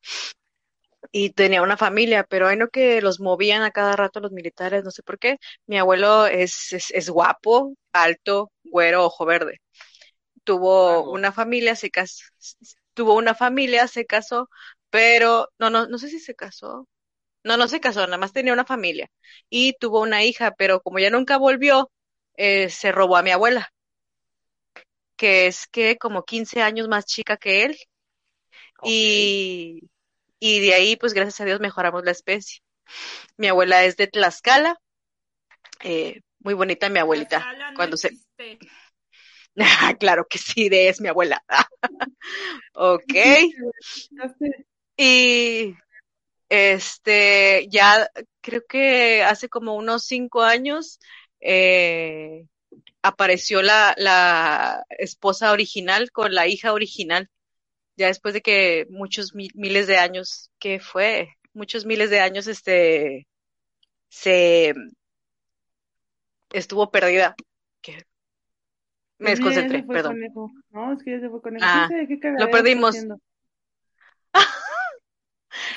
Y 1.11 1.31
tenía 1.31 1.61
una 1.61 1.77
familia, 1.77 2.23
pero 2.29 2.47
hay 2.47 2.57
no 2.57 2.67
que 2.69 3.01
los 3.01 3.19
movían 3.19 3.63
a 3.63 3.71
cada 3.71 3.95
rato 3.95 4.19
los 4.19 4.31
militares, 4.31 4.83
no 4.83 4.91
sé 4.91 5.01
por 5.03 5.17
qué. 5.19 5.37
Mi 5.65 5.77
abuelo 5.79 6.27
es, 6.27 6.73
es, 6.73 6.91
es 6.91 7.09
guapo, 7.09 7.73
alto, 7.93 8.51
güero, 8.63 9.05
ojo 9.05 9.25
verde. 9.25 9.59
Tuvo 10.45 11.11
una 11.11 11.31
familia, 11.33 11.75
se 11.75 11.91
casó, 11.91 12.23
tuvo 12.95 13.15
una 13.15 13.35
familia, 13.35 13.87
se 13.87 14.05
casó, 14.05 14.49
pero 14.91 15.49
no, 15.59 15.69
no, 15.71 15.87
no 15.87 15.97
sé 15.99 16.09
si 16.09 16.19
se 16.19 16.35
casó. 16.35 16.87
No, 17.43 17.57
no 17.57 17.67
se 17.67 17.79
casó, 17.81 18.01
nada 18.07 18.17
más 18.19 18.33
tenía 18.33 18.53
una 18.53 18.65
familia. 18.65 19.09
Y 19.49 19.73
tuvo 19.79 20.01
una 20.01 20.23
hija, 20.23 20.53
pero 20.57 20.81
como 20.81 20.99
ya 20.99 21.09
nunca 21.11 21.37
volvió, 21.37 21.91
eh, 22.37 22.69
se 22.69 22.91
robó 22.91 23.17
a 23.17 23.23
mi 23.23 23.31
abuela, 23.31 23.69
que 25.19 25.47
es 25.47 25.67
que 25.67 25.97
como 25.97 26.23
15 26.23 26.61
años 26.61 26.87
más 26.87 27.05
chica 27.05 27.35
que 27.35 27.65
él. 27.65 27.77
Y, 28.83 29.81
y 30.39 30.59
de 30.61 30.73
ahí, 30.73 30.95
pues 30.95 31.13
gracias 31.13 31.41
a 31.41 31.45
Dios, 31.45 31.59
mejoramos 31.59 32.05
la 32.05 32.11
especie. 32.11 32.61
Mi 33.35 33.47
abuela 33.47 33.83
es 33.83 33.97
de 33.97 34.07
Tlaxcala. 34.07 34.79
eh, 35.83 36.21
muy 36.39 36.53
bonita 36.53 36.87
mi 36.87 36.99
abuelita. 36.99 37.39
Tlaxcala 37.39 37.71
no 37.71 37.75
Cuando 37.75 37.97
se, 37.97 38.11
claro 39.99 40.25
que 40.29 40.37
sí, 40.37 40.69
de 40.69 40.87
es 40.87 41.01
mi 41.01 41.09
abuela. 41.09 41.43
ok. 42.73 43.13
Y 45.01 45.75
este, 46.49 47.67
ya 47.69 48.09
creo 48.41 48.63
que 48.67 49.23
hace 49.23 49.47
como 49.47 49.75
unos 49.75 50.03
cinco 50.03 50.41
años 50.41 50.99
eh, 51.39 52.47
apareció 53.01 53.61
la, 53.61 53.93
la 53.97 54.83
esposa 54.89 55.51
original 55.51 56.11
con 56.11 56.33
la 56.33 56.47
hija 56.47 56.73
original. 56.73 57.29
Ya 57.95 58.07
después 58.07 58.33
de 58.33 58.41
que 58.41 58.85
muchos 58.89 59.35
mi- 59.35 59.49
miles 59.55 59.87
de 59.87 59.97
años, 59.97 60.51
¿qué 60.59 60.79
fue? 60.79 61.35
Muchos 61.53 61.85
miles 61.85 62.09
de 62.09 62.19
años, 62.19 62.47
este, 62.47 63.27
se 64.07 64.73
estuvo 66.51 66.91
perdida. 66.91 67.35
Que 67.81 67.93
me 69.17 69.31
Pues 69.31 69.39
desconcentré, 69.39 69.83
perdón. 69.83 70.13
Conejo. 70.13 70.51
No, 70.69 70.93
es 70.93 71.03
que 71.03 71.11
ya 71.11 71.19
se 71.19 71.29
fue 71.29 71.41
conejo. 71.41 71.65
Ah, 71.67 71.87
¿Quién 71.89 72.07
sabe 72.07 72.19
qué 72.19 72.29
lo 72.39 72.51
perdimos. 72.51 72.95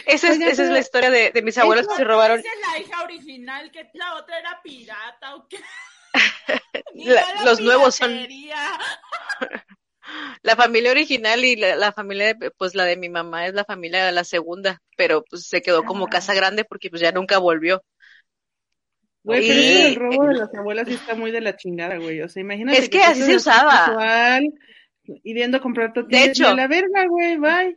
Esa 0.07 0.29
es, 0.31 0.41
esa 0.41 0.65
es 0.65 0.71
la 0.71 0.81
historia 0.81 1.11
de, 1.11 1.31
de 1.31 1.43
mis 1.43 1.57
abuelos 1.57 1.89
que 1.89 1.95
se 1.95 2.05
robaron. 2.05 2.39
Esa 2.41 2.49
es 2.49 2.61
la 2.61 2.79
hija 2.79 3.03
original, 3.03 3.71
que 3.71 3.89
la 3.95 4.17
otra 4.17 4.39
era 4.39 4.61
pirata 4.63 5.37
o 5.37 5.49
qué. 5.49 5.59
La- 6.95 7.15
la 7.15 7.45
los 7.45 7.61
nuevos 7.61 7.97
son 7.97 8.13
la 10.43 10.57
familia 10.57 10.91
original 10.91 11.45
y 11.45 11.57
la, 11.57 11.77
la 11.77 11.93
familia, 11.93 12.35
de- 12.35 12.51
pues 12.51 12.75
la 12.75 12.85
de 12.85 12.97
mi 12.97 13.09
mamá 13.09 13.47
es 13.47 13.55
la 13.55 13.65
familia 13.65 14.05
de 14.05 14.13
la 14.13 14.25
segunda, 14.25 14.81
pero 14.97 15.25
pues 15.29 15.47
se 15.47 15.63
quedó 15.63 15.85
como 15.85 16.09
casa 16.09 16.35
grande 16.35 16.65
porque 16.65 16.91
pues 16.91 17.03
ya 17.03 17.13
nunca 17.13 17.39
volvió. 17.39 17.83
Güey, 19.25 19.47
pero 19.47 19.89
Y 19.89 19.95
robo 19.95 20.27
de 20.27 20.35
las 20.35 20.55
abuelas 20.55 20.89
sí 20.89 20.95
está 20.95 21.15
muy 21.15 21.31
de 21.31 21.41
la 21.41 21.57
chingada, 21.57 21.99
güey. 21.99 22.21
O 22.23 22.29
sea, 22.29 22.41
imagínate 22.41 22.79
es 22.79 22.89
que 22.89 23.03
así 23.03 23.23
se 23.23 23.37
usaba. 23.37 24.41
yendo 25.05 25.59
a 25.59 25.61
comprar 25.61 25.89
De 25.89 25.95
tortillas 25.95 26.27
y 26.27 26.31
hecho, 26.31 26.55
la 26.55 26.67
verga, 26.67 27.07
güey, 27.07 27.37
bye. 27.39 27.77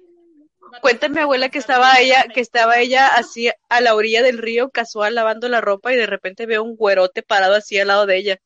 Cuenta 0.81 1.09
mi 1.09 1.19
abuela 1.19 1.49
que 1.49 1.57
estaba 1.59 1.99
ella, 1.99 2.25
que 2.33 2.41
estaba 2.41 2.79
ella 2.79 3.07
así 3.15 3.49
a 3.69 3.81
la 3.81 3.95
orilla 3.95 4.21
del 4.23 4.37
río 4.37 4.69
casual 4.69 5.15
lavando 5.15 5.47
la 5.49 5.61
ropa 5.61 5.93
y 5.93 5.95
de 5.95 6.05
repente 6.07 6.45
veo 6.45 6.63
un 6.63 6.75
güerote 6.75 7.23
parado 7.23 7.55
así 7.55 7.79
al 7.79 7.87
lado 7.87 8.05
de 8.05 8.17
ella. 8.17 8.37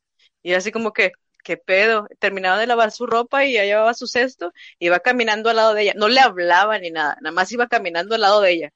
Y 0.42 0.54
así 0.54 0.72
como 0.72 0.94
que, 0.94 1.12
¿qué 1.44 1.58
pedo? 1.58 2.08
Terminaba 2.20 2.58
de 2.60 2.68
lavar 2.68 2.92
su 2.92 3.06
ropa 3.06 3.46
y 3.46 3.54
ya 3.54 3.64
llevaba 3.66 3.94
su 3.94 4.08
cesto, 4.08 4.52
iba 4.80 5.00
caminando 5.00 5.50
al 5.50 5.58
lado 5.58 5.74
de 5.74 5.84
ella. 5.84 5.94
No 5.96 6.08
le 6.08 6.20
hablaba 6.22 6.78
ni 6.80 6.92
nada, 6.92 7.18
nada 7.22 7.34
más 7.34 7.52
iba 7.52 7.68
caminando 7.68 8.16
al 8.16 8.22
lado 8.22 8.42
de 8.42 8.52
ella. 8.52 8.70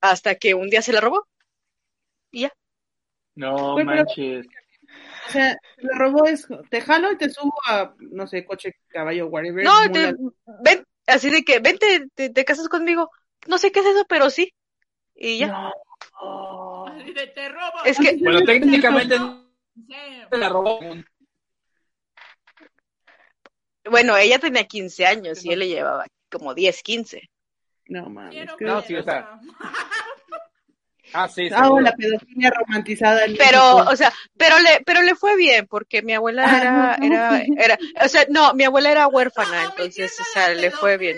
Hasta 0.00 0.34
que 0.36 0.54
un 0.54 0.68
día 0.70 0.82
se 0.82 0.92
la 0.92 1.00
robó. 1.00 1.26
Y 2.30 2.42
ya. 2.42 2.52
No 3.34 3.74
pero- 3.76 3.86
manches. 3.86 4.46
O 5.28 5.32
sea, 5.32 5.56
lo 5.76 5.94
robó 5.96 6.26
es, 6.26 6.48
te 6.70 6.80
jalo 6.80 7.12
y 7.12 7.16
te 7.16 7.30
subo 7.30 7.52
a, 7.68 7.94
no 7.98 8.26
sé, 8.26 8.44
coche, 8.44 8.74
caballo, 8.88 9.28
whatever. 9.28 9.62
No, 9.64 9.88
te- 9.92 10.14
ven, 10.64 10.84
así 11.10 11.30
de 11.30 11.42
que, 11.44 11.58
vente, 11.60 12.06
te, 12.14 12.30
te 12.30 12.44
casas 12.44 12.68
conmigo. 12.68 13.10
No 13.46 13.58
sé 13.58 13.72
qué 13.72 13.80
es 13.80 13.86
eso, 13.86 14.04
pero 14.08 14.30
sí. 14.30 14.52
Y 15.14 15.38
ya. 15.38 15.48
No. 15.48 15.72
Te 17.34 17.48
robo. 17.48 17.84
Es 17.84 17.98
que- 17.98 18.16
Bueno, 18.20 18.42
técnicamente 18.44 19.16
se 20.30 20.38
la 20.38 20.48
robó. 20.48 20.80
Bueno, 23.84 24.16
ella 24.16 24.38
tenía 24.38 24.64
15 24.64 25.06
años 25.06 25.44
y 25.44 25.52
él 25.52 25.60
le 25.60 25.68
llevaba 25.68 26.06
como 26.30 26.54
10, 26.54 26.82
15. 26.82 27.30
No 27.86 28.08
mames. 28.08 28.32
Quiero 28.32 28.56
No, 28.60 28.82
sí, 28.82 28.94
o 28.94 29.02
sea. 29.02 29.40
Ah, 31.12 31.28
sí, 31.28 31.48
Ah, 31.52 31.68
la 31.82 31.92
pedofilia 31.92 32.50
romantizada 32.50 33.26
Pero, 33.38 33.76
México. 33.76 33.90
o 33.90 33.96
sea, 33.96 34.12
pero 34.36 34.58
le, 34.58 34.82
pero 34.86 35.02
le 35.02 35.14
fue 35.14 35.36
bien 35.36 35.66
porque 35.66 36.02
mi 36.02 36.12
abuela 36.14 36.44
Ah, 36.44 36.60
era, 36.60 36.98
no, 36.98 37.04
era, 37.06 37.42
era, 37.56 37.78
o 38.04 38.08
sea, 38.08 38.26
no, 38.28 38.54
mi 38.54 38.64
abuela 38.64 38.90
era 38.92 39.08
huérfana, 39.08 39.64
Ah, 39.64 39.64
entonces, 39.70 40.18
o 40.20 40.24
sea, 40.32 40.54
le 40.54 40.70
fue 40.70 40.96
bien. 40.96 41.16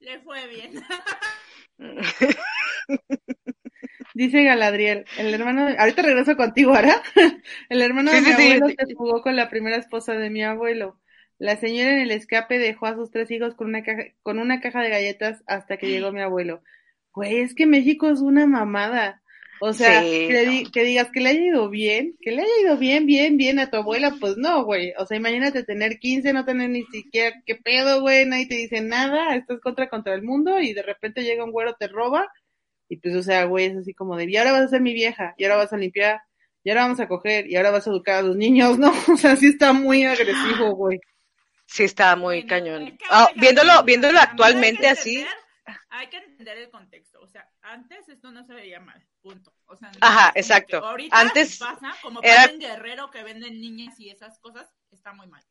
Le 0.00 0.20
fue 0.20 0.46
bien. 0.48 0.84
Dice 4.14 4.42
Galadriel, 4.44 5.06
el 5.16 5.34
hermano, 5.34 5.66
de- 5.66 5.78
ahorita 5.78 6.02
regreso 6.02 6.36
contigo, 6.36 6.74
¿Ara? 6.74 7.02
El 7.68 7.82
hermano 7.82 8.10
de 8.12 8.18
Sí, 8.18 8.24
mi 8.24 8.30
sí, 8.32 8.34
sí. 8.34 8.60
abuelo 8.60 8.66
se 8.68 8.94
fugó 8.94 9.22
con 9.22 9.36
la 9.36 9.48
primera 9.50 9.76
esposa 9.76 10.14
de 10.14 10.30
mi 10.30 10.42
abuelo. 10.42 10.98
La 11.38 11.56
señora 11.56 11.90
en 11.92 12.00
el 12.00 12.10
escape 12.10 12.58
dejó 12.58 12.86
a 12.86 12.94
sus 12.94 13.10
tres 13.10 13.30
hijos 13.30 13.54
con 13.54 13.68
una 13.68 13.82
caja, 13.82 14.04
con 14.22 14.38
una 14.38 14.60
caja 14.60 14.80
de 14.82 14.88
galletas 14.90 15.42
hasta 15.46 15.76
que 15.76 15.88
llegó 15.88 16.12
mi 16.12 16.22
abuelo. 16.22 16.62
Güey, 17.16 17.40
es 17.40 17.54
que 17.54 17.66
México 17.66 18.08
es 18.08 18.20
una 18.20 18.46
mamada. 18.46 19.20
O 19.58 19.72
sea, 19.72 20.02
Sí, 20.02 20.10
que, 20.28 20.32
le 20.34 20.44
no. 20.44 20.50
di- 20.52 20.70
que 20.70 20.84
digas 20.84 21.08
que 21.10 21.20
le 21.20 21.30
haya 21.30 21.40
ido 21.40 21.70
bien, 21.70 22.14
que 22.20 22.30
le 22.30 22.42
haya 22.42 22.52
ido 22.62 22.76
bien, 22.76 23.06
bien, 23.06 23.38
bien 23.38 23.58
a 23.58 23.70
tu 23.70 23.78
abuela, 23.78 24.14
pues 24.20 24.36
no, 24.36 24.64
güey. 24.64 24.92
O 24.98 25.06
sea, 25.06 25.16
imagínate 25.16 25.64
tener 25.64 25.98
15, 25.98 26.34
no 26.34 26.44
tener 26.44 26.68
ni 26.68 26.84
siquiera 26.84 27.34
qué 27.46 27.54
pedo, 27.56 28.02
güey, 28.02 28.26
nadie 28.26 28.46
te 28.46 28.54
dice 28.56 28.82
nada, 28.82 29.34
estás 29.34 29.58
contra 29.60 29.88
contra 29.88 30.12
el 30.14 30.22
mundo 30.22 30.60
y 30.60 30.74
de 30.74 30.82
repente 30.82 31.22
llega 31.24 31.42
un 31.42 31.52
güero, 31.52 31.74
te 31.74 31.88
roba 31.88 32.28
y 32.88 32.98
pues, 32.98 33.16
o 33.16 33.22
sea, 33.22 33.44
güey, 33.46 33.64
es 33.66 33.76
así 33.78 33.94
como 33.94 34.14
de, 34.16 34.30
y 34.30 34.36
ahora 34.36 34.52
vas 34.52 34.62
a 34.62 34.68
ser 34.68 34.80
mi 34.82 34.92
vieja, 34.92 35.34
y 35.38 35.44
ahora 35.44 35.56
vas 35.56 35.72
a 35.72 35.76
limpiar, 35.78 36.20
y 36.62 36.68
ahora 36.70 36.82
vamos 36.82 37.00
a 37.00 37.08
coger, 37.08 37.50
y 37.50 37.56
ahora 37.56 37.70
vas 37.72 37.86
a 37.86 37.90
educar 37.90 38.16
a 38.16 38.22
los 38.22 38.36
niños, 38.36 38.78
¿no? 38.78 38.92
O 39.12 39.16
sea, 39.16 39.34
sí 39.36 39.46
está 39.46 39.72
muy 39.72 40.04
agresivo, 40.04 40.72
güey. 40.76 41.00
Sí, 41.66 41.82
estaba 41.84 42.14
muy 42.14 42.42
Bueno, 42.42 42.48
cañón. 42.48 42.82
es 42.88 42.92
que 42.92 43.04
Ah, 43.10 43.28
viéndolo, 43.36 43.82
viéndolo 43.84 44.18
actualmente 44.20 44.86
así, 44.86 45.24
Hay 45.96 46.08
que 46.08 46.18
entender 46.18 46.58
el 46.58 46.70
contexto. 46.70 47.20
O 47.20 47.26
sea, 47.26 47.48
antes 47.62 48.08
esto 48.08 48.30
no 48.30 48.44
se 48.44 48.52
veía 48.54 48.80
mal. 48.80 49.02
Punto. 49.22 49.52
O 49.66 49.76
sea, 49.76 49.90
Ajá, 50.00 50.32
exacto. 50.34 50.84
ahorita 50.84 51.18
Antes 51.18 51.58
pasa, 51.58 51.94
como 52.02 52.20
era- 52.22 52.36
pasa 52.42 52.50
en 52.50 52.58
Guerrero 52.60 53.10
que 53.10 53.22
venden 53.22 53.60
niñas 53.60 53.98
y 53.98 54.10
esas 54.10 54.38
cosas, 54.40 54.68
está 54.90 55.12
muy 55.12 55.26
mal. 55.26 55.42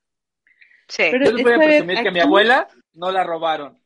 sí. 0.87 1.03
Pero 1.11 1.25
Yo 1.25 1.31
les 1.31 1.43
voy 1.43 1.51
a 1.51 1.55
es 1.55 1.59
que, 1.59 1.65
a 1.65 1.67
ver, 1.67 1.77
presumir 1.85 2.03
que 2.03 2.11
mi 2.11 2.19
abuela 2.19 2.67
no 2.93 3.11
la 3.11 3.23
robaron. 3.23 3.81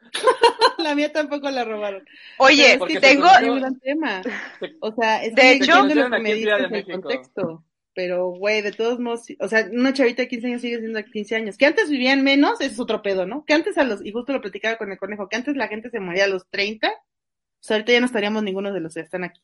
La 0.78 0.94
mía 0.94 1.12
tampoco 1.12 1.50
la 1.50 1.62
robaron. 1.64 2.04
Oye, 2.38 2.78
te 2.88 3.00
tengo, 3.00 3.26
conoció- 3.28 3.52
un 3.52 3.60
gran 3.60 3.78
tema. 3.80 4.22
Se- 4.58 4.76
O 4.80 4.92
sea, 4.94 5.22
es 5.22 5.34
De 5.34 5.42
que 5.42 5.52
hecho- 5.52 5.82
lo 5.82 6.10
que 6.10 6.18
me 6.18 6.34
dices 6.34 6.52
el 6.58 6.70
México. 6.70 7.00
contexto. 7.02 7.64
Pero, 7.94 8.28
güey, 8.28 8.62
de 8.62 8.72
todos 8.72 9.00
modos, 9.00 9.24
o 9.40 9.48
sea, 9.48 9.68
una 9.72 9.92
chavita 9.92 10.22
de 10.22 10.28
15 10.28 10.46
años 10.46 10.62
sigue 10.62 10.78
siendo 10.78 10.98
de 10.98 11.04
15 11.04 11.36
años. 11.36 11.56
Que 11.56 11.66
antes 11.66 11.90
vivían 11.90 12.22
menos, 12.22 12.60
es 12.60 12.78
otro 12.78 13.02
pedo, 13.02 13.26
¿no? 13.26 13.44
Que 13.44 13.54
antes 13.54 13.76
a 13.78 13.84
los, 13.84 14.04
y 14.04 14.12
justo 14.12 14.32
lo 14.32 14.40
platicaba 14.40 14.76
con 14.76 14.92
el 14.92 14.98
conejo, 14.98 15.28
que 15.28 15.36
antes 15.36 15.56
la 15.56 15.68
gente 15.68 15.90
se 15.90 16.00
moría 16.00 16.24
a 16.24 16.28
los 16.28 16.48
30, 16.50 16.88
o 16.88 17.62
sea, 17.62 17.76
ahorita 17.76 17.92
ya 17.92 18.00
no 18.00 18.06
estaríamos 18.06 18.42
ninguno 18.42 18.72
de 18.72 18.80
los 18.80 18.94
que 18.94 19.00
están 19.00 19.24
aquí. 19.24 19.42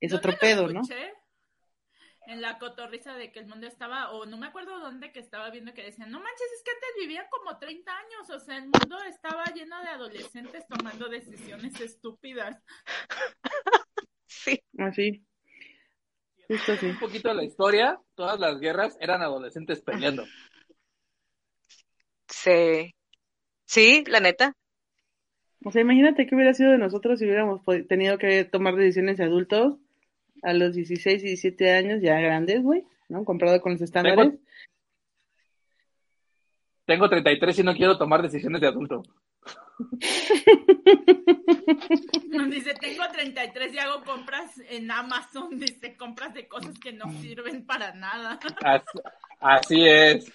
Es 0.00 0.12
¿Dónde 0.12 0.28
otro 0.28 0.38
pedo, 0.38 0.68
¿no? 0.68 0.82
En 2.26 2.42
la 2.42 2.58
cotorriza 2.58 3.16
de 3.16 3.32
que 3.32 3.40
el 3.40 3.46
mundo 3.46 3.66
estaba, 3.66 4.10
o 4.10 4.26
no 4.26 4.36
me 4.36 4.46
acuerdo 4.46 4.78
dónde 4.80 5.10
que 5.12 5.18
estaba 5.18 5.48
viendo 5.50 5.72
que 5.72 5.82
decían, 5.82 6.10
no 6.10 6.20
manches, 6.20 6.52
es 6.54 6.62
que 6.62 6.70
antes 6.70 6.90
vivían 7.00 7.26
como 7.30 7.58
30 7.58 7.90
años, 7.90 8.30
o 8.30 8.38
sea, 8.38 8.58
el 8.58 8.64
mundo 8.64 8.98
estaba 9.08 9.44
lleno 9.46 9.80
de 9.80 9.88
adolescentes 9.88 10.66
tomando 10.68 11.08
decisiones 11.08 11.80
estúpidas. 11.80 12.62
sí, 14.26 14.62
Así. 14.76 15.27
Justo 16.48 16.72
así. 16.72 16.86
Un 16.86 16.98
poquito 16.98 17.28
de 17.28 17.34
la 17.34 17.44
historia, 17.44 18.00
todas 18.14 18.40
las 18.40 18.58
guerras 18.58 18.96
eran 19.00 19.22
adolescentes 19.22 19.80
peleando. 19.82 20.24
sí, 22.28 22.94
sí, 23.64 24.04
la 24.06 24.20
neta. 24.20 24.54
O 25.64 25.70
sea, 25.72 25.82
imagínate 25.82 26.26
qué 26.26 26.34
hubiera 26.34 26.54
sido 26.54 26.70
de 26.72 26.78
nosotros 26.78 27.18
si 27.18 27.24
hubiéramos 27.24 27.60
tenido 27.88 28.16
que 28.18 28.44
tomar 28.44 28.76
decisiones 28.76 29.16
de 29.18 29.24
adultos 29.24 29.76
a 30.42 30.52
los 30.52 30.74
16 30.74 31.22
y 31.22 31.26
17 31.26 31.72
años, 31.72 32.00
ya 32.00 32.18
grandes, 32.20 32.62
güey, 32.62 32.84
¿no? 33.08 33.24
Comparado 33.24 33.60
con 33.60 33.72
los 33.72 33.82
estándares. 33.82 34.16
Tengo- 34.30 34.38
Tengo 36.86 37.08
33 37.10 37.58
y 37.58 37.62
no 37.64 37.74
quiero 37.74 37.98
tomar 37.98 38.22
decisiones 38.22 38.60
de 38.60 38.68
adulto. 38.68 39.02
Dice, 42.48 42.74
tengo 42.80 43.04
33 43.12 43.74
y 43.74 43.78
hago 43.78 44.02
compras 44.04 44.60
en 44.68 44.90
Amazon, 44.90 45.58
dice, 45.58 45.96
compras 45.96 46.34
de 46.34 46.48
cosas 46.48 46.78
que 46.78 46.92
no 46.92 47.10
sirven 47.20 47.64
para 47.64 47.94
nada. 47.94 48.38
Así, 48.62 48.98
así 49.40 49.86
es. 49.86 50.32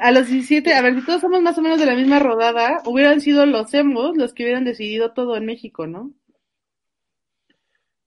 A 0.00 0.12
los 0.12 0.28
17, 0.28 0.74
a 0.74 0.82
ver, 0.82 0.94
si 0.94 1.04
todos 1.04 1.20
somos 1.20 1.40
más 1.42 1.56
o 1.58 1.62
menos 1.62 1.78
de 1.78 1.86
la 1.86 1.94
misma 1.94 2.18
rodada, 2.18 2.82
hubieran 2.84 3.20
sido 3.20 3.46
los 3.46 3.72
hemos 3.74 4.16
los 4.16 4.34
que 4.34 4.44
hubieran 4.44 4.64
decidido 4.64 5.12
todo 5.12 5.36
en 5.36 5.46
México, 5.46 5.86
¿no? 5.86 6.12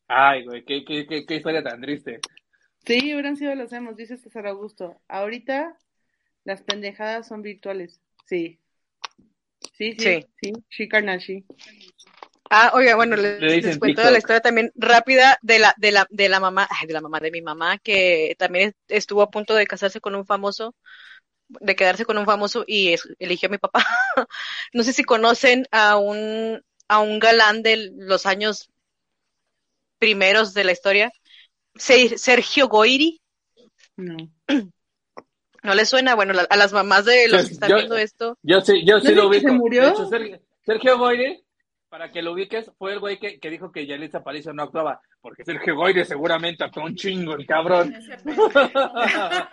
Ay, 0.08 0.46
güey, 0.46 0.64
qué, 0.66 0.86
qué, 0.86 1.08
qué, 1.08 1.26
qué 1.26 1.36
historia 1.36 1.64
tan 1.64 1.82
triste. 1.82 2.20
Sí, 2.86 3.14
hubieran 3.14 3.38
sido 3.38 3.56
los 3.56 3.72
hemos, 3.74 3.96
dice 3.96 4.18
César 4.18 4.46
Augusto. 4.48 5.02
Ahorita 5.08 5.78
las 6.44 6.62
pendejadas 6.62 7.28
son 7.28 7.41
virtuales. 7.41 8.02
Sí. 8.26 8.60
Sí, 9.84 9.94
sí, 9.94 10.04
Sí. 10.04 10.26
sí, 10.42 10.54
sí, 10.70 10.88
carnal, 10.88 11.22
sí. 11.22 11.44
Ah, 12.50 12.72
oiga, 12.76 12.96
bueno, 12.96 13.16
les, 13.16 13.40
cuento 13.78 14.02
TikTok. 14.02 14.12
la 14.12 14.18
historia 14.20 14.42
también 14.42 14.72
rápida 14.76 15.40
de 15.42 15.60
la, 15.60 15.74
de 15.78 15.92
la, 15.92 16.08
de 16.10 16.30
la 16.30 16.40
mamá, 16.40 16.68
ay, 16.70 16.88
de 16.88 16.94
la 16.94 17.02
mamá 17.02 17.20
de 17.20 17.32
mi 17.32 17.42
mamá, 17.42 17.80
que 17.80 18.36
también 18.38 18.70
es- 18.70 18.76
estuvo 19.00 19.22
a 19.24 19.32
punto 19.32 19.56
de 19.56 19.66
casarse 19.66 20.00
con 20.02 20.14
un 20.16 20.26
famoso, 20.26 20.76
de 21.50 21.76
quedarse 21.76 22.06
con 22.06 22.18
un 22.18 22.26
famoso 22.26 22.64
y 22.68 22.94
es- 22.94 23.08
eligió 23.20 23.48
a 23.50 23.52
mi 23.52 23.58
papá. 23.58 23.80
No 24.74 24.84
sé 24.84 24.94
si 24.94 25.04
conocen 25.04 25.68
a 25.72 25.98
un, 25.98 26.62
a 26.88 27.00
un 27.00 27.20
galán 27.20 27.64
de 27.64 27.92
los 27.96 28.26
años 28.26 28.70
primeros 30.00 30.54
de 30.54 30.64
la 30.64 30.72
historia, 30.72 31.12
Se- 31.76 32.18
Sergio 32.18 32.68
Goiri, 32.68 33.22
No. 33.98 34.30
¿no 35.64 35.74
les 35.74 35.89
suena? 35.89 36.16
Bueno, 36.16 36.34
la- 36.34 36.47
a 36.49 36.55
las 36.57 36.74
mamás 36.74 37.05
de 37.05 37.28
los 37.28 37.38
Pues, 37.41 37.47
que 37.47 37.53
están 37.53 37.70
yo- 37.70 37.76
viendo 37.78 37.97
esto, 37.97 38.38
Yo 38.43 38.61
sí, 38.61 38.84
yo 38.86 38.95
¿No 38.97 39.01
sí 39.01 39.16
lo 39.16 39.28
ubico. 39.28 39.47
se 39.47 39.51
murió? 39.53 39.89
Hecho, 39.89 40.07
Sergio, 40.07 40.39
Sergio 40.66 40.97
Goyre, 40.97 41.43
para 41.89 42.11
que 42.11 42.22
lo 42.22 42.32
ubiques, 42.34 42.72
fue 42.78 42.93
el 42.93 42.99
güey 42.99 43.20
que, 43.20 43.39
que 43.39 43.49
dijo 43.49 43.72
que 43.72 43.86
Yalitza 43.86 44.20
Aparicio 44.20 44.51
no 44.53 44.64
actuaba. 44.64 45.01
Porque 45.22 45.45
Sergio 45.45 45.76
Goyre 45.76 46.03
seguramente 46.05 46.64
actuó 46.64 46.84
un 46.84 46.95
chingo, 46.95 47.34
el 47.36 47.45
cabrón. 47.45 47.93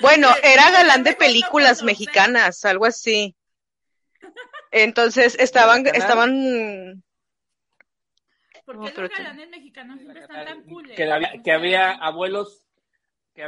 Bueno, 0.00 0.28
era 0.42 0.70
galán 0.70 1.02
de 1.04 1.14
películas 1.14 1.82
mexicanas, 1.82 2.64
algo 2.64 2.86
así. 2.86 3.36
Entonces 4.70 5.36
estaban, 5.38 5.86
estaban, 5.88 7.02
¿Por 8.64 8.78
qué 8.94 9.00
los 9.02 9.10
galanes 9.10 9.50
mexicanos 9.50 9.98
siempre 9.98 10.20
están 10.20 10.44
tan 10.46 10.62
cool? 10.64 10.90
que 10.94 11.10
había, 11.10 11.32
que 11.44 11.52
había 11.52 11.90
abuelos, 11.92 12.64
que 13.34 13.42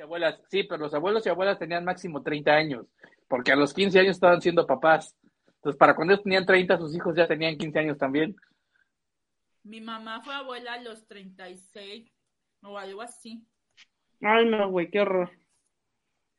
y 0.00 0.02
abuelas. 0.02 0.40
Sí, 0.50 0.64
pero 0.64 0.84
los 0.84 0.94
abuelos 0.94 1.24
y 1.26 1.28
abuelas 1.28 1.58
tenían 1.58 1.84
máximo 1.84 2.22
30 2.22 2.50
años. 2.50 2.86
Porque 3.28 3.52
a 3.52 3.56
los 3.56 3.74
15 3.74 4.00
años 4.00 4.16
estaban 4.16 4.40
siendo 4.40 4.66
papás. 4.66 5.14
Entonces, 5.56 5.78
para 5.78 5.94
cuando 5.94 6.14
ellos 6.14 6.24
tenían 6.24 6.46
30, 6.46 6.78
sus 6.78 6.96
hijos 6.96 7.14
ya 7.14 7.28
tenían 7.28 7.58
15 7.58 7.78
años 7.78 7.98
también. 7.98 8.34
Mi 9.62 9.80
mamá 9.80 10.22
fue 10.22 10.34
abuela 10.34 10.72
a 10.72 10.80
los 10.80 11.06
36 11.06 12.10
o 12.62 12.78
algo 12.78 13.02
así. 13.02 13.44
Ay, 14.22 14.46
no, 14.46 14.70
güey, 14.70 14.90
qué 14.90 15.00
horror. 15.00 15.30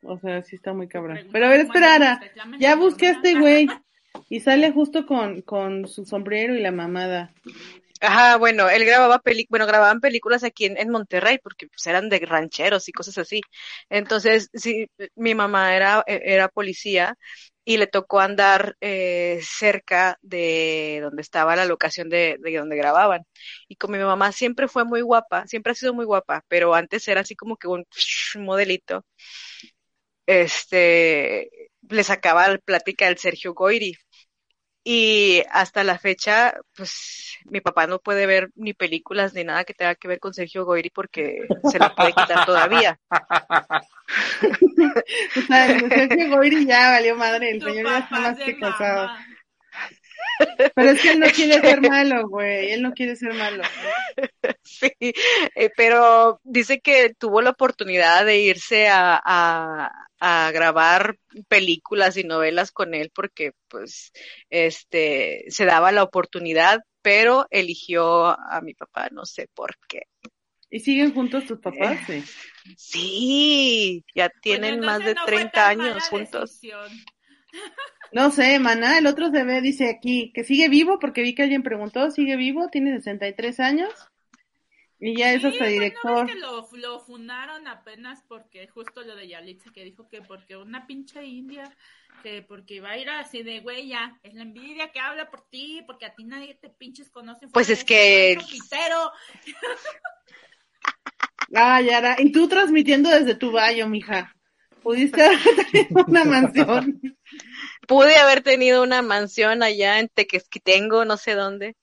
O 0.03 0.17
sea, 0.17 0.41
sí 0.41 0.55
está 0.55 0.73
muy 0.73 0.87
cabrón. 0.87 1.13
Pregunta 1.13 1.33
Pero 1.33 1.45
a 1.45 1.49
ver, 1.49 1.61
cómo 1.61 1.73
espera, 1.73 1.95
andan 1.95 2.07
Ara. 2.07 2.15
los 2.15 2.27
reclamen 2.29 2.59
Ya 2.59 2.75
busqué 2.75 3.07
a 3.07 3.11
este 3.11 3.39
güey. 3.39 3.67
Y 4.27 4.41
sale 4.41 4.71
justo 4.71 5.05
con, 5.05 5.41
con 5.41 5.87
su 5.87 6.05
sombrero 6.05 6.53
y 6.53 6.61
la 6.61 6.71
mamada. 6.71 7.33
Ajá, 8.01 8.37
bueno, 8.37 8.69
él 8.69 8.85
grababa 8.85 9.19
peli, 9.19 9.45
bueno, 9.49 9.65
grababan 9.67 10.01
películas 10.01 10.43
aquí 10.43 10.65
en, 10.65 10.89
Monterrey 10.89 11.39
porque 11.41 11.67
pues, 11.67 11.85
eran 11.87 12.09
de 12.09 12.19
rancheros 12.19 12.89
y 12.89 12.91
cosas 12.91 13.17
así. 13.17 13.41
Entonces, 13.89 14.49
sí, 14.53 14.87
mi 15.15 15.35
mamá 15.35 15.75
era, 15.75 16.03
era 16.07 16.49
policía 16.49 17.15
y 17.63 17.77
le 17.77 17.87
tocó 17.87 18.19
andar 18.19 18.75
eh, 18.81 19.39
cerca 19.43 20.17
de 20.21 20.99
donde 21.03 21.21
estaba 21.21 21.55
la 21.55 21.65
locación 21.65 22.09
de, 22.09 22.37
de 22.39 22.57
donde 22.57 22.75
grababan. 22.75 23.23
Y 23.67 23.75
con 23.75 23.91
mi 23.91 23.99
mamá 23.99 24.31
siempre 24.31 24.67
fue 24.67 24.83
muy 24.85 25.01
guapa, 25.01 25.47
siempre 25.47 25.71
ha 25.73 25.75
sido 25.75 25.93
muy 25.93 26.05
guapa, 26.05 26.43
pero 26.47 26.73
antes 26.73 27.07
era 27.07 27.21
así 27.21 27.35
como 27.35 27.57
que 27.57 27.67
un 27.67 27.85
modelito. 28.45 29.05
Este, 30.25 31.49
le 31.89 32.03
sacaba 32.03 32.47
la 32.47 32.57
plática 32.57 33.05
del 33.07 33.17
Sergio 33.17 33.53
Goyri. 33.53 33.95
Y 34.83 35.43
hasta 35.51 35.83
la 35.83 35.99
fecha, 35.99 36.55
pues 36.75 37.37
mi 37.45 37.61
papá 37.61 37.85
no 37.85 37.99
puede 37.99 38.25
ver 38.25 38.49
ni 38.55 38.73
películas 38.73 39.33
ni 39.33 39.43
nada 39.43 39.63
que 39.63 39.75
tenga 39.75 39.93
que 39.93 40.07
ver 40.07 40.19
con 40.19 40.33
Sergio 40.33 40.65
Goyri 40.65 40.89
porque 40.89 41.45
se 41.71 41.77
la 41.77 41.93
puede 41.93 42.13
quitar 42.13 42.45
todavía. 42.45 42.99
O 45.37 45.41
sea, 45.47 45.71
el 45.71 45.89
Sergio 45.89 46.35
Goyri 46.35 46.65
ya 46.65 46.91
valió 46.91 47.15
madre. 47.15 47.51
El 47.51 47.59
Tu 47.59 47.67
señor 47.67 47.85
ya 47.85 47.99
está 47.99 48.19
más 48.19 48.37
que 48.37 48.59
casado. 48.59 49.09
Pero 50.75 50.91
es 50.91 51.01
que 51.01 51.11
él 51.11 51.19
no 51.19 51.27
quiere 51.35 51.59
ser 51.59 51.81
malo, 51.81 52.27
güey. 52.27 52.71
Él 52.71 52.81
no 52.81 52.93
quiere 52.93 53.15
ser 53.15 53.33
malo. 53.33 53.63
Sí, 54.63 54.91
eh, 54.99 55.69
pero 55.75 56.39
dice 56.43 56.79
que 56.79 57.13
tuvo 57.13 57.41
la 57.41 57.51
oportunidad 57.51 58.25
de 58.25 58.39
irse 58.39 58.87
a, 58.87 59.21
a, 59.23 59.91
a 60.19 60.51
grabar 60.51 61.17
películas 61.47 62.17
y 62.17 62.23
novelas 62.23 62.71
con 62.71 62.93
él 62.93 63.11
porque 63.13 63.51
pues 63.67 64.11
este 64.49 65.45
se 65.49 65.65
daba 65.65 65.91
la 65.91 66.03
oportunidad, 66.03 66.81
pero 67.01 67.47
eligió 67.49 68.27
a 68.27 68.61
mi 68.61 68.73
papá, 68.73 69.09
no 69.11 69.25
sé 69.25 69.47
por 69.53 69.75
qué. 69.87 70.03
¿Y 70.69 70.79
siguen 70.79 71.13
juntos 71.13 71.45
tus 71.45 71.59
papás? 71.59 71.99
Sí. 72.07 72.23
Sí, 72.77 74.05
ya 74.15 74.29
tienen 74.41 74.79
más 74.79 74.99
de 74.99 75.15
no 75.15 75.21
fue 75.23 75.33
30 75.33 75.51
tan 75.51 75.81
años 75.81 76.03
juntos. 76.05 76.51
decisión. 76.51 76.89
No 78.11 78.29
sé, 78.31 78.59
maná, 78.59 78.97
el 78.97 79.07
otro 79.07 79.31
se 79.31 79.43
ve, 79.43 79.61
dice 79.61 79.89
aquí, 79.89 80.31
que 80.33 80.43
sigue 80.43 80.67
vivo, 80.67 80.99
porque 80.99 81.21
vi 81.21 81.33
que 81.33 81.43
alguien 81.43 81.63
preguntó, 81.63 82.11
sigue 82.11 82.35
vivo, 82.35 82.67
tiene 82.69 82.93
63 82.97 83.59
años. 83.61 83.93
Y 84.99 85.15
ya 85.17 85.33
es 85.33 85.41
Sí, 85.41 85.47
hasta 85.47 85.59
pues, 85.59 85.69
¿no 85.69 85.73
director. 85.73 86.27
que 86.27 86.35
lo, 86.35 86.67
lo 86.73 86.99
funaron 86.99 87.67
apenas 87.67 88.23
porque 88.27 88.67
justo 88.67 89.01
lo 89.01 89.15
de 89.15 89.27
Yalitza 89.29 89.71
que 89.73 89.83
dijo 89.83 90.07
que 90.07 90.21
porque 90.21 90.55
una 90.57 90.85
pinche 90.85 91.25
india 91.25 91.75
que 92.21 92.43
porque 92.43 92.75
iba 92.75 92.91
a 92.91 92.97
ir 92.99 93.09
así 93.09 93.41
de 93.41 93.61
güey 93.61 93.87
ya 93.87 94.19
es 94.21 94.35
la 94.35 94.43
envidia 94.43 94.91
que 94.91 94.99
habla 94.99 95.31
por 95.31 95.41
ti 95.49 95.81
porque 95.87 96.05
a 96.05 96.13
ti 96.13 96.23
nadie 96.23 96.53
te 96.53 96.69
pinches 96.69 97.09
conoce 97.09 97.47
Pues 97.47 97.71
es 97.71 97.83
que-. 97.83 98.37
Ah, 101.55 101.81
Yara, 101.81 102.15
y 102.19 102.31
tú 102.31 102.47
transmitiendo 102.47 103.09
desde 103.09 103.33
tu 103.35 103.51
baño, 103.51 103.87
mija. 103.87 104.35
Pudiste 104.81 105.23
haber 105.23 105.39
tenido 105.71 106.05
una 106.07 106.25
mansión. 106.25 107.01
Pude 107.87 108.15
haber 108.17 108.41
tenido 108.41 108.83
una 108.83 109.01
mansión 109.01 109.63
allá 109.63 109.99
en 109.99 110.09
Tequesquitengo, 110.09 111.05
no 111.05 111.17
sé 111.17 111.35
dónde, 111.35 111.75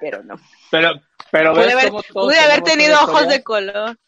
pero 0.00 0.22
no. 0.22 0.36
Pero, 0.70 1.00
pero 1.30 1.54
Pude 1.54 1.72
haber, 1.72 1.92
pude 2.12 2.62
tenido 2.62 2.94
ojos 2.96 3.22
historia. 3.22 3.36
de 3.36 3.42
color. 3.44 3.98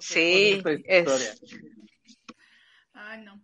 Sí, 0.00 0.62
es. 0.84 1.40
Ay, 2.92 3.22
no. 3.22 3.42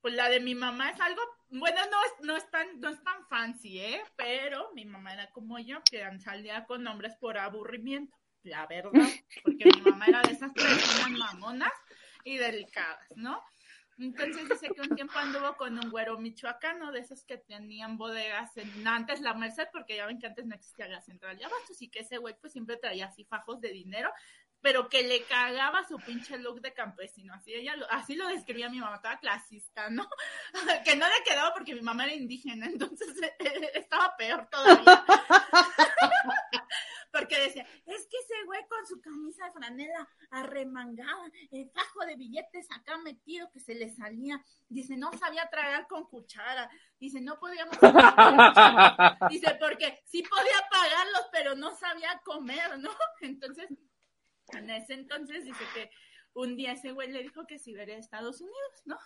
Pues 0.00 0.14
la 0.14 0.28
de 0.28 0.40
mi 0.40 0.54
mamá 0.54 0.90
es 0.90 1.00
algo, 1.00 1.20
bueno, 1.48 1.80
no 1.90 2.04
es, 2.04 2.26
no 2.26 2.36
es 2.36 2.50
tan, 2.50 2.80
no 2.80 2.88
es 2.90 3.02
tan 3.02 3.26
fancy, 3.28 3.80
¿eh? 3.80 4.02
Pero 4.16 4.70
mi 4.74 4.84
mamá 4.84 5.12
era 5.14 5.30
como 5.30 5.58
yo, 5.58 5.82
que 5.90 6.04
salía 6.20 6.66
con 6.66 6.86
hombres 6.86 7.14
por 7.20 7.38
aburrimiento, 7.38 8.16
la 8.42 8.66
verdad, 8.66 9.08
porque 9.42 9.64
mi 9.64 9.80
mamá 9.82 10.06
era 10.06 10.22
de 10.22 10.32
esas 10.32 10.52
personas 10.52 11.10
mamonas 11.10 11.72
y 12.24 12.36
delicadas, 12.36 13.08
¿no? 13.16 13.42
Entonces 13.98 14.48
dice 14.48 14.68
que 14.68 14.80
un 14.80 14.94
tiempo 14.94 15.18
anduvo 15.18 15.56
con 15.56 15.76
un 15.76 15.90
güero 15.90 16.18
michoacano, 16.18 16.92
de 16.92 17.00
esos 17.00 17.24
que 17.24 17.36
tenían 17.36 17.98
bodegas 17.98 18.56
en 18.56 18.86
antes 18.86 19.20
la 19.20 19.34
Merced, 19.34 19.66
porque 19.72 19.96
ya 19.96 20.06
ven 20.06 20.20
que 20.20 20.28
antes 20.28 20.46
no 20.46 20.54
existía 20.54 20.86
la 20.86 21.00
central 21.00 21.36
de 21.36 21.44
abastos 21.44 21.82
y 21.82 21.88
que 21.88 22.00
ese 22.00 22.18
güey 22.18 22.36
pues 22.40 22.52
siempre 22.52 22.76
traía 22.76 23.06
así 23.06 23.24
fajos 23.24 23.60
de 23.60 23.72
dinero, 23.72 24.12
pero 24.60 24.88
que 24.88 25.02
le 25.02 25.22
cagaba 25.24 25.86
su 25.86 25.98
pinche 25.98 26.38
look 26.38 26.60
de 26.60 26.72
campesino, 26.72 27.34
así 27.34 27.54
ella 27.54 27.76
lo, 27.76 27.90
así 27.90 28.14
lo 28.14 28.28
describía 28.28 28.68
mi 28.68 28.80
mamá, 28.80 28.96
estaba 28.96 29.18
clasista, 29.18 29.90
¿no? 29.90 30.08
que 30.84 30.96
no 30.96 31.06
le 31.06 31.24
quedaba 31.24 31.52
porque 31.54 31.74
mi 31.74 31.82
mamá 31.82 32.04
era 32.04 32.14
indígena, 32.14 32.66
entonces 32.66 33.08
eh, 33.22 33.70
estaba 33.74 34.16
peor 34.16 34.48
todavía. 34.50 35.04
porque 37.12 37.40
decía, 37.40 37.66
es 37.86 38.06
que 38.06 38.16
ese 38.18 38.44
güey 38.46 38.60
con 38.68 38.86
su 38.86 39.00
camisa 39.00 39.46
de 39.46 39.52
franela 39.52 40.08
arremangada, 40.30 41.30
el 41.50 41.70
fajo 41.70 42.04
de 42.06 42.16
billetes 42.16 42.68
acá 42.70 42.96
metido 42.98 43.50
que 43.50 43.60
se 43.60 43.74
le 43.74 43.90
salía, 43.90 44.42
dice, 44.68 44.96
no 44.96 45.10
sabía 45.18 45.48
tragar 45.50 45.86
con 45.86 46.06
cuchara, 46.06 46.70
dice, 46.98 47.20
no 47.20 47.38
podíamos 47.38 47.76
Dice, 49.30 49.56
porque 49.60 50.02
sí 50.06 50.22
podía 50.22 50.68
pagarlos, 50.70 51.28
pero 51.32 51.54
no 51.54 51.74
sabía 51.76 52.20
comer, 52.24 52.78
¿no? 52.78 52.90
Entonces, 53.20 53.68
en 54.52 54.70
ese 54.70 54.94
entonces 54.94 55.44
dice 55.44 55.64
que 55.74 55.90
un 56.34 56.56
día 56.56 56.72
ese 56.72 56.92
güey 56.92 57.10
le 57.10 57.22
dijo 57.22 57.46
que 57.46 57.58
si 57.58 57.72
iba 57.72 57.82
a 57.82 57.84
Estados 57.84 58.40
Unidos, 58.40 58.82
¿no? 58.84 58.96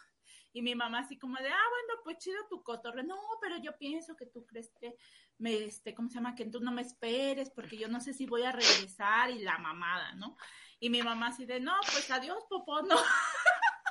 Y 0.52 0.60
mi 0.60 0.74
mamá 0.74 0.98
así 1.00 1.18
como 1.18 1.38
de, 1.38 1.48
ah, 1.48 1.68
bueno, 1.70 2.02
pues 2.04 2.18
chido 2.18 2.36
tu 2.48 2.62
cotorre. 2.62 3.04
No, 3.04 3.16
pero 3.40 3.56
yo 3.56 3.76
pienso 3.78 4.14
que 4.16 4.26
tú 4.26 4.44
crees 4.44 4.70
que 4.78 4.94
me, 5.38 5.64
este, 5.64 5.94
¿cómo 5.94 6.10
se 6.10 6.16
llama? 6.16 6.34
Que 6.34 6.44
tú 6.44 6.60
no 6.60 6.72
me 6.72 6.82
esperes 6.82 7.50
porque 7.50 7.78
yo 7.78 7.88
no 7.88 8.00
sé 8.00 8.12
si 8.12 8.26
voy 8.26 8.42
a 8.42 8.52
regresar 8.52 9.30
y 9.30 9.38
la 9.38 9.56
mamada, 9.58 10.12
¿no? 10.14 10.36
Y 10.78 10.90
mi 10.90 11.02
mamá 11.02 11.28
así 11.28 11.46
de, 11.46 11.58
no, 11.60 11.72
pues 11.90 12.10
adiós, 12.10 12.44
popó, 12.48 12.82
no. 12.82 12.96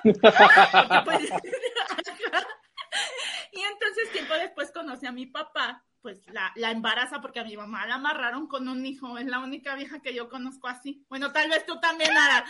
Pues, 0.04 0.14
y 3.52 3.60
entonces 3.60 4.12
tiempo 4.12 4.34
después 4.34 4.72
conocí 4.72 5.06
a 5.06 5.12
mi 5.12 5.28
papá, 5.28 5.86
pues 6.02 6.20
la, 6.28 6.52
la 6.56 6.72
embaraza 6.72 7.22
porque 7.22 7.40
a 7.40 7.44
mi 7.44 7.56
mamá 7.56 7.86
la 7.86 7.96
amarraron 7.96 8.48
con 8.48 8.68
un 8.68 8.86
hijo, 8.86 9.18
es 9.18 9.26
la 9.28 9.40
única 9.40 9.76
vieja 9.76 10.00
que 10.02 10.14
yo 10.14 10.30
conozco 10.30 10.68
así. 10.68 11.06
Bueno, 11.10 11.32
tal 11.32 11.50
vez 11.50 11.66
tú 11.66 11.80
también, 11.80 12.12
Ara. 12.18 12.46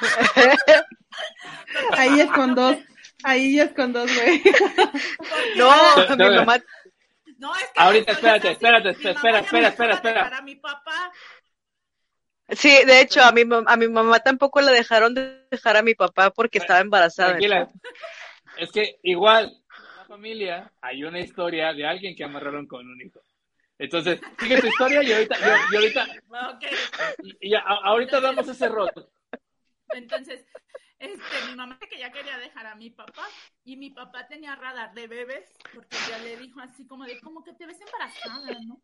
Ahí 1.92 2.20
es 2.20 2.30
con 2.30 2.54
dos. 2.54 2.76
Ahí 3.24 3.58
es 3.60 3.72
con 3.72 3.92
dos, 3.92 4.10
güey. 4.14 4.42
No, 5.56 5.70
No, 5.96 6.16
mi 6.16 6.24
no. 6.24 6.34
mamá, 6.44 6.58
No, 7.38 7.54
es 7.54 7.64
que 7.74 7.80
Ahorita, 7.80 8.12
espérate, 8.12 8.50
espérate, 8.52 8.90
espera, 8.90 9.38
espera, 9.40 9.68
espera, 9.68 9.94
espera. 9.94 10.14
dejar 10.24 10.34
A 10.34 10.42
mi 10.42 10.56
papá. 10.56 11.12
sí, 12.50 12.70
de 12.86 13.00
hecho, 13.00 13.22
a 13.22 13.32
mi, 13.32 13.42
a 13.66 13.76
mi 13.76 13.88
mamá 13.88 14.20
tampoco 14.20 14.60
le 14.60 14.72
dejaron 14.72 15.14
de 15.14 15.44
dejar 15.50 15.76
a 15.76 15.82
mi 15.82 15.94
papá 15.94 16.30
porque 16.30 16.58
estaba 16.58 16.80
embarazada. 16.80 17.30
Tranquila. 17.30 17.68
Es 18.58 18.70
que 18.70 18.98
igual, 19.02 19.61
familia 20.16 20.70
hay 20.82 21.04
una 21.04 21.20
historia 21.20 21.72
de 21.72 21.86
alguien 21.86 22.14
que 22.14 22.22
amarraron 22.22 22.66
con 22.66 22.86
un 22.86 23.00
hijo. 23.00 23.20
Entonces, 23.78 24.20
sigue 24.38 24.60
tu 24.60 24.66
historia 24.66 25.02
y 25.02 25.10
ahorita, 25.10 25.36
y, 25.38 25.72
y 25.72 25.76
ahorita, 25.76 26.06
Ok. 26.52 26.64
y, 27.22 27.48
y 27.48 27.54
a- 27.54 27.60
ahorita 27.60 28.20
damos 28.20 28.46
ese 28.46 28.68
rol. 28.68 28.90
Entonces, 29.94 30.44
este, 31.02 31.50
mi 31.50 31.56
mamá 31.56 31.78
que 31.90 31.98
ya 31.98 32.12
quería 32.12 32.38
dejar 32.38 32.66
a 32.66 32.76
mi 32.76 32.90
papá 32.90 33.26
y 33.64 33.76
mi 33.76 33.90
papá 33.90 34.28
tenía 34.28 34.54
radar 34.54 34.94
de 34.94 35.08
bebés 35.08 35.50
porque 35.74 35.96
ya 36.08 36.18
le 36.18 36.36
dijo 36.36 36.60
así 36.60 36.86
como 36.86 37.04
de 37.04 37.18
como 37.20 37.42
que 37.42 37.52
te 37.54 37.66
ves 37.66 37.78
embarazada, 37.80 38.56
¿no? 38.66 38.80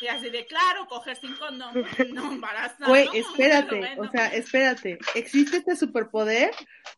Y 0.00 0.08
así 0.08 0.30
de 0.30 0.46
claro, 0.46 0.86
coger 0.88 1.16
sin 1.16 1.36
condón, 1.36 1.72
no 2.12 2.32
embarazada. 2.32 2.88
Güey, 2.88 3.06
¿no? 3.06 3.12
espérate, 3.12 3.78
Bueno, 3.78 4.02
o 4.02 4.10
sea, 4.10 4.26
espérate. 4.28 4.98
¿Existe 5.14 5.58
este 5.58 5.76
superpoder? 5.76 6.50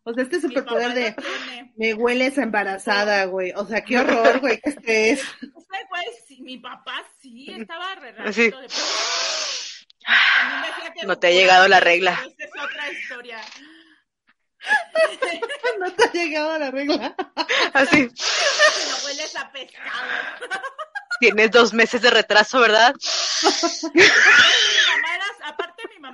O 0.05 0.14
sea, 0.14 0.22
este 0.22 0.41
superpoder 0.41 0.95
de 0.95 1.12
tiene. 1.12 1.72
me 1.76 1.93
hueles 1.93 2.38
a 2.38 2.43
embarazada, 2.43 3.26
güey. 3.26 3.53
O 3.57 3.66
sea, 3.66 3.84
qué 3.84 3.99
horror, 3.99 4.41
güey, 4.41 4.59
que 4.59 4.70
estés. 4.70 5.20
Ese 5.43 5.86
güey, 5.88 6.07
sí, 6.26 6.43
mi 6.43 6.57
papá 6.59 7.05
sí 7.20 7.53
estaba 7.53 7.95
re 7.97 8.12
de 8.12 8.32
que 10.95 11.07
No 11.07 11.18
te 11.18 11.28
ha 11.28 11.30
llegado 11.30 11.68
la 11.68 11.80
regla. 11.80 12.12
Esa 12.12 12.45
es 12.45 12.51
otra 12.62 12.91
historia. 12.91 13.38
No 15.80 15.92
te 15.94 16.04
ha 16.04 16.12
llegado 16.12 16.58
la 16.58 16.70
regla. 16.70 17.14
Así, 17.72 18.02
No 18.02 19.04
hueles 19.06 19.34
a 19.36 19.50
pescado. 19.50 19.90
tienes 21.20 21.50
dos 21.50 21.72
meses 21.72 22.02
de 22.02 22.11
retraso, 22.11 22.61
¿verdad? 22.61 22.94
mi 23.94 24.02
mamá 24.02 25.14
era, 25.14 25.24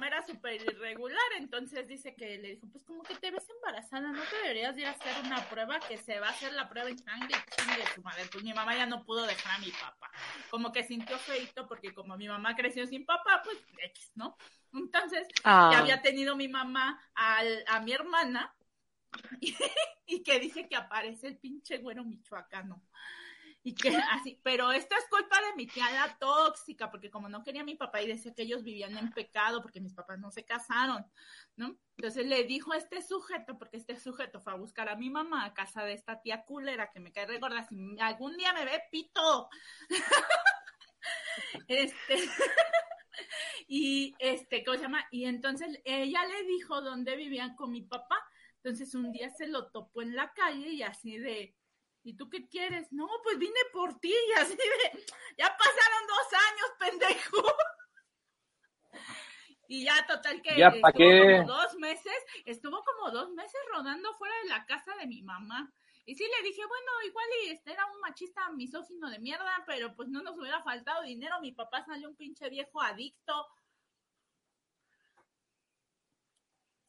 era 0.04 0.22
súper 0.26 0.60
irregular, 0.60 1.22
entonces 1.38 1.86
dice 1.88 2.14
que 2.14 2.38
le 2.38 2.48
dijo, 2.56 2.66
pues 2.70 2.84
como 2.84 3.02
que 3.02 3.14
te 3.14 3.30
ves 3.30 3.48
embarazada, 3.48 4.12
no 4.12 4.22
te 4.22 4.36
deberías 4.42 4.76
ir 4.76 4.86
a 4.86 4.90
hacer 4.90 5.14
una 5.24 5.48
prueba 5.48 5.80
que 5.80 5.96
se 5.96 6.20
va 6.20 6.28
a 6.28 6.30
hacer 6.30 6.52
la 6.52 6.68
prueba 6.68 6.90
en 6.90 6.98
sangre 6.98 7.36
chingue 7.56 7.86
su 7.94 8.02
madre. 8.02 8.24
Pues 8.30 8.44
mi 8.44 8.52
mamá 8.52 8.74
ya 8.76 8.86
no 8.86 9.04
pudo 9.04 9.24
dejar 9.26 9.56
a 9.56 9.58
mi 9.58 9.70
papá. 9.70 10.10
Como 10.50 10.72
que 10.72 10.82
sintió 10.84 11.16
feito 11.18 11.66
porque 11.66 11.94
como 11.94 12.16
mi 12.16 12.28
mamá 12.28 12.54
creció 12.54 12.86
sin 12.86 13.06
papá, 13.06 13.40
pues 13.44 13.56
X, 13.78 14.12
¿no? 14.16 14.36
Entonces, 14.74 15.26
Ah. 15.44 15.70
ya 15.72 15.78
había 15.78 16.02
tenido 16.02 16.36
mi 16.36 16.48
mamá 16.48 17.00
al, 17.14 17.64
a 17.68 17.80
mi 17.80 17.92
hermana 17.92 18.54
y, 19.40 19.56
y 20.06 20.22
que 20.22 20.38
dice 20.40 20.68
que 20.68 20.76
aparece 20.76 21.28
el 21.28 21.38
pinche 21.38 21.78
güero 21.78 22.04
michoacano. 22.04 22.82
Y 23.62 23.74
que 23.74 23.88
así, 24.12 24.38
pero 24.44 24.70
esto 24.70 24.94
es 24.96 25.04
culpa 25.08 25.15
de 25.15 25.15
mi 25.56 25.66
tía 25.66 25.90
la 25.90 26.16
tóxica, 26.18 26.90
porque 26.90 27.10
como 27.10 27.28
no 27.28 27.42
quería 27.42 27.62
a 27.62 27.64
mi 27.64 27.74
papá 27.74 28.02
y 28.02 28.08
decía 28.08 28.34
que 28.34 28.42
ellos 28.42 28.62
vivían 28.62 28.96
en 28.96 29.10
pecado 29.12 29.62
porque 29.62 29.80
mis 29.80 29.94
papás 29.94 30.18
no 30.18 30.30
se 30.30 30.44
casaron, 30.44 31.04
¿no? 31.56 31.78
Entonces 31.96 32.26
le 32.26 32.44
dijo 32.44 32.72
a 32.72 32.76
este 32.76 33.02
sujeto, 33.02 33.58
porque 33.58 33.78
este 33.78 33.98
sujeto 33.98 34.40
fue 34.40 34.52
a 34.52 34.56
buscar 34.56 34.88
a 34.88 34.96
mi 34.96 35.10
mamá 35.10 35.44
a 35.44 35.54
casa 35.54 35.84
de 35.84 35.94
esta 35.94 36.20
tía 36.20 36.44
culera 36.44 36.90
que 36.90 37.00
me 37.00 37.12
cae 37.12 37.26
regorda, 37.26 37.66
si 37.66 37.76
algún 38.00 38.36
día 38.36 38.52
me 38.52 38.64
ve 38.64 38.82
pito. 38.90 39.48
este 41.68 42.16
y 43.68 44.14
este, 44.18 44.64
¿cómo 44.64 44.76
se 44.76 44.82
llama? 44.82 45.06
Y 45.10 45.24
entonces 45.24 45.80
ella 45.84 46.24
le 46.26 46.44
dijo 46.44 46.80
dónde 46.82 47.16
vivían 47.16 47.56
con 47.56 47.70
mi 47.72 47.82
papá. 47.82 48.16
Entonces 48.56 48.94
un 48.94 49.12
día 49.12 49.30
se 49.30 49.46
lo 49.46 49.70
topó 49.70 50.02
en 50.02 50.16
la 50.16 50.32
calle 50.32 50.70
y 50.70 50.82
así 50.82 51.18
de, 51.18 51.55
¿y 52.06 52.16
tú 52.16 52.30
qué 52.30 52.48
quieres? 52.48 52.92
No, 52.92 53.08
pues 53.24 53.36
vine 53.36 53.58
por 53.72 53.98
ti 53.98 54.14
y 54.14 54.32
así 54.38 54.56
de, 54.56 55.04
ya 55.36 55.56
pasaron 55.56 56.06
dos 56.06 56.32
años, 56.32 56.70
pendejo. 56.78 57.42
Y 59.68 59.84
ya 59.84 60.06
total 60.06 60.40
que 60.42 60.56
Ya, 60.56 60.70
¿pa' 60.70 60.90
estuvo 60.90 60.92
qué? 60.92 61.42
como 61.44 61.52
dos 61.52 61.74
meses, 61.74 62.14
estuvo 62.44 62.84
como 62.84 63.10
dos 63.10 63.32
meses 63.32 63.60
rodando 63.74 64.14
fuera 64.14 64.32
de 64.44 64.48
la 64.50 64.64
casa 64.64 64.94
de 64.94 65.08
mi 65.08 65.22
mamá. 65.22 65.72
Y 66.04 66.14
sí 66.14 66.22
le 66.22 66.48
dije, 66.48 66.64
bueno, 66.64 67.02
igual 67.04 67.26
y 67.44 67.48
este 67.50 67.72
era 67.72 67.84
un 67.86 67.98
machista 68.00 68.48
misógino 68.50 69.10
de 69.10 69.18
mierda, 69.18 69.64
pero 69.66 69.92
pues 69.96 70.08
no 70.08 70.22
nos 70.22 70.38
hubiera 70.38 70.62
faltado 70.62 71.02
dinero. 71.02 71.40
Mi 71.40 71.50
papá 71.50 71.84
salió 71.84 72.08
un 72.08 72.14
pinche 72.14 72.48
viejo 72.48 72.80
adicto. 72.80 73.48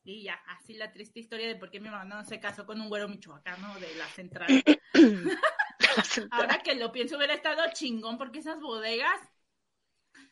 Y 0.07 0.23
ya, 0.23 0.41
así 0.47 0.73
la 0.73 0.89
triste 0.93 1.19
historia 1.19 1.49
de 1.49 1.57
por 1.57 1.69
qué 1.69 1.81
mi 1.81 1.89
mamá 1.89 2.05
no 2.05 2.23
se 2.23 2.39
casó 2.39 2.65
con 2.65 2.79
un 2.79 2.87
güero 2.87 3.09
michoacano 3.09 3.77
de 3.77 3.93
la 3.95 4.05
central. 4.05 4.47
Ahora 6.31 6.59
que 6.63 6.75
lo 6.75 6.93
pienso, 6.93 7.17
hubiera 7.17 7.33
estado 7.33 7.61
chingón 7.73 8.17
porque 8.17 8.39
esas 8.39 8.61
bodegas, 8.61 9.19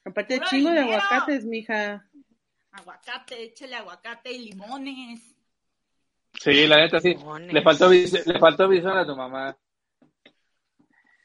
Aparte, 0.05 0.39
chingo 0.49 0.69
de 0.69 0.79
dinero. 0.79 1.01
aguacates, 1.01 1.43
mija. 1.43 2.09
aguacate, 2.71 3.43
échale 3.43 3.75
aguacate 3.75 4.31
y 4.31 4.49
limones. 4.49 5.35
Sí, 6.39 6.67
la 6.67 6.77
neta, 6.77 7.01
sí. 7.01 7.09
Limones. 7.13 7.51
Le 7.51 7.61
faltó, 7.61 7.89
le 7.89 8.39
faltó 8.39 8.69
visión 8.69 8.97
a 8.97 9.05
tu 9.05 9.13
mamá. 9.13 9.57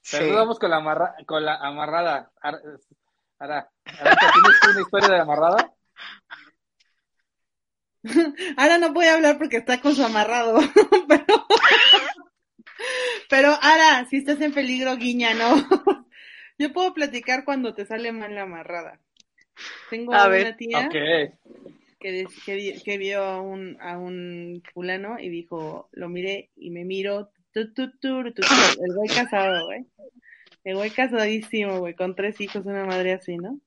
Sí. 0.03 0.17
Pero 0.19 0.35
vamos 0.35 0.59
con 0.59 0.71
la, 0.71 0.79
amarra, 0.79 1.15
con 1.25 1.45
la 1.45 1.55
amarrada. 1.55 2.33
Aranza, 3.39 3.71
¿tienes 3.85 4.61
una 4.73 4.81
historia 4.81 5.09
de 5.09 5.21
amarrada? 5.21 5.73
Ahora 8.57 8.79
no 8.79 8.93
voy 8.93 9.07
a 9.07 9.15
hablar 9.15 9.39
porque 9.39 9.59
está 9.59 9.81
con 9.81 9.95
su 9.95 10.03
amarrado. 10.05 10.59
pero, 11.09 11.47
pero 13.29 13.59
Ara, 13.61 14.07
si 14.09 14.19
estás 14.19 14.41
en 14.41 14.53
peligro, 14.53 14.97
guiña, 14.97 15.35
¿no? 15.35 15.55
Yo 16.59 16.73
puedo 16.73 16.93
platicar 16.95 17.45
cuando 17.45 17.75
te 17.75 17.87
sale 17.87 18.13
mal 18.13 18.35
la 18.35 18.43
amarrada. 18.43 19.01
Tengo 19.91 20.15
A 20.15 20.27
una 20.27 20.29
ver. 20.29 20.57
tía 20.57 20.89
que, 20.89 21.33
que, 21.99 22.55
vi- 22.55 22.83
que 22.83 22.99
vio 22.99 23.23
a 23.23 23.41
un, 23.41 23.77
a 23.81 23.99
un 23.99 24.63
fulano 24.73 25.19
y 25.19 25.29
dijo, 25.29 25.89
lo 25.93 26.09
miré 26.09 26.51
y 26.57 26.71
me 26.71 26.85
miro, 26.85 27.31
tu, 27.53 27.73
tu, 27.73 27.91
tu, 27.99 28.23
tu, 28.25 28.33
tu. 28.33 28.43
el 28.85 28.95
güey 28.95 29.09
casado, 29.09 29.67
güey. 29.67 29.85
El 30.65 30.77
güey 30.77 30.91
casadísimo, 30.91 31.79
güey, 31.79 31.95
con 31.95 32.15
tres 32.15 32.41
hijos, 32.41 32.67
una 32.67 32.85
madre 32.85 33.13
así, 33.15 33.37
¿no? 33.37 33.59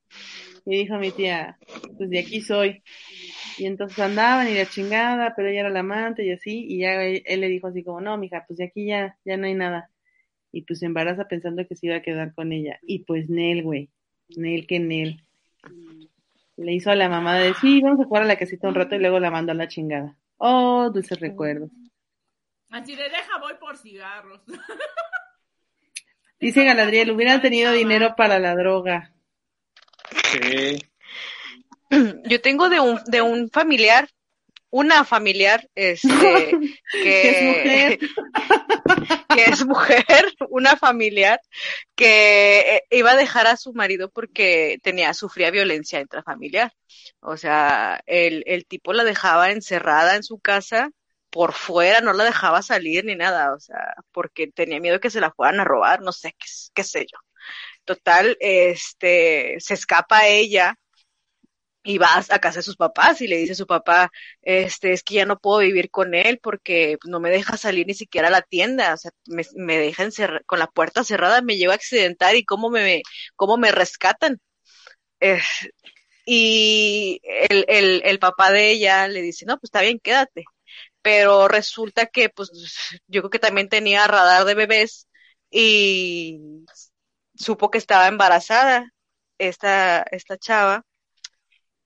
Y 0.64 0.78
dijo 0.78 0.96
mi 0.98 1.10
tía, 1.10 1.58
pues 1.98 2.08
de 2.10 2.18
aquí 2.20 2.40
soy. 2.40 2.82
Y 3.58 3.66
entonces 3.66 3.98
andaban 3.98 4.48
y 4.48 4.54
la 4.54 4.66
chingada, 4.66 5.34
pero 5.36 5.48
ella 5.48 5.60
era 5.60 5.70
la 5.70 5.80
amante 5.80 6.24
y 6.24 6.32
así, 6.32 6.66
y 6.68 6.78
ya 6.80 7.02
él, 7.02 7.22
él 7.24 7.40
le 7.40 7.48
dijo 7.48 7.68
así 7.68 7.84
como, 7.84 8.00
no, 8.00 8.16
mija, 8.18 8.44
pues 8.46 8.58
de 8.58 8.64
aquí 8.64 8.86
ya, 8.86 9.16
ya 9.24 9.36
no 9.36 9.46
hay 9.46 9.54
nada. 9.54 9.90
Y 10.52 10.62
pues 10.62 10.80
se 10.80 10.86
embaraza 10.86 11.28
pensando 11.28 11.66
que 11.66 11.76
se 11.76 11.86
iba 11.86 11.96
a 11.96 12.02
quedar 12.02 12.34
con 12.34 12.52
ella. 12.52 12.78
Y 12.82 13.00
pues 13.00 13.28
Nel, 13.28 13.62
güey, 13.62 13.90
Nel 14.36 14.66
que 14.66 14.80
Nel. 14.80 15.24
Le 16.56 16.72
hizo 16.72 16.90
a 16.90 16.94
la 16.96 17.08
mamá 17.08 17.36
de, 17.38 17.54
sí, 17.54 17.80
vamos 17.80 18.00
a 18.00 18.04
jugar 18.04 18.22
a 18.22 18.26
la 18.26 18.38
casita 18.38 18.68
un 18.68 18.74
rato 18.74 18.94
y 18.94 19.00
luego 19.00 19.18
la 19.18 19.30
mandó 19.30 19.52
a 19.52 19.56
la 19.56 19.68
chingada. 19.68 20.16
Oh, 20.36 20.90
dulces 20.90 21.18
recuerdos. 21.18 21.70
Así 22.70 22.94
de 22.94 23.04
deja, 23.04 23.38
voy 23.40 23.54
por 23.60 23.76
cigarros. 23.76 24.40
Dice 26.40 26.64
Galadriel, 26.64 27.10
hubieran 27.10 27.40
tenido 27.40 27.72
dinero 27.72 28.14
para 28.16 28.38
la 28.38 28.54
droga. 28.54 29.12
Sí. 30.24 30.78
Yo 32.28 32.40
tengo 32.40 32.68
de 32.68 32.80
un, 32.80 33.00
de 33.06 33.22
un 33.22 33.50
familiar, 33.50 34.08
una 34.70 35.04
familiar, 35.04 35.68
este, 35.74 36.08
Que 36.92 37.98
que, 37.98 37.98
que 39.36 39.44
es 39.44 39.64
mujer, 39.64 40.26
una 40.50 40.76
familiar, 40.76 41.40
que 41.94 42.60
eh, 42.60 42.82
iba 42.90 43.12
a 43.12 43.16
dejar 43.16 43.46
a 43.46 43.56
su 43.56 43.72
marido 43.72 44.10
porque 44.10 44.78
tenía, 44.82 45.14
sufría 45.14 45.50
violencia 45.50 46.00
intrafamiliar. 46.00 46.72
O 47.20 47.36
sea, 47.36 48.00
el, 48.06 48.42
el 48.46 48.66
tipo 48.66 48.92
la 48.92 49.04
dejaba 49.04 49.50
encerrada 49.50 50.16
en 50.16 50.22
su 50.22 50.38
casa 50.38 50.90
por 51.30 51.52
fuera, 51.52 52.00
no 52.00 52.12
la 52.12 52.24
dejaba 52.24 52.62
salir 52.62 53.04
ni 53.04 53.16
nada, 53.16 53.54
o 53.54 53.58
sea, 53.60 53.94
porque 54.12 54.46
tenía 54.48 54.80
miedo 54.80 55.00
que 55.00 55.10
se 55.10 55.20
la 55.20 55.32
fueran 55.32 55.60
a 55.60 55.64
robar, 55.64 56.00
no 56.00 56.12
sé, 56.12 56.34
qué, 56.38 56.46
qué 56.74 56.84
sé 56.84 57.06
yo. 57.10 57.18
Total, 57.84 58.36
este, 58.40 59.56
se 59.60 59.74
escapa 59.74 60.26
ella 60.28 60.76
y 61.84 61.98
va 61.98 62.08
a 62.30 62.38
casa 62.40 62.60
de 62.60 62.62
sus 62.64 62.76
papás 62.76 63.20
y 63.20 63.28
le 63.28 63.36
dice 63.38 63.52
a 63.52 63.56
su 63.56 63.66
papá, 63.66 64.10
este, 64.42 64.92
es 64.92 65.02
que 65.04 65.14
ya 65.16 65.26
no 65.26 65.38
puedo 65.38 65.60
vivir 65.60 65.90
con 65.90 66.14
él 66.14 66.40
porque 66.42 66.98
no 67.06 67.20
me 67.20 67.30
deja 67.30 67.56
salir 67.58 67.86
ni 67.86 67.94
siquiera 67.94 68.28
a 68.28 68.30
la 68.30 68.42
tienda, 68.42 68.94
o 68.94 68.96
sea, 68.96 69.12
me, 69.26 69.44
me 69.56 69.78
deja 69.78 70.04
con 70.46 70.58
la 70.58 70.66
puerta 70.68 71.04
cerrada, 71.04 71.42
me 71.42 71.56
llevo 71.58 71.72
a 71.72 71.76
accidentar 71.76 72.36
y 72.36 72.44
cómo 72.44 72.70
me, 72.70 73.02
cómo 73.36 73.56
me 73.58 73.72
rescatan. 73.72 74.40
Eh, 75.20 75.40
y 76.26 77.20
el, 77.24 77.64
el, 77.68 78.02
el 78.04 78.18
papá 78.18 78.50
de 78.52 78.70
ella 78.72 79.08
le 79.08 79.22
dice, 79.22 79.44
no, 79.46 79.54
pues 79.58 79.64
está 79.68 79.82
bien, 79.82 80.00
quédate. 80.00 80.44
Pero 81.02 81.48
resulta 81.48 82.06
que, 82.06 82.30
pues, 82.30 82.50
yo 83.08 83.22
creo 83.22 83.30
que 83.30 83.38
también 83.40 83.68
tenía 83.70 84.06
radar 84.08 84.44
de 84.46 84.54
bebés 84.54 85.08
y 85.50 86.40
supo 87.36 87.70
que 87.70 87.78
estaba 87.78 88.08
embarazada 88.08 88.90
esta, 89.38 90.02
esta 90.10 90.38
chava 90.38 90.84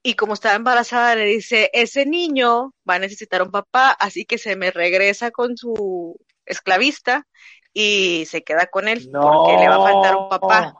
y 0.09 0.15
como 0.15 0.33
estaba 0.33 0.55
embarazada 0.55 1.17
le 1.17 1.27
dice, 1.27 1.69
ese 1.75 2.07
niño 2.07 2.73
va 2.89 2.95
a 2.95 2.99
necesitar 2.99 3.43
un 3.43 3.51
papá, 3.51 3.91
así 3.91 4.25
que 4.25 4.39
se 4.39 4.57
me 4.57 4.71
regresa 4.71 5.31
con 5.31 5.55
su 5.59 6.19
esclavista 6.47 7.27
y 7.75 8.25
se 8.25 8.43
queda 8.43 8.69
con 8.69 8.89
él 8.89 9.07
porque 9.13 9.59
le 9.59 9.69
va 9.69 9.75
a 9.75 9.93
faltar 9.93 10.17
un 10.17 10.31
papá. 10.31 10.75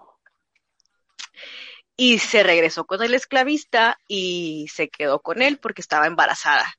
Y 1.95 2.21
se 2.21 2.43
regresó 2.43 2.87
con 2.87 3.03
el 3.03 3.13
esclavista 3.13 3.99
y 4.09 4.67
se 4.73 4.89
quedó 4.89 5.21
con 5.21 5.43
él 5.43 5.59
porque 5.59 5.83
estaba 5.83 6.07
embarazada. 6.07 6.73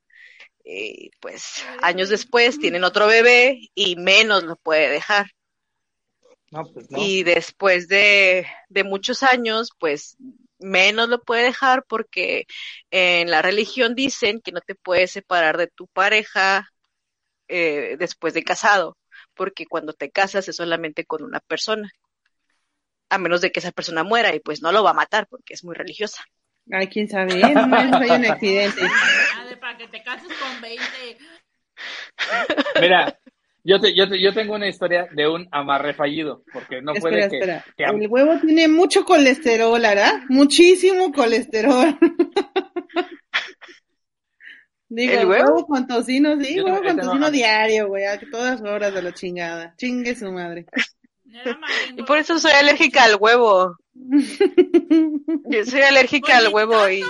Y 0.64 1.12
pues 1.20 1.64
años 1.84 2.10
después 2.10 2.58
tienen 2.58 2.84
otro 2.84 3.06
bebé 3.06 3.60
y 3.76 3.95
menos 3.95 4.43
lo 4.43 4.56
puede 4.56 4.89
dejar. 4.89 5.28
No, 6.52 6.64
pues 6.74 6.89
no. 6.89 6.97
Y 7.00 7.24
después 7.24 7.88
de, 7.88 8.45
de 8.70 8.84
muchos 8.84 9.24
años, 9.24 9.70
pues 9.78 10.18
menos 10.60 11.10
lo 11.10 11.24
puede 11.24 11.43
dejar 11.43 11.86
porque 11.88 12.45
en 12.91 13.32
la 13.32 13.41
religión 13.41 13.95
dicen 13.95 14.41
que 14.41 14.52
no 14.52 14.62
te 14.62 14.76
puedes 14.76 15.12
separar 15.12 15.58
de 15.58 15.68
tu 15.68 15.88
pareja 15.88 16.70
eh, 17.47 17.95
después 17.97 18.34
de 18.34 18.43
casado, 18.43 18.97
porque 19.34 19.66
cuando 19.66 19.93
te 19.93 20.12
casas 20.12 20.47
es 20.47 20.56
solamente 20.56 21.06
con 21.06 21.24
una 21.24 21.39
persona, 21.39 21.89
a 23.10 23.18
menos 23.18 23.41
de 23.41 23.52
que 23.52 23.60
esa 23.60 23.72
persona 23.72 24.04
muera 24.04 24.36
y 24.36 24.39
pues 24.39 24.62
no 24.62 24.72
lo 24.72 24.84
va 24.84 24.91
a 24.91 24.93
matar 24.93 25.28
porque 25.28 25.54
es 25.54 25.64
muy 25.64 25.76
religiosa. 25.76 26.24
Ay, 26.72 26.88
quién 26.88 27.10
sabe, 27.10 27.39
¿eh? 27.39 27.54
no 27.54 27.76
hay 27.76 28.12
un 28.12 28.26
accidente. 28.26 28.82
Ah, 28.84 29.45
para 29.60 29.78
que 29.78 29.88
te 29.88 30.04
cases 30.04 30.32
con 30.38 30.62
20. 30.62 30.84
Mira, 32.82 33.20
yo, 33.64 33.80
te, 33.80 33.93
yo, 33.95 34.10
te- 34.10 34.22
yo 34.22 34.34
tengo 34.34 34.55
una 34.55 34.68
historia 34.68 35.07
de 35.12 35.28
un 35.28 35.47
amarre 35.51 35.93
fallido, 35.93 36.43
porque 36.53 36.82
no 36.82 36.93
puede 36.93 37.20
espera, 37.26 37.30
que, 37.30 37.38
espera. 37.38 37.66
que 37.78 37.84
El 38.03 38.07
huevo 38.07 38.39
tiene 38.39 38.68
mucho 38.68 39.03
colesterol, 39.05 39.80
¿verdad? 39.82 40.22
Muchísimo 40.30 41.12
colesterol. 41.12 41.97
Digo, 44.91 45.14
¿El 45.14 45.28
huevo? 45.28 45.43
huevo? 45.53 45.68
con 45.68 45.86
tocino, 45.88 46.39
sí, 46.41 46.55
Yo 46.55 46.66
huevo 46.66 46.78
con 46.78 46.88
tengo- 46.95 47.01
tocino 47.03 47.30
diario, 47.30 47.88
güey, 47.88 48.05
a 48.05 48.20
todas 48.32 48.60
horas 48.62 48.91
de 48.93 49.01
la 49.03 49.14
chingada. 49.14 49.76
Chingue 49.78 50.16
su 50.16 50.32
madre. 50.32 50.66
Y 51.95 52.01
por 52.01 52.18
eso 52.18 52.39
soy 52.39 52.49
alérgica 52.53 53.03
al 53.03 53.16
huevo. 53.20 53.78
Yo 53.93 55.64
soy 55.64 55.82
alérgica 55.82 56.26
Pues 56.34 56.38
al 56.39 56.47
ni 56.47 56.53
huevo 56.55 56.72
tanto 56.74 56.89
y... 56.91 57.01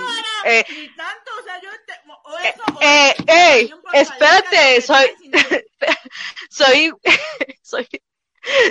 eh, 0.44 0.64
ni 0.68 0.88
tanto, 0.94 1.30
o 1.40 1.44
sea, 1.44 1.58
yo 1.62 1.70
te, 1.86 1.92
o 2.30 2.38
eso, 2.38 2.62
o 2.74 2.78
eh, 2.82 3.14
o 3.18 3.24
ey, 3.26 3.64
un 3.72 3.80
poco 3.82 3.96
espérate, 3.96 4.80
soy- 4.82 5.14
soy, 6.50 6.92
soy, 7.62 7.88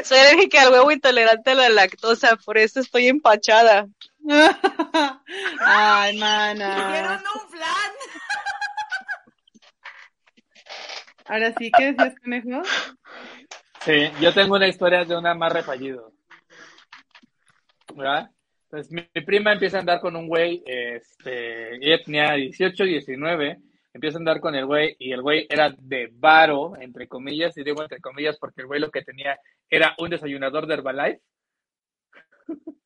soy 0.03 0.17
alérgica 0.17 0.61
al 0.63 0.71
huevo 0.71 0.91
intolerante 0.91 1.51
a 1.51 1.55
la 1.55 1.69
lactosa, 1.69 2.35
por 2.37 2.57
eso 2.57 2.79
estoy 2.79 3.07
empachada. 3.07 3.87
Ay, 5.65 6.17
mana. 6.17 6.89
Hicieron 6.89 7.23
un 7.35 7.49
flan. 7.49 7.91
Ahora 11.25 11.53
sí, 11.57 11.71
¿qué 11.77 11.91
decías, 11.93 12.15
conejo? 12.23 12.63
Sí, 13.85 14.11
yo 14.19 14.33
tengo 14.33 14.55
una 14.55 14.67
historia 14.67 15.05
de 15.05 15.15
un 15.15 15.27
amarre 15.27 15.63
fallido. 15.63 16.11
¿Verdad? 17.93 18.31
Entonces, 18.71 18.91
mi, 18.91 19.21
prima 19.23 19.51
empieza 19.51 19.77
a 19.77 19.79
andar 19.79 19.99
con 19.99 20.15
un 20.15 20.27
güey, 20.27 20.61
este, 20.67 21.75
ella 21.83 22.03
tenía 22.03 22.33
18, 22.33 22.83
19, 22.83 23.57
empieza 23.93 24.17
a 24.17 24.19
andar 24.19 24.39
con 24.39 24.53
el 24.53 24.67
güey 24.67 24.95
y 24.99 25.11
el 25.11 25.23
güey 25.23 25.47
era 25.49 25.73
de 25.75 26.09
varo, 26.13 26.73
entre 26.79 27.07
comillas, 27.07 27.57
y 27.57 27.63
digo 27.63 27.81
entre 27.81 27.99
comillas 27.99 28.37
porque 28.37 28.61
el 28.61 28.67
güey 28.67 28.79
lo 28.79 28.91
que 28.91 29.01
tenía 29.01 29.39
era 29.67 29.95
un 29.97 30.11
desayunador 30.11 30.67
de 30.67 30.73
Herbalife. 30.75 31.21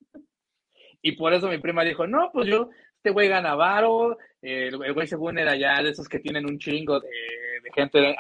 Y 1.06 1.18
por 1.18 1.34
eso 1.34 1.50
mi 1.50 1.58
prima 1.58 1.84
dijo, 1.84 2.08
no, 2.08 2.32
pues 2.32 2.48
yo, 2.48 2.70
este 2.96 3.10
güey 3.10 3.28
gana 3.28 3.56
varo, 3.56 4.18
eh, 4.42 4.70
el, 4.70 4.94
güey 4.94 5.06
según 5.06 5.38
era 5.38 5.54
ya 5.58 5.84
de 5.84 5.90
esos 5.90 6.08
que 6.08 6.20
tienen 6.20 6.46
un 6.46 6.58
chingo 6.58 7.02
de, 7.02 7.10
gente 7.76 8.16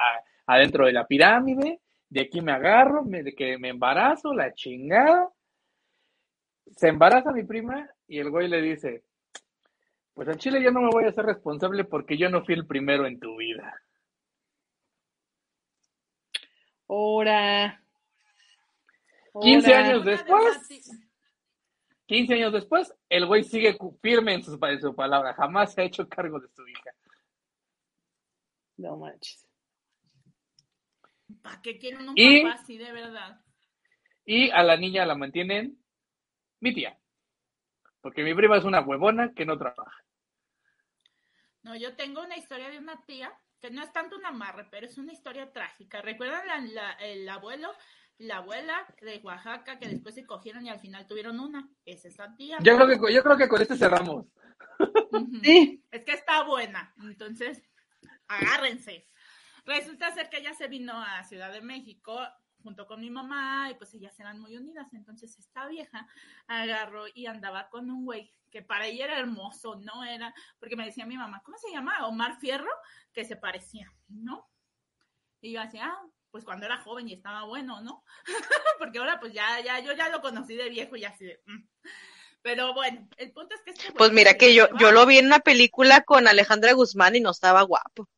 adentro 0.45 0.85
de 0.85 0.91
la 0.91 1.07
pirámide, 1.07 1.79
de 2.09 2.21
aquí 2.21 2.41
me 2.41 2.51
agarro, 2.51 3.05
me- 3.05 3.23
que 3.35 3.57
me 3.57 3.69
embarazo, 3.69 4.33
la 4.33 4.53
chingada. 4.53 5.29
Se 6.75 6.87
embaraza 6.87 7.31
mi 7.31 7.43
prima 7.43 7.89
y 8.07 8.19
el 8.19 8.29
güey 8.29 8.47
le 8.47 8.61
dice, 8.61 9.03
pues 10.13 10.27
en 10.27 10.37
Chile 10.37 10.61
yo 10.63 10.71
no 10.71 10.81
me 10.81 10.89
voy 10.89 11.05
a 11.05 11.09
hacer 11.09 11.25
responsable 11.25 11.83
porque 11.85 12.17
yo 12.17 12.29
no 12.29 12.43
fui 12.43 12.55
el 12.55 12.65
primero 12.67 13.05
en 13.05 13.19
tu 13.19 13.35
vida. 13.37 13.79
Ahora. 16.87 17.81
15 19.41 19.73
Ahora. 19.73 19.87
años 19.87 20.05
después, 20.05 20.69
debati- 20.69 21.07
15 22.05 22.33
años 22.35 22.53
después, 22.53 22.93
el 23.09 23.25
güey 23.25 23.43
sigue 23.43 23.75
firme 24.01 24.35
en 24.35 24.43
su, 24.43 24.59
en 24.63 24.79
su 24.81 24.93
palabra, 24.95 25.33
jamás 25.33 25.73
se 25.73 25.81
ha 25.81 25.85
hecho 25.85 26.07
cargo 26.07 26.39
de 26.39 26.47
su 26.49 26.67
hija. 26.67 26.91
No 28.77 28.97
manches. 28.97 29.47
¿Para 31.41 31.61
qué 31.61 31.77
quieren 31.79 32.09
un 32.09 32.13
Y- 32.15 32.43
papá 32.43 32.61
así 32.61 32.77
de 32.77 32.91
verdad? 32.91 33.41
Y 34.25 34.51
a 34.51 34.61
la 34.63 34.77
niña 34.77 35.05
la 35.05 35.15
mantienen 35.15 35.82
mi 36.63 36.73
tía, 36.73 36.97
porque 38.01 38.23
mi 38.23 38.33
prima 38.33 38.57
es 38.57 38.63
una 38.63 38.79
huevona 38.81 39.33
que 39.33 39.45
no 39.45 39.57
trabaja. 39.57 40.01
No, 41.63 41.75
yo 41.75 41.95
tengo 41.95 42.21
una 42.23 42.37
historia 42.37 42.69
de 42.69 42.77
una 42.79 43.03
tía 43.05 43.31
que 43.61 43.69
no 43.69 43.83
es 43.83 43.91
tanto 43.93 44.15
un 44.17 44.25
amarre, 44.25 44.65
pero 44.71 44.85
es 44.87 44.97
una 44.97 45.13
historia 45.13 45.51
trágica. 45.51 46.01
¿Recuerdan 46.01 46.45
la- 46.47 46.59
la- 46.61 46.91
el 46.93 47.27
abuelo, 47.29 47.71
la 48.17 48.37
abuela 48.37 48.85
de 49.01 49.19
Oaxaca 49.23 49.77
que 49.79 49.87
después 49.87 50.15
se 50.15 50.25
cogieron 50.25 50.65
y 50.65 50.69
al 50.69 50.79
final 50.79 51.05
tuvieron 51.07 51.39
una? 51.39 51.69
Es 51.85 52.05
esa 52.05 52.33
tía. 52.35 52.57
Yo 52.61 52.75
creo 52.75 52.87
que, 52.87 52.97
con- 52.97 53.11
yo 53.13 53.23
creo 53.23 53.37
que 53.37 53.47
con 53.47 53.61
este 53.61 53.77
cerramos. 53.77 54.25
Sí. 55.43 55.83
Es 55.91 56.03
que 56.03 56.13
está 56.13 56.43
buena, 56.43 56.93
entonces 57.03 57.61
agárrense. 58.27 59.07
Resulta 59.65 60.11
ser 60.11 60.29
que 60.29 60.37
ella 60.39 60.53
se 60.53 60.67
vino 60.67 60.93
a 61.01 61.23
Ciudad 61.23 61.51
de 61.53 61.61
México 61.61 62.19
junto 62.63 62.87
con 62.87 63.01
mi 63.01 63.11
mamá 63.11 63.69
y 63.69 63.75
pues 63.75 63.93
ellas 63.93 64.17
eran 64.19 64.39
muy 64.39 64.57
unidas, 64.57 64.91
entonces 64.93 65.37
esta 65.37 65.67
vieja 65.67 66.07
agarró 66.47 67.05
y 67.13 67.27
andaba 67.27 67.69
con 67.69 67.91
un 67.91 68.05
güey 68.05 68.33
que 68.49 68.61
para 68.61 68.87
ella 68.87 69.05
era 69.05 69.19
hermoso, 69.19 69.75
¿no? 69.75 70.03
Era, 70.03 70.33
porque 70.59 70.75
me 70.75 70.85
decía 70.85 71.05
mi 71.05 71.17
mamá, 71.17 71.41
¿cómo 71.43 71.57
se 71.57 71.71
llama? 71.71 72.07
Omar 72.07 72.39
Fierro, 72.39 72.71
que 73.11 73.25
se 73.25 73.35
parecía, 73.35 73.91
¿no? 74.07 74.49
Y 75.41 75.53
yo 75.53 75.61
así, 75.61 75.77
ah, 75.79 75.99
pues 76.31 76.45
cuando 76.45 76.65
era 76.65 76.77
joven 76.77 77.09
y 77.09 77.13
estaba 77.13 77.43
bueno, 77.43 77.81
¿no? 77.81 78.03
porque 78.79 78.99
ahora 78.99 79.19
pues 79.19 79.33
ya, 79.33 79.59
ya, 79.59 79.79
yo 79.79 79.93
ya 79.93 80.09
lo 80.09 80.21
conocí 80.21 80.55
de 80.55 80.69
viejo 80.69 80.95
y 80.95 81.05
así 81.05 81.25
de... 81.25 81.41
mm. 81.45 81.67
Pero 82.41 82.73
bueno, 82.73 83.07
el 83.17 83.31
punto 83.31 83.55
es 83.55 83.61
que 83.61 83.71
este 83.71 83.93
Pues 83.93 84.11
mira 84.11 84.31
se 84.31 84.37
que 84.37 84.53
yo, 84.53 84.67
yo 84.77 84.91
lo 84.91 85.05
vi 85.05 85.17
en 85.17 85.27
una 85.27 85.39
película 85.39 86.01
con 86.01 86.27
Alejandra 86.27 86.73
Guzmán 86.73 87.15
y 87.15 87.21
no 87.21 87.31
estaba 87.31 87.61
guapo. 87.61 88.09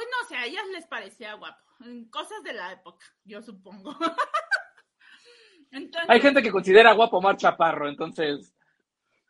Pues 0.00 0.08
no 0.18 0.28
sé, 0.28 0.36
a 0.36 0.46
ellas 0.46 0.66
les 0.72 0.86
parecía 0.86 1.34
guapo. 1.34 1.62
Cosas 2.08 2.42
de 2.42 2.54
la 2.54 2.72
época, 2.72 3.04
yo 3.22 3.42
supongo. 3.42 3.94
Entonces, 5.70 6.08
Hay 6.08 6.22
gente 6.22 6.42
que 6.42 6.50
considera 6.50 6.94
guapo 6.94 7.18
Omar 7.18 7.36
Chaparro, 7.36 7.86
entonces, 7.86 8.56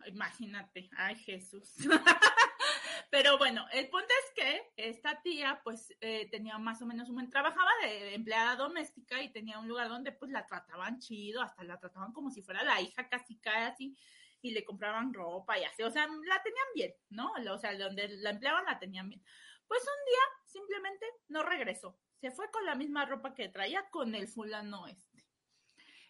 imagínate, 0.07 0.89
ay 0.97 1.17
Jesús. 1.17 1.75
Pero 3.11 3.37
bueno, 3.37 3.67
el 3.73 3.89
punto 3.89 4.07
es 4.07 4.33
que 4.37 4.73
esta 4.77 5.21
tía 5.23 5.61
pues 5.65 5.93
eh, 6.01 6.29
tenía 6.31 6.57
más 6.59 6.81
o 6.83 6.87
menos 6.87 7.09
un 7.09 7.17
buen, 7.17 7.31
trabajaba 7.31 7.69
de 7.83 8.15
empleada 8.15 8.55
doméstica 8.55 9.21
y 9.21 9.33
tenía 9.33 9.59
un 9.59 9.67
lugar 9.67 9.89
donde 9.89 10.13
pues 10.13 10.31
la 10.31 10.47
trataban 10.47 11.01
chido, 11.01 11.43
hasta 11.43 11.65
la 11.65 11.81
trataban 11.81 12.13
como 12.13 12.31
si 12.31 12.43
fuera 12.43 12.63
la 12.63 12.81
hija 12.81 13.09
casi 13.09 13.41
casi 13.41 13.99
y 14.41 14.53
le 14.53 14.65
compraban 14.65 15.13
ropa 15.13 15.59
y 15.59 15.65
así, 15.65 15.83
o 15.83 15.91
sea, 15.91 16.07
la 16.07 16.43
tenían 16.45 16.67
bien, 16.77 16.95
¿no? 17.09 17.33
O 17.53 17.59
sea, 17.59 17.77
donde 17.77 18.07
la 18.19 18.31
empleaban 18.31 18.65
la 18.67 18.79
tenían 18.79 19.09
bien. 19.09 19.21
Pues 19.67 19.83
un 19.83 20.05
día 20.07 20.40
simplemente 20.51 21.07
no 21.29 21.43
regresó, 21.43 21.99
se 22.21 22.31
fue 22.31 22.51
con 22.51 22.65
la 22.67 22.75
misma 22.75 23.07
ropa 23.07 23.35
que 23.35 23.49
traía 23.49 23.89
con 23.91 24.15
el 24.15 24.29
fulano 24.29 24.87
este. 24.87 25.27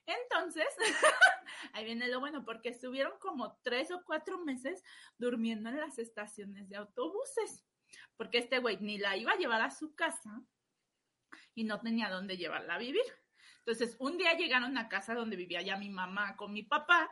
Entonces, 0.07 0.66
ahí 1.72 1.84
viene 1.84 2.09
lo 2.09 2.20
bueno, 2.20 2.45
porque 2.45 2.70
estuvieron 2.70 3.18
como 3.20 3.59
tres 3.62 3.91
o 3.91 4.03
cuatro 4.05 4.38
meses 4.45 4.82
durmiendo 5.18 5.70
en 5.70 5.78
las 5.78 5.99
estaciones 5.99 6.68
de 6.68 6.76
autobuses, 6.76 7.64
porque 8.16 8.38
este 8.38 8.59
güey 8.59 8.78
ni 8.80 8.99
la 8.99 9.16
iba 9.16 9.32
a 9.32 9.36
llevar 9.36 9.61
a 9.61 9.70
su 9.70 9.95
casa 9.95 10.43
y 11.55 11.64
no 11.64 11.80
tenía 11.80 12.11
dónde 12.11 12.36
llevarla 12.36 12.74
a 12.74 12.78
vivir. 12.78 13.05
Entonces, 13.59 13.97
un 14.01 14.16
día 14.16 14.36
llegaron 14.36 14.78
a 14.78 14.88
casa 14.88 15.14
donde 15.14 15.36
vivía 15.36 15.62
ya 15.62 15.76
mi 15.76 15.91
mamá 15.91 16.36
con 16.36 16.53
mi 16.53 16.62
papá 16.62 17.09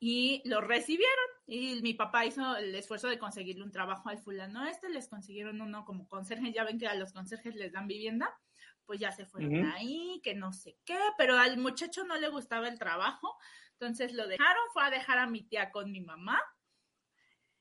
y 0.00 0.42
lo 0.48 0.60
recibieron 0.60 1.37
y 1.50 1.80
mi 1.80 1.94
papá 1.94 2.26
hizo 2.26 2.56
el 2.58 2.74
esfuerzo 2.74 3.08
de 3.08 3.18
conseguirle 3.18 3.64
un 3.64 3.72
trabajo 3.72 4.10
al 4.10 4.18
fulano 4.18 4.66
este, 4.66 4.90
les 4.90 5.08
consiguieron 5.08 5.62
uno 5.62 5.86
como 5.86 6.06
conserje, 6.06 6.52
ya 6.52 6.62
ven 6.62 6.78
que 6.78 6.86
a 6.86 6.94
los 6.94 7.14
conserjes 7.14 7.54
les 7.54 7.72
dan 7.72 7.86
vivienda, 7.86 8.38
pues 8.84 9.00
ya 9.00 9.12
se 9.12 9.24
fueron 9.24 9.56
Ujú. 9.56 9.72
ahí, 9.74 10.20
que 10.22 10.34
no 10.34 10.52
sé 10.52 10.76
qué, 10.84 10.98
pero 11.16 11.38
al 11.38 11.56
muchacho 11.56 12.04
no 12.04 12.18
le 12.18 12.28
gustaba 12.28 12.68
el 12.68 12.78
trabajo, 12.78 13.34
entonces 13.72 14.12
lo 14.12 14.28
dejaron, 14.28 14.62
fue 14.74 14.84
a 14.84 14.90
dejar 14.90 15.18
a 15.18 15.26
mi 15.26 15.42
tía 15.42 15.70
con 15.70 15.90
mi 15.90 16.02
mamá. 16.02 16.38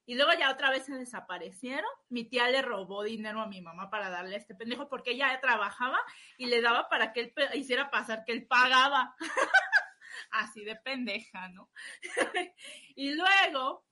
Y 0.05 0.15
luego 0.15 0.31
ya 0.37 0.51
otra 0.51 0.69
vez 0.69 0.85
se 0.85 0.95
desaparecieron. 0.95 1.89
Mi 2.07 2.23
tía 2.23 2.49
le 2.49 2.61
robó 2.61 3.03
dinero 3.03 3.41
a 3.41 3.47
mi 3.47 3.61
mamá 3.61 3.89
para 3.89 4.09
darle 4.09 4.35
a 4.35 4.37
este 4.37 4.55
pendejo 4.55 4.87
porque 4.87 5.11
ella 5.11 5.37
trabajaba 5.41 5.99
y 6.37 6.45
le 6.45 6.61
daba 6.61 6.87
para 6.87 7.11
que 7.11 7.19
él 7.19 7.33
hiciera 7.55 7.91
pasar 7.91 8.23
que 8.23 8.31
él 8.31 8.47
pagaba. 8.47 9.15
Así 10.31 10.63
de 10.63 10.75
pendeja, 10.75 11.49
¿no? 11.49 11.69
y 12.95 13.13
luego, 13.13 13.85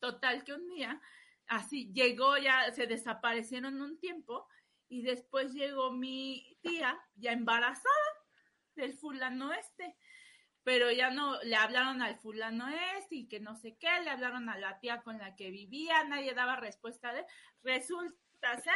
total 0.00 0.44
que 0.44 0.54
un 0.54 0.66
día, 0.68 1.00
así 1.46 1.92
llegó 1.92 2.36
ya, 2.38 2.72
se 2.72 2.86
desaparecieron 2.86 3.80
un 3.80 3.98
tiempo 3.98 4.46
y 4.88 5.02
después 5.02 5.52
llegó 5.52 5.92
mi 5.92 6.56
tía 6.62 6.98
ya 7.16 7.32
embarazada 7.32 8.14
del 8.76 8.94
fulano 8.94 9.52
este. 9.52 9.96
Pero 10.62 10.90
ya 10.90 11.10
no, 11.10 11.42
le 11.42 11.56
hablaron 11.56 12.00
al 12.00 12.16
fulano 12.16 12.68
este 12.98 13.16
y 13.16 13.28
que 13.28 13.38
no 13.38 13.54
sé 13.54 13.76
qué, 13.76 14.00
le 14.02 14.10
hablaron 14.10 14.48
a 14.48 14.56
la 14.58 14.80
tía 14.80 15.02
con 15.02 15.18
la 15.18 15.36
que 15.36 15.50
vivía, 15.50 16.04
nadie 16.04 16.32
daba 16.32 16.56
respuesta 16.56 17.12
de 17.12 17.20
él. 17.20 17.26
Resulta 17.62 18.60
ser 18.62 18.72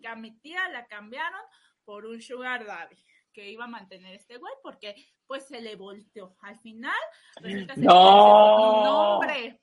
que 0.00 0.08
a 0.08 0.16
mi 0.16 0.36
tía 0.40 0.68
la 0.68 0.86
cambiaron 0.86 1.40
por 1.84 2.06
un 2.06 2.20
sugar 2.20 2.66
daddy. 2.66 2.96
que 3.32 3.48
iba 3.48 3.64
a 3.64 3.68
mantener 3.68 4.14
este 4.14 4.36
güey 4.36 4.52
porque 4.62 4.94
pues 5.32 5.46
se 5.46 5.62
le 5.62 5.76
volteó. 5.76 6.36
Al 6.42 6.58
final 6.58 6.92
resulta 7.36 7.74
ser 7.74 7.84
No. 7.84 9.18
que. 9.26 9.58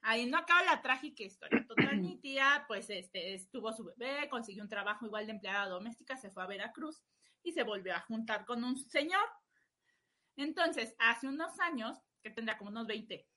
Ahí 0.00 0.24
no 0.24 0.38
acaba 0.38 0.62
la 0.62 0.80
trágica 0.80 1.22
historia. 1.22 1.66
Total, 1.68 1.98
mi 1.98 2.16
tía, 2.16 2.64
pues, 2.66 2.88
este, 2.88 3.34
estuvo 3.34 3.70
su 3.74 3.84
bebé, 3.84 4.30
consiguió 4.30 4.62
un 4.62 4.70
trabajo 4.70 5.04
igual 5.04 5.26
de 5.26 5.32
empleada 5.32 5.68
doméstica, 5.68 6.16
se 6.16 6.30
fue 6.30 6.42
a 6.42 6.46
Veracruz 6.46 7.04
y 7.42 7.52
se 7.52 7.62
volvió 7.62 7.94
a 7.94 8.00
juntar 8.00 8.46
con 8.46 8.64
un 8.64 8.78
señor. 8.78 9.28
Entonces, 10.36 10.96
hace 10.98 11.28
unos 11.28 11.60
años, 11.60 11.98
que 12.22 12.30
tendrá 12.30 12.56
como 12.56 12.70
unos 12.70 12.86
20, 12.86 13.28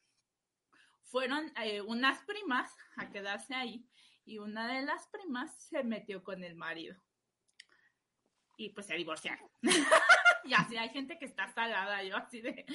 fueron 1.04 1.52
eh, 1.62 1.82
unas 1.82 2.24
primas 2.24 2.74
a 2.96 3.10
quedarse 3.10 3.54
ahí 3.54 3.86
y 4.24 4.38
una 4.38 4.74
de 4.74 4.84
las 4.84 5.08
primas 5.08 5.54
se 5.62 5.84
metió 5.84 6.24
con 6.24 6.42
el 6.42 6.56
marido. 6.56 6.96
Y 8.56 8.70
pues 8.70 8.86
se 8.86 8.96
divorciaron. 8.96 9.50
y 10.46 10.54
así 10.54 10.78
hay 10.78 10.90
gente 10.90 11.18
que 11.18 11.26
está 11.26 11.48
salada, 11.50 12.04
yo 12.04 12.16
así 12.18 12.42
de, 12.42 12.66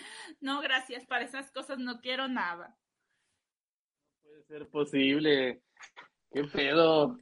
no, 0.41 0.61
gracias, 0.61 1.07
para 1.07 1.25
esas 1.25 1.51
cosas 1.51 1.79
no 1.79 2.01
quiero 2.01 2.29
nada. 2.29 2.77
puede 4.23 4.43
ser 4.45 4.69
posible. 4.69 5.63
¿Qué 6.33 6.45
pedo? 6.45 7.19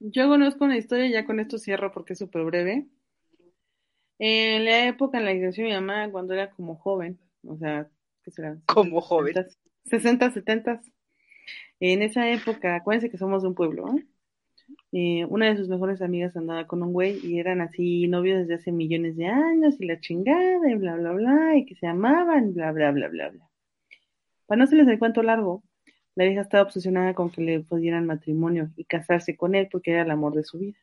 Yo 0.00 0.28
conozco 0.28 0.64
una 0.64 0.78
historia, 0.78 1.08
ya 1.08 1.26
con 1.26 1.40
esto 1.40 1.58
cierro 1.58 1.92
porque 1.92 2.14
es 2.14 2.18
súper 2.18 2.44
breve. 2.44 2.86
En 4.18 4.64
la 4.64 4.86
época 4.86 5.18
en 5.18 5.24
la 5.24 5.32
que 5.32 5.40
creció 5.40 5.64
mi 5.64 5.72
mamá, 5.72 6.10
cuando 6.10 6.34
era 6.34 6.50
como 6.50 6.76
joven, 6.76 7.18
o 7.46 7.56
sea, 7.56 7.88
¿qué 8.22 8.30
será? 8.30 8.58
Como 8.66 9.00
joven. 9.00 9.34
60, 9.84 10.30
70. 10.30 10.80
En 11.80 12.02
esa 12.02 12.28
época, 12.30 12.76
acuérdense 12.76 13.10
que 13.10 13.18
somos 13.18 13.42
de 13.42 13.48
un 13.48 13.54
pueblo, 13.54 13.86
¿eh? 13.96 14.06
Eh, 14.92 15.26
una 15.26 15.46
de 15.46 15.56
sus 15.56 15.68
mejores 15.68 16.00
amigas 16.00 16.36
andaba 16.36 16.66
con 16.66 16.82
un 16.82 16.92
güey 16.92 17.18
y 17.22 17.38
eran 17.38 17.60
así 17.60 18.08
novios 18.08 18.40
desde 18.40 18.54
hace 18.54 18.72
millones 18.72 19.16
de 19.16 19.26
años 19.26 19.76
y 19.78 19.86
la 19.86 20.00
chingada 20.00 20.70
y 20.70 20.74
bla, 20.76 20.96
bla, 20.96 21.12
bla, 21.12 21.56
y 21.56 21.66
que 21.66 21.74
se 21.74 21.86
amaban, 21.86 22.54
bla, 22.54 22.72
bla, 22.72 22.90
bla, 22.92 23.08
bla, 23.08 23.28
bla. 23.30 23.48
Para 24.46 24.60
no 24.60 24.66
se 24.66 24.76
les 24.76 24.88
el 24.88 24.98
cuento 24.98 25.22
largo, 25.22 25.62
la 26.14 26.24
vieja 26.24 26.40
estaba 26.40 26.64
obsesionada 26.64 27.14
con 27.14 27.30
que 27.30 27.42
le 27.42 27.60
pudieran 27.60 28.06
matrimonio 28.06 28.70
y 28.76 28.84
casarse 28.84 29.36
con 29.36 29.54
él 29.54 29.68
porque 29.70 29.92
era 29.92 30.02
el 30.02 30.10
amor 30.10 30.34
de 30.34 30.44
su 30.44 30.58
vida. 30.58 30.78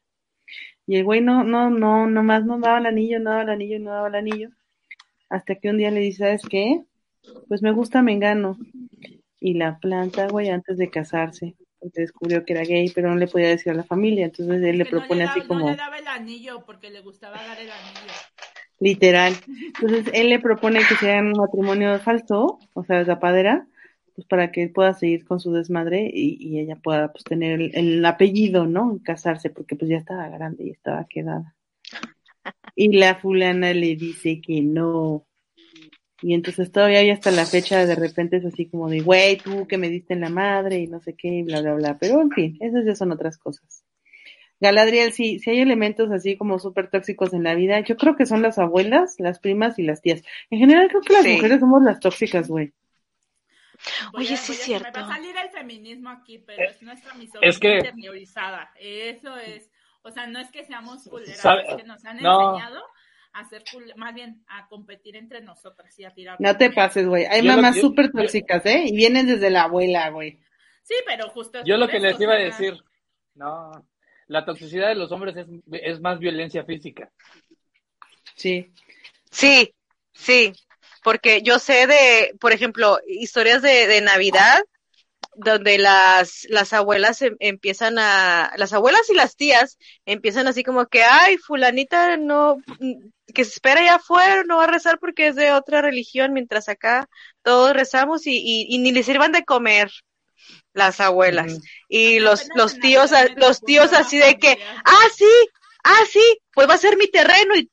Y 0.88 0.97
el 0.97 1.03
güey 1.03 1.21
no, 1.21 1.43
no, 1.43 1.69
no, 1.71 2.07
nomás 2.07 2.45
no 2.45 2.59
daba 2.59 2.77
el 2.77 2.86
anillo, 2.86 3.19
no 3.19 3.31
daba 3.31 3.41
el 3.43 3.49
anillo, 3.49 3.79
no 3.79 3.91
daba 3.91 4.07
el 4.07 4.15
anillo. 4.15 4.49
Hasta 5.29 5.55
que 5.55 5.69
un 5.69 5.77
día 5.77 5.91
le 5.91 5.99
dice, 5.99 6.19
¿sabes 6.19 6.43
qué? 6.47 6.83
Pues 7.47 7.63
me 7.63 7.71
gusta 7.71 8.03
Mengano. 8.03 8.57
Y 9.39 9.55
la 9.55 9.79
planta, 9.79 10.27
güey, 10.27 10.49
antes 10.49 10.77
de 10.77 10.89
casarse, 10.89 11.55
porque 11.86 12.01
descubrió 12.01 12.43
que 12.43 12.53
era 12.53 12.63
gay, 12.63 12.91
pero 12.93 13.09
no 13.09 13.15
le 13.15 13.27
podía 13.27 13.49
decir 13.49 13.71
a 13.71 13.75
la 13.75 13.83
familia. 13.83 14.25
Entonces 14.25 14.55
él 14.63 14.77
le 14.79 14.86
no 14.86 14.89
propone 14.89 15.23
así 15.25 15.41
no 15.41 15.47
como, 15.47 15.69
le 15.69 15.75
daba 15.75 15.99
el 15.99 16.07
anillo 16.07 16.63
porque 16.65 16.89
le 16.89 17.01
gustaba 17.01 17.36
dar 17.36 17.59
el 17.59 17.69
anillo. 17.69 18.13
literal. 18.79 19.33
Entonces 19.67 20.11
él 20.13 20.29
le 20.29 20.39
propone 20.39 20.79
que 20.88 20.95
se 20.95 21.11
hagan 21.11 21.27
un 21.27 21.38
matrimonio 21.38 21.99
falso, 21.99 22.57
o 22.73 22.83
sea, 22.83 22.97
de 22.97 23.05
tapadera, 23.05 23.67
pues 24.15 24.25
para 24.27 24.51
que 24.51 24.63
él 24.63 24.71
pueda 24.71 24.93
seguir 24.93 25.25
con 25.25 25.39
su 25.39 25.51
desmadre 25.51 26.09
y, 26.11 26.38
y 26.39 26.59
ella 26.59 26.75
pueda 26.75 27.11
pues 27.11 27.23
tener 27.23 27.61
el, 27.61 27.71
el 27.75 28.05
apellido, 28.05 28.65
¿no? 28.65 28.99
Casarse, 29.03 29.51
porque 29.51 29.75
pues 29.75 29.89
ya 29.89 29.97
estaba 29.97 30.27
grande 30.29 30.65
y 30.65 30.71
estaba 30.71 31.05
quedada. 31.07 31.55
Y 32.75 32.97
la 32.97 33.15
fulana 33.15 33.73
le 33.73 33.95
dice 33.95 34.41
que 34.41 34.61
no. 34.61 35.27
Y 36.22 36.34
entonces 36.34 36.72
todavía 36.72 36.99
hay 36.99 37.09
hasta 37.09 37.30
la 37.32 37.45
fecha, 37.45 37.86
de 37.86 37.95
repente 37.95 38.38
es 38.38 38.45
así 38.45 38.68
como 38.68 38.89
de, 38.89 39.01
güey, 39.01 39.38
tú 39.38 39.68
que 39.68 39.78
me 39.78 39.89
diste 39.89 40.13
en 40.13 40.22
la 40.22 40.30
madre 40.30 40.78
y 40.80 40.88
no 40.88 40.99
sé 41.01 41.13
qué, 41.13 41.28
y 41.28 41.43
bla, 41.43 41.61
bla, 41.61 41.74
bla. 41.74 41.97
Pero 41.99 42.22
en 42.22 42.32
fin, 42.32 42.57
esas 42.61 42.86
ya 42.86 42.95
son 42.95 43.11
otras 43.11 43.38
cosas. 43.38 43.84
Galadriel, 44.61 45.11
sí, 45.11 45.39
sí 45.39 45.49
hay 45.49 45.59
elementos 45.59 46.09
así 46.11 46.38
como 46.38 46.57
súper 46.59 46.89
tóxicos 46.89 47.34
en 47.34 47.43
la 47.43 47.53
vida. 47.55 47.82
Yo 47.82 47.97
creo 47.97 48.16
que 48.16 48.26
son 48.26 48.41
las 48.41 48.57
abuelas, 48.57 49.16
las 49.20 49.39
primas 49.39 49.78
y 49.78 49.84
las 49.84 50.01
tías. 50.01 50.24
En 50.49 50.59
general 50.59 50.88
creo 50.88 51.01
que 51.01 51.11
las 51.13 51.24
Sí. 51.24 51.34
mujeres 51.34 51.59
somos 51.59 51.84
las 51.84 51.99
tóxicas, 51.99 52.47
güey. 52.47 52.72
Voy 54.13 54.26
Oye, 54.26 54.34
a- 54.36 54.38
sí 54.38 54.53
es 54.53 54.59
cierto. 54.59 54.88
Me 54.93 55.01
va 55.01 55.07
a 55.13 55.16
salir 55.18 55.36
el 55.38 55.49
feminismo 55.49 56.09
aquí, 56.09 56.39
pero 56.39 56.70
es 56.70 56.82
nuestra 56.82 57.13
misoginia 57.16 57.49
es 57.49 57.59
que- 57.59 57.76
interiorizada. 57.80 58.72
Eso 58.80 59.36
es. 59.38 59.70
O 60.01 60.11
sea, 60.11 60.28
no 60.28 60.39
es 60.39 60.49
que 60.51 60.63
seamos 60.63 61.03
culeras, 61.03 61.41
que 61.76 61.84
nos 61.84 62.05
han 62.05 62.18
No. 62.22 62.55
enseñado 62.55 62.82
a 63.36 63.41
hacer 63.41 63.63
cul- 63.65 63.93
más 63.95 64.13
bien 64.15 64.43
a 64.47 64.67
competir 64.67 65.15
entre 65.15 65.41
nosotras 65.41 65.97
y 65.99 66.05
a 66.05 66.13
tirar. 66.13 66.38
No 66.39 66.55
te 66.57 66.71
pases, 66.71 67.05
güey. 67.05 67.25
Hay 67.25 67.41
Yo 67.41 67.47
mamás 67.51 67.79
súper 67.79 68.11
tóxicas, 68.11 68.65
¿eh? 68.65 68.86
Y 68.88 68.95
vienen 68.95 69.27
desde 69.27 69.49
la 69.49 69.63
abuela, 69.63 70.09
güey. 70.09 70.39
Sí, 70.83 70.95
pero 71.05 71.29
justo. 71.29 71.63
Yo 71.65 71.77
lo 71.77 71.88
que 71.88 71.97
eso, 71.97 72.05
les 72.07 72.19
iba 72.21 72.33
a 72.33 72.36
o 72.36 72.39
sea, 72.39 72.45
decir, 72.45 72.83
no, 73.33 73.71
la 74.27 74.45
toxicidad 74.45 74.88
de 74.88 74.95
los 74.95 75.11
hombres 75.11 75.36
es, 75.36 75.47
es 75.71 75.99
más 75.99 76.19
violencia 76.19 76.63
física. 76.63 77.11
Sí. 78.36 78.71
Sí, 79.31 79.73
sí, 80.13 80.53
porque 81.03 81.41
yo 81.41 81.59
sé 81.59 81.88
de, 81.88 82.36
por 82.39 82.53
ejemplo, 82.53 82.99
historias 83.05 83.61
de, 83.61 83.88
de 83.88 83.99
Navidad 84.01 84.59
donde 85.38 85.77
las, 85.77 86.45
las 86.49 86.73
abuelas 86.73 87.21
em- 87.21 87.36
empiezan 87.39 87.97
a, 87.99 88.51
las 88.57 88.73
abuelas 88.73 89.09
y 89.09 89.15
las 89.15 89.36
tías 89.36 89.77
empiezan 90.05 90.47
así 90.47 90.63
como 90.63 90.88
que, 90.88 91.03
ay, 91.03 91.38
fulanita 91.38 92.17
no, 92.17 92.57
mm, 92.79 93.09
que 93.33 93.43
se 93.43 93.51
espera 93.51 93.83
ya 93.83 93.95
afuera, 93.95 94.43
no 94.45 94.57
va 94.57 94.65
a 94.65 94.67
rezar 94.67 94.99
porque 94.99 95.27
es 95.27 95.36
de 95.36 95.51
otra 95.51 95.81
religión, 95.81 96.33
mientras 96.33 96.69
acá 96.69 97.07
todos 97.43 97.73
rezamos 97.73 98.27
y, 98.27 98.38
y, 98.38 98.67
y 98.69 98.77
ni 98.79 98.91
le 98.91 99.03
sirvan 99.03 99.31
de 99.31 99.43
comer 99.43 99.91
las 100.73 100.99
abuelas. 100.99 101.59
Y 101.88 102.19
los, 102.19 102.47
los 102.55 102.79
tíos, 102.79 103.11
los 103.38 103.61
tíos 103.61 103.93
así 103.93 104.17
de 104.17 104.38
que, 104.38 104.57
ah, 104.83 105.07
sí, 105.15 105.31
ah, 105.83 106.03
sí, 106.11 106.39
pues 106.53 106.69
va 106.69 106.73
a 106.75 106.77
ser 106.77 106.97
mi 106.97 107.07
terreno 107.07 107.55
y 107.55 107.69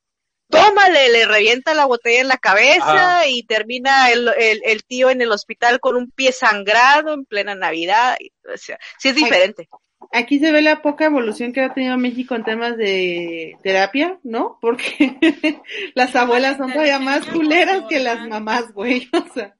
tómale, 0.53 1.09
le 1.09 1.27
revienta 1.27 1.75
la 1.75 1.87
botella 1.87 2.21
en 2.21 2.29
la 2.29 2.37
cabeza 2.37 3.19
Ajá. 3.19 3.27
y 3.27 3.43
termina 3.45 4.11
el, 4.11 4.29
el, 4.39 4.63
el 4.65 4.85
tío 4.85 5.11
en 5.11 5.23
el 5.23 5.33
hospital 5.33 5.81
con 5.81 5.97
un 5.97 6.11
pie 6.11 6.31
sangrado 6.33 7.15
en 7.15 7.25
plena 7.25 7.55
Navidad. 7.55 8.17
o 8.53 8.57
sea, 8.57 8.79
sí 8.99 9.09
es 9.09 9.17
diferente. 9.17 9.69
Aquí 10.11 10.39
se 10.41 10.53
ve 10.53 10.61
la 10.63 10.83
poca 10.83 11.07
evolución 11.07 11.53
que 11.53 11.61
ha 11.61 11.73
tenido 11.73 11.97
México 11.97 12.35
en 12.35 12.45
temas 12.45 12.77
de 12.77 13.57
terapia, 13.63 14.19
¿no? 14.25 14.59
Porque 14.61 15.17
las 15.95 16.15
abuelas 16.17 16.59
son 16.59 16.73
todavía 16.73 16.99
más 16.99 17.25
culeras 17.27 17.85
que 17.89 18.01
las 18.01 18.27
mamás, 18.29 18.73
güey. 18.73 19.09
O 19.13 19.33
sea, 19.33 19.55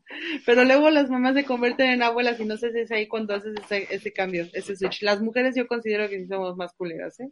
pero 0.45 0.65
luego 0.65 0.91
las 0.91 1.09
mamás 1.09 1.35
se 1.35 1.45
convierten 1.45 1.91
en 1.91 2.03
abuelas 2.03 2.39
y 2.41 2.45
no 2.45 2.57
sé 2.57 2.73
si 2.73 2.81
es 2.81 2.91
ahí 2.91 3.07
cuando 3.07 3.35
haces 3.35 3.55
ese, 3.65 3.87
ese 3.91 4.13
cambio, 4.13 4.47
ese 4.53 4.77
switch. 4.77 5.03
Las 5.03 5.23
mujeres 5.23 5.55
yo 5.57 5.67
considero 5.67 6.09
que 6.09 6.19
sí 6.19 6.27
somos 6.27 6.57
más 6.57 6.73
culeras, 6.75 7.19
¿eh? 7.21 7.31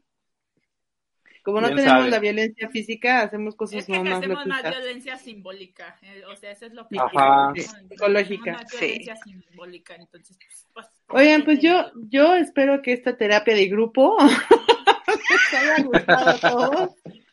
Como 1.42 1.60
no 1.60 1.68
tenemos 1.68 1.86
sabe. 1.90 2.10
la 2.10 2.18
violencia 2.18 2.68
física, 2.68 3.22
hacemos 3.22 3.54
cosas 3.56 3.80
Es 3.80 3.86
que 3.86 3.98
más 3.98 4.18
hacemos 4.18 4.46
más 4.46 4.62
violencia 4.62 5.16
simbólica, 5.16 5.98
eh, 6.02 6.22
o 6.26 6.36
sea, 6.36 6.50
eso 6.50 6.66
es 6.66 6.72
lo 6.74 6.86
que 6.86 6.98
Ajá. 6.98 7.52
Sí, 7.54 7.60
hacemos 7.62 7.88
psicológica. 7.88 8.52
más 8.52 8.70
Sí. 8.70 8.76
violencia 8.80 9.16
simbólica, 9.16 9.94
entonces, 9.94 10.36
pues, 10.38 10.66
pues, 10.72 10.86
Oigan, 11.08 11.44
pues 11.44 11.58
¿qué 11.60 11.62
te 11.62 11.66
yo, 11.68 11.90
yo 12.10 12.34
espero 12.34 12.82
que 12.82 12.92
esta 12.92 13.16
terapia 13.16 13.54
de 13.54 13.66
grupo 13.66 14.16
les 15.30 15.54
haya 15.54 15.82
gustado 15.84 16.30
a 16.30 16.38
todos. 16.38 16.90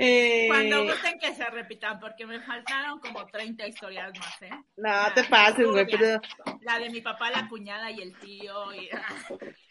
Eh, 0.00 0.46
Cuando 0.48 0.84
gusten 0.84 1.18
que 1.18 1.34
se 1.34 1.44
repitan, 1.50 1.98
porque 1.98 2.24
me 2.24 2.40
faltaron 2.40 3.00
como 3.00 3.26
30 3.26 3.66
historias 3.66 4.12
más, 4.16 4.42
¿eh? 4.42 4.50
no 4.76 4.90
te 5.12 5.24
pases, 5.24 5.66
güey, 5.66 5.86
pero 5.90 6.20
La 6.62 6.78
de 6.78 6.88
mi 6.88 7.00
papá, 7.00 7.30
la 7.30 7.48
cuñada 7.48 7.90
y 7.90 8.00
el 8.00 8.16
tío. 8.18 8.72
Y... 8.74 8.88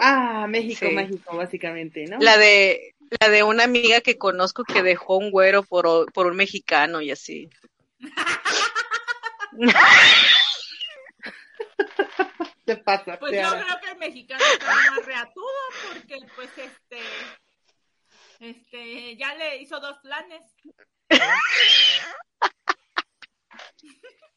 ah, 0.00 0.46
México 0.48 0.86
Sí. 0.88 0.94
mágico, 0.94 1.36
básicamente, 1.36 2.06
¿no? 2.06 2.18
La 2.18 2.36
de, 2.36 2.94
la 3.20 3.28
de 3.28 3.42
una 3.42 3.64
amiga 3.64 4.00
que 4.00 4.18
conozco 4.18 4.64
que 4.64 4.82
dejó 4.82 5.18
un 5.18 5.30
güero 5.30 5.62
por, 5.62 6.10
por 6.12 6.26
un 6.26 6.36
mexicano 6.36 7.00
y 7.00 7.10
así. 7.10 7.48
Te 12.64 12.76
pasa, 12.76 13.18
Pues 13.18 13.32
te 13.32 13.40
yo 13.40 13.48
hará. 13.48 13.64
creo 13.64 13.80
que 13.80 13.90
el 13.90 13.98
mexicano 13.98 14.44
está 14.52 14.74
más 14.90 15.04
reatudo 15.06 15.46
porque, 15.92 16.18
pues, 16.36 16.50
este. 16.56 17.00
Este, 18.38 19.16
ya 19.16 19.34
le 19.34 19.56
hizo 19.58 19.80
dos 19.80 19.98
planes. 20.02 20.42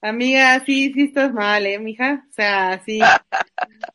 Amiga, 0.01 0.61
sí, 0.65 0.91
sí 0.93 1.03
estás 1.03 1.31
mal, 1.33 1.65
¿eh, 1.65 1.79
mija? 1.79 2.25
O 2.29 2.33
sea, 2.33 2.81
sí. 2.85 2.99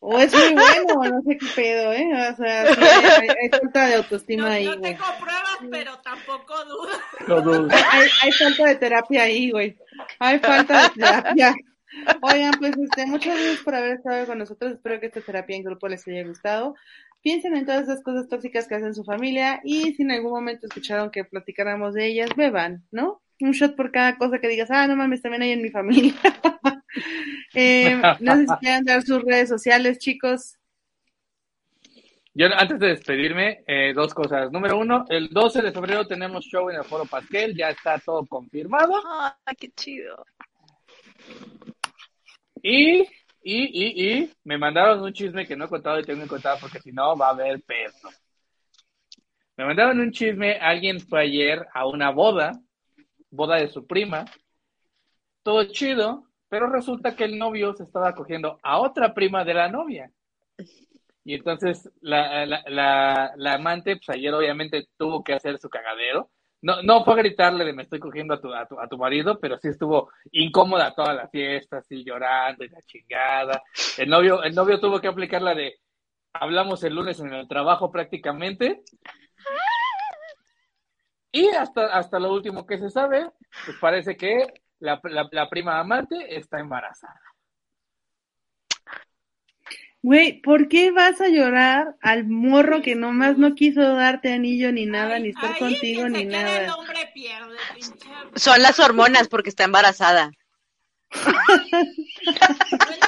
O 0.01 0.19
es 0.19 0.33
muy 0.33 0.55
bueno, 0.55 0.95
o 1.01 1.05
no 1.05 1.21
sé 1.21 1.37
qué 1.37 1.47
pedo, 1.55 1.93
¿eh? 1.93 2.09
O 2.33 2.37
sea, 2.37 2.75
sí, 2.75 2.81
hay, 2.81 3.29
hay 3.29 3.49
falta 3.51 3.87
de 3.89 3.95
autoestima 3.97 4.45
No, 4.45 4.49
ahí, 4.49 4.65
no 4.65 4.79
güey. 4.79 4.93
tengo 4.95 5.05
pruebas, 5.21 5.59
pero 5.71 5.99
tampoco 5.99 6.65
dudas. 6.65 6.99
No 7.27 7.41
dudo. 7.43 7.69
Hay, 7.93 8.09
hay 8.23 8.33
falta 8.33 8.67
de 8.69 8.77
terapia 8.77 9.23
ahí, 9.25 9.51
güey. 9.51 9.77
Hay 10.19 10.39
falta 10.39 10.85
de 10.85 10.89
terapia. 10.95 11.55
Oigan, 12.23 12.53
pues 12.59 12.73
este, 12.79 13.05
muchas 13.05 13.35
gracias 13.35 13.59
por 13.63 13.75
haber 13.75 13.93
estado 13.97 14.27
con 14.27 14.39
nosotros. 14.39 14.73
Espero 14.73 15.01
que 15.01 15.07
esta 15.07 15.21
terapia 15.21 15.57
en 15.57 15.65
grupo 15.65 15.89
les 15.89 16.09
haya 16.09 16.25
gustado. 16.27 16.75
Piensen 17.21 17.55
en 17.55 17.67
todas 17.67 17.83
esas 17.83 18.03
cosas 18.03 18.29
tóxicas 18.29 18.67
que 18.67 18.77
hacen 18.77 18.95
su 18.95 19.05
familia 19.05 19.61
y 19.63 19.93
si 19.93 20.05
en 20.05 20.13
algún 20.13 20.33
momento 20.33 20.67
escucharon 20.67 21.11
que 21.11 21.25
platicáramos 21.25 21.93
de 21.93 22.07
ellas, 22.07 22.31
beban, 22.35 22.85
¿no? 22.93 23.21
Un 23.41 23.53
shot 23.53 23.77
por 23.77 23.93
cada 23.93 24.17
cosa 24.17 24.39
que 24.39 24.49
digas, 24.49 24.71
ah, 24.71 24.87
no 24.87 24.97
mames, 24.97 25.23
también 25.23 25.43
hay 25.43 25.53
en 25.53 25.63
mi 25.63 25.71
familia. 25.71 26.15
eh, 27.55 28.01
no 28.21 28.37
sé 28.37 28.47
si 28.47 28.55
quieran 28.61 28.85
dar 28.85 29.03
sus 29.03 29.23
redes 29.23 29.49
sociales, 29.49 29.99
chicos. 29.99 30.59
Yo 32.35 32.47
antes 32.57 32.79
de 32.79 32.89
despedirme, 32.89 33.65
eh, 33.67 33.93
dos 33.93 34.15
cosas. 34.15 34.53
Número 34.53 34.79
uno, 34.79 35.05
el 35.09 35.29
12 35.29 35.61
de 35.61 35.73
febrero 35.73 36.07
tenemos 36.07 36.45
show 36.45 36.71
en 36.71 36.77
el 36.77 36.85
Foro 36.85 37.05
Pasquel, 37.05 37.57
ya 37.57 37.71
está 37.71 37.99
todo 37.99 38.25
confirmado. 38.27 38.95
Ay, 39.45 39.57
qué 39.59 39.71
chido. 39.71 40.25
Y, 42.63 43.01
y, 43.01 43.07
y, 43.43 44.13
y, 44.13 44.33
me 44.45 44.57
mandaron 44.57 45.03
un 45.03 45.13
chisme 45.13 45.47
que 45.47 45.57
no 45.57 45.65
he 45.65 45.69
contado 45.69 45.99
y 45.99 46.05
tengo 46.05 46.23
que 46.23 46.29
contar 46.29 46.59
porque 46.61 46.79
si 46.81 46.93
no 46.93 47.17
va 47.17 47.27
a 47.27 47.31
haber 47.31 47.61
peso. 47.63 48.09
Me 49.57 49.65
mandaron 49.65 49.99
un 49.99 50.13
chisme, 50.13 50.59
alguien 50.61 51.01
fue 51.01 51.23
ayer 51.23 51.67
a 51.75 51.89
una 51.89 52.11
boda, 52.11 52.53
boda 53.31 53.57
de 53.57 53.69
su 53.69 53.87
prima, 53.87 54.25
todo 55.43 55.65
chido, 55.65 56.25
pero 56.49 56.69
resulta 56.69 57.15
que 57.15 57.25
el 57.25 57.39
novio 57.39 57.75
se 57.75 57.85
estaba 57.85 58.15
cogiendo 58.15 58.59
a 58.63 58.79
otra 58.79 59.15
prima 59.15 59.45
de 59.45 59.55
la 59.55 59.69
novia. 59.69 60.11
Y 61.25 61.35
entonces 61.35 61.91
la, 62.01 62.47
la, 62.47 63.33
la, 63.37 63.55
amante, 63.55 63.97
pues 63.97 64.09
ayer 64.17 64.33
obviamente 64.33 64.89
tuvo 64.97 65.23
que 65.23 65.35
hacer 65.35 65.59
su 65.59 65.69
cagadero. 65.69 66.31
No, 66.61 66.83
no 66.83 67.05
fue 67.05 67.17
gritarle 67.17 67.65
de 67.65 67.73
me 67.73 67.85
estoy 67.85 68.01
cogiendo 68.01 68.35
a 68.35 68.41
tu, 68.41 68.53
a, 68.53 68.67
tu, 68.67 68.81
a 68.81 68.89
tu 68.89 68.99
marido, 68.99 69.39
pero 69.39 69.59
sí 69.59 69.69
estuvo 69.69 70.11
incómoda 70.33 70.95
toda 70.95 71.15
la 71.15 71.29
fiesta, 71.29 71.79
así 71.79 72.03
llorando 72.03 72.65
y 72.65 72.69
la 72.69 72.83
chingada. 72.83 73.63
El 73.99 74.09
novio, 74.09 74.43
el 74.43 74.55
novio 74.55 74.81
tuvo 74.81 75.01
que 75.01 75.09
aplicar 75.09 75.43
la 75.43 75.55
de 75.55 75.77
hablamos 76.33 76.83
el 76.85 76.95
lunes 76.95 77.21
en 77.21 77.33
el 77.33 77.49
trabajo 77.49 77.91
prácticamente. 77.91 78.83
Y 81.39 81.49
hasta, 81.51 81.87
hasta 81.87 82.19
lo 82.19 82.33
último 82.33 82.67
que 82.67 82.79
se 82.79 82.91
sabe, 82.91 83.31
pues 83.65 83.77
parece 83.81 84.17
que 84.17 84.47
la, 84.81 85.01
la, 85.05 85.29
la 85.31 85.49
prima 85.49 85.79
amante 85.79 86.37
está 86.37 86.59
embarazada. 86.59 87.21
Güey, 90.01 90.41
¿por 90.43 90.69
qué 90.69 90.91
vas 90.93 91.21
a 91.21 91.29
llorar 91.29 91.97
al 92.01 92.25
morro 92.27 92.83
que 92.83 92.95
nomás 92.95 93.37
no 93.37 93.55
quiso 93.55 93.81
darte 93.95 94.33
anillo 94.33 94.73
ni 94.73 94.87
nada, 94.87 95.17
Ay, 95.17 95.23
ni 95.25 95.29
estar 95.31 95.59
contigo 95.59 96.09
ni 96.09 96.27
queda 96.29 96.61
El 96.61 96.67
nada? 96.67 96.77
hombre 96.77 97.11
pierde, 97.13 97.57
pinche. 97.75 98.09
Son 98.37 98.63
las 98.63 98.79
hormonas 98.79 99.29
porque 99.29 99.49
está 99.51 99.65
embarazada. 99.65 100.31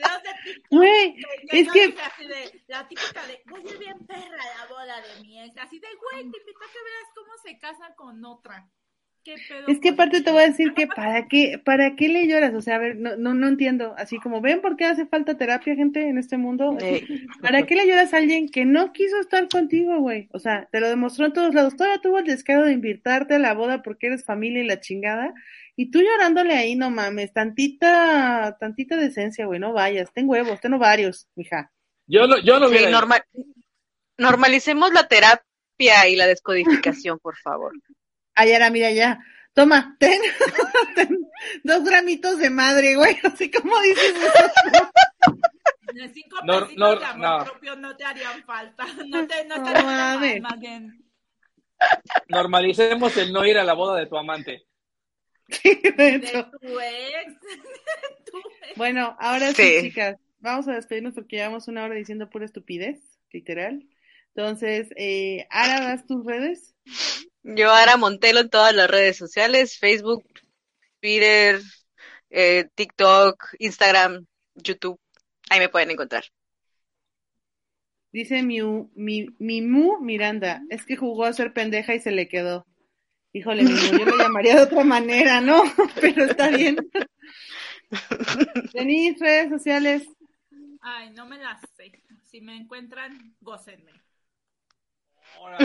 Güey, 0.70 1.16
es 1.50 1.66
no 1.66 1.72
que 1.72 1.94
así 2.02 2.26
de, 2.26 2.62
la 2.68 2.88
típica 2.88 3.26
de, 3.26 3.42
voy 3.46 3.60
a 3.60 3.72
ir 3.72 3.78
bien 3.78 3.98
perra 4.06 4.44
la 4.58 4.66
boda 4.68 5.00
de 5.00 5.22
mi 5.22 5.42
ex. 5.42 5.56
Así 5.58 5.78
de, 5.78 5.88
güey, 5.96 6.30
te 6.30 6.38
invito 6.38 6.58
a 6.58 6.72
que 6.72 6.82
veas 6.82 7.08
cómo 7.14 7.32
se 7.42 7.58
casa 7.58 7.94
con 7.94 8.24
otra. 8.24 8.68
¿Qué 9.22 9.34
pedo? 9.48 9.68
Es 9.68 9.80
que 9.80 9.90
aparte 9.90 10.22
te 10.22 10.30
voy 10.30 10.42
a 10.42 10.46
decir 10.46 10.72
que 10.72 10.86
para 10.86 11.28
qué, 11.28 11.60
para 11.62 11.94
qué 11.94 12.08
le 12.08 12.26
lloras, 12.26 12.54
o 12.54 12.62
sea, 12.62 12.76
a 12.76 12.78
ver, 12.78 12.96
no, 12.96 13.16
no, 13.18 13.34
no 13.34 13.48
entiendo, 13.48 13.94
así 13.98 14.16
como 14.18 14.40
ven 14.40 14.62
por 14.62 14.76
qué 14.76 14.86
hace 14.86 15.04
falta 15.04 15.36
terapia, 15.36 15.74
gente, 15.74 16.08
en 16.08 16.16
este 16.16 16.38
mundo, 16.38 16.78
Eh, 16.80 17.06
¿para 17.42 17.66
qué 17.66 17.74
le 17.74 17.86
lloras 17.86 18.14
a 18.14 18.16
alguien 18.16 18.48
que 18.48 18.64
no 18.64 18.94
quiso 18.94 19.20
estar 19.20 19.46
contigo, 19.48 19.98
güey? 20.00 20.28
O 20.32 20.38
sea, 20.38 20.68
te 20.72 20.80
lo 20.80 20.88
demostró 20.88 21.26
en 21.26 21.34
todos 21.34 21.54
lados, 21.54 21.76
todavía 21.76 22.00
tuvo 22.00 22.18
el 22.18 22.24
descaro 22.24 22.64
de 22.64 22.72
invitarte 22.72 23.34
a 23.34 23.38
la 23.38 23.52
boda 23.52 23.82
porque 23.82 24.06
eres 24.06 24.24
familia 24.24 24.62
y 24.62 24.66
la 24.66 24.80
chingada, 24.80 25.34
y 25.76 25.90
tú 25.90 26.00
llorándole 26.00 26.54
ahí, 26.54 26.76
no 26.76 26.90
mames, 26.90 27.32
tantita, 27.32 28.56
tantita 28.58 28.96
decencia, 28.96 29.46
güey, 29.46 29.58
no 29.60 29.72
vayas, 29.72 30.12
ten 30.12 30.28
huevos, 30.28 30.60
ten 30.60 30.74
ovarios, 30.74 31.28
mija. 31.34 31.72
Yo 32.06 32.26
no, 32.26 32.38
yo 32.38 32.58
no 32.58 32.68
sí, 32.68 32.86
normal, 32.90 33.22
normalicemos 34.18 34.92
la 34.92 35.06
terapia 35.08 36.08
y 36.08 36.16
la 36.16 36.26
descodificación, 36.26 37.18
por 37.18 37.36
favor. 37.36 37.72
Ayara, 38.34 38.70
mira 38.70 38.90
ya, 38.90 39.20
toma, 39.54 39.96
ten, 39.98 40.20
ten 40.94 41.18
dos 41.64 41.84
gramitos 41.84 42.38
de 42.38 42.50
madre, 42.50 42.96
güey, 42.96 43.16
así 43.24 43.50
como 43.50 43.80
dices 43.80 44.14
cinco 46.14 46.36
No, 46.44 46.60
pesitos 46.60 46.76
no, 46.78 46.96
de 46.96 47.04
amor 47.04 47.38
no. 47.38 47.44
propio 47.44 47.76
no 47.76 47.96
te 47.96 48.04
harían 48.04 48.42
falta. 48.44 48.86
No 49.06 49.26
te, 49.26 49.44
no 49.44 49.62
te 49.62 49.82
mames. 49.82 50.40
mal, 50.40 50.52
Maguen. 50.52 51.04
Normalicemos 52.28 53.16
el 53.16 53.32
no 53.32 53.44
ir 53.46 53.58
a 53.58 53.64
la 53.64 53.72
boda 53.72 53.98
de 53.98 54.06
tu 54.06 54.16
amante. 54.16 54.66
Sí, 55.62 55.80
de 55.96 56.14
De 56.14 56.16
hecho. 56.16 56.50
tu 56.60 56.80
ex. 56.80 57.40
De 57.40 58.24
tu 58.30 58.38
ex. 58.62 58.76
Bueno, 58.76 59.16
ahora 59.20 59.54
sí, 59.54 59.74
Sí. 59.74 59.76
chicas, 59.76 60.16
vamos 60.38 60.68
a 60.68 60.74
despedirnos 60.74 61.14
porque 61.14 61.36
llevamos 61.36 61.68
una 61.68 61.84
hora 61.84 61.94
diciendo 61.94 62.30
pura 62.30 62.44
estupidez, 62.46 63.00
literal. 63.32 63.86
Entonces, 64.34 64.88
eh, 64.96 65.46
Ara, 65.50 65.80
¿das 65.80 66.06
tus 66.06 66.24
redes? 66.24 66.74
Yo, 67.42 67.70
Ara 67.72 67.96
Montelo, 67.96 68.40
en 68.40 68.50
todas 68.50 68.74
las 68.74 68.90
redes 68.90 69.16
sociales, 69.16 69.78
Facebook, 69.78 70.24
Twitter, 71.00 71.60
eh, 72.30 72.66
TikTok, 72.74 73.44
Instagram, 73.60 74.26
YouTube. 74.56 75.00
Ahí 75.50 75.60
me 75.60 75.68
pueden 75.68 75.90
encontrar. 75.92 76.24
Dice 78.12 78.44
mi, 78.44 78.60
mi, 78.94 79.26
Mimu 79.40 79.98
Miranda, 80.00 80.62
es 80.70 80.86
que 80.86 80.96
jugó 80.96 81.24
a 81.24 81.32
ser 81.32 81.52
pendeja 81.52 81.92
y 81.92 81.98
se 81.98 82.12
le 82.12 82.28
quedó. 82.28 82.64
Híjole, 83.32 83.62
Mimu, 83.62 83.98
yo 83.98 84.04
lo 84.04 84.16
llamaría 84.16 84.56
de 84.56 84.62
otra 84.62 84.84
manera, 84.84 85.40
¿no? 85.40 85.62
Pero 86.00 86.24
está 86.24 86.48
bien. 86.48 86.76
Denise, 88.72 89.24
redes 89.24 89.50
sociales. 89.50 90.08
Ay, 90.80 91.10
no 91.10 91.26
me 91.26 91.38
las 91.38 91.60
sé. 91.76 91.92
Si 92.24 92.40
me 92.40 92.56
encuentran, 92.56 93.36
gócenme. 93.40 93.92
Ahora, 95.36 95.58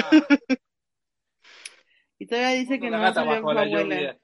Y 2.17 2.27
todavía 2.27 2.59
dice 2.59 2.79
que 2.79 2.89
no 2.89 2.97
su 3.13 3.25
la 3.25 3.37
abuela. 3.37 4.17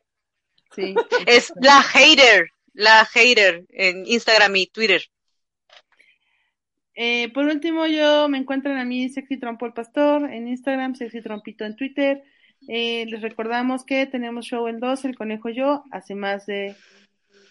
Sí. 0.76 0.96
Es 1.26 1.52
la 1.60 1.82
hater, 1.82 2.50
la 2.74 3.06
hater 3.06 3.66
en 3.70 4.06
Instagram 4.06 4.56
y 4.56 4.68
Twitter. 4.68 5.02
Eh, 6.94 7.32
por 7.34 7.46
último, 7.46 7.88
yo 7.88 8.30
me 8.30 8.38
encuentran 8.38 8.78
a 8.78 8.86
mí 8.86 9.10
Sexy 9.10 9.40
Trompo 9.40 9.66
el 9.66 9.74
Pastor 9.74 10.32
en 10.32 10.48
Instagram, 10.48 10.96
Sexy 10.96 11.22
Trompito 11.22 11.66
en 11.66 11.76
Twitter. 11.76 12.24
Eh, 12.68 13.06
les 13.08 13.22
recordamos 13.22 13.84
que 13.84 14.06
tenemos 14.06 14.46
show 14.46 14.68
en 14.68 14.80
dos, 14.80 15.04
El 15.06 15.16
Conejo 15.16 15.50
y 15.50 15.56
yo, 15.56 15.84
hace 15.92 16.16
más 16.16 16.46
de 16.46 16.76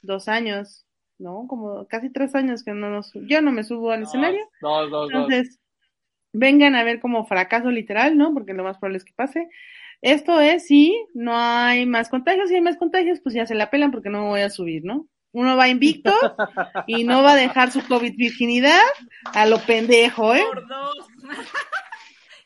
dos 0.02 0.28
años, 0.28 0.86
¿no? 1.18 1.46
Como 1.48 1.86
casi 1.88 2.10
tres 2.10 2.34
años 2.34 2.62
que 2.64 2.72
no 2.72 2.90
nos, 2.90 3.12
yo 3.14 3.42
no 3.42 3.52
me 3.52 3.64
subo 3.64 3.90
al 3.90 4.04
escenario. 4.04 4.48
Dos, 4.60 4.90
dos, 4.90 4.90
dos. 4.90 5.10
Entonces, 5.12 5.60
vengan 6.32 6.74
a 6.74 6.84
ver 6.84 7.00
como 7.00 7.26
fracaso 7.26 7.70
literal, 7.70 8.16
¿no? 8.16 8.32
Porque 8.32 8.54
lo 8.54 8.64
más 8.64 8.78
probable 8.78 8.98
es 8.98 9.04
que 9.04 9.12
pase. 9.14 9.48
Esto 10.02 10.40
es 10.40 10.66
si 10.66 10.96
no 11.12 11.36
hay 11.36 11.84
más 11.86 12.08
contagios, 12.08 12.48
si 12.48 12.54
hay 12.54 12.60
más 12.62 12.78
contagios, 12.78 13.20
pues 13.20 13.34
ya 13.34 13.46
se 13.46 13.54
la 13.54 13.68
pelan 13.68 13.90
porque 13.90 14.08
no 14.08 14.22
me 14.22 14.28
voy 14.28 14.40
a 14.40 14.50
subir, 14.50 14.84
¿no? 14.84 15.06
Uno 15.32 15.56
va 15.56 15.68
invicto 15.68 16.12
y 16.86 17.04
no 17.04 17.22
va 17.22 17.32
a 17.32 17.36
dejar 17.36 17.70
su 17.70 17.86
COVID 17.86 18.16
virginidad 18.16 18.80
a 19.34 19.46
lo 19.46 19.58
pendejo, 19.58 20.34
¿eh? 20.34 20.42
Por 20.46 20.66
dos. 20.66 21.08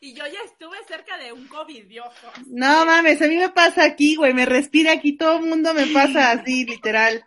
Y 0.05 0.13
yo 0.13 0.23
ya 0.27 0.39
estuve 0.45 0.77
cerca 0.87 1.17
de 1.17 1.33
un 1.33 1.47
COVID, 1.47 1.85
Dios. 1.87 2.07
No 2.47 2.85
mames, 2.85 3.21
a 3.21 3.27
mí 3.27 3.37
me 3.37 3.49
pasa 3.49 3.83
aquí, 3.83 4.15
güey, 4.15 4.33
me 4.33 4.45
respira 4.45 4.91
aquí, 4.93 5.17
todo 5.17 5.39
el 5.39 5.45
mundo 5.45 5.73
me 5.73 5.87
pasa 5.87 6.31
así, 6.31 6.63
literal. 6.65 7.23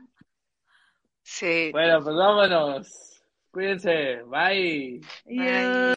Sí. 1.22 1.70
Bueno, 1.72 2.02
pues 2.02 2.14
vámonos. 2.14 3.22
Cuídense. 3.50 4.22
Bye. 4.26 5.00
Adiós. 5.26 5.96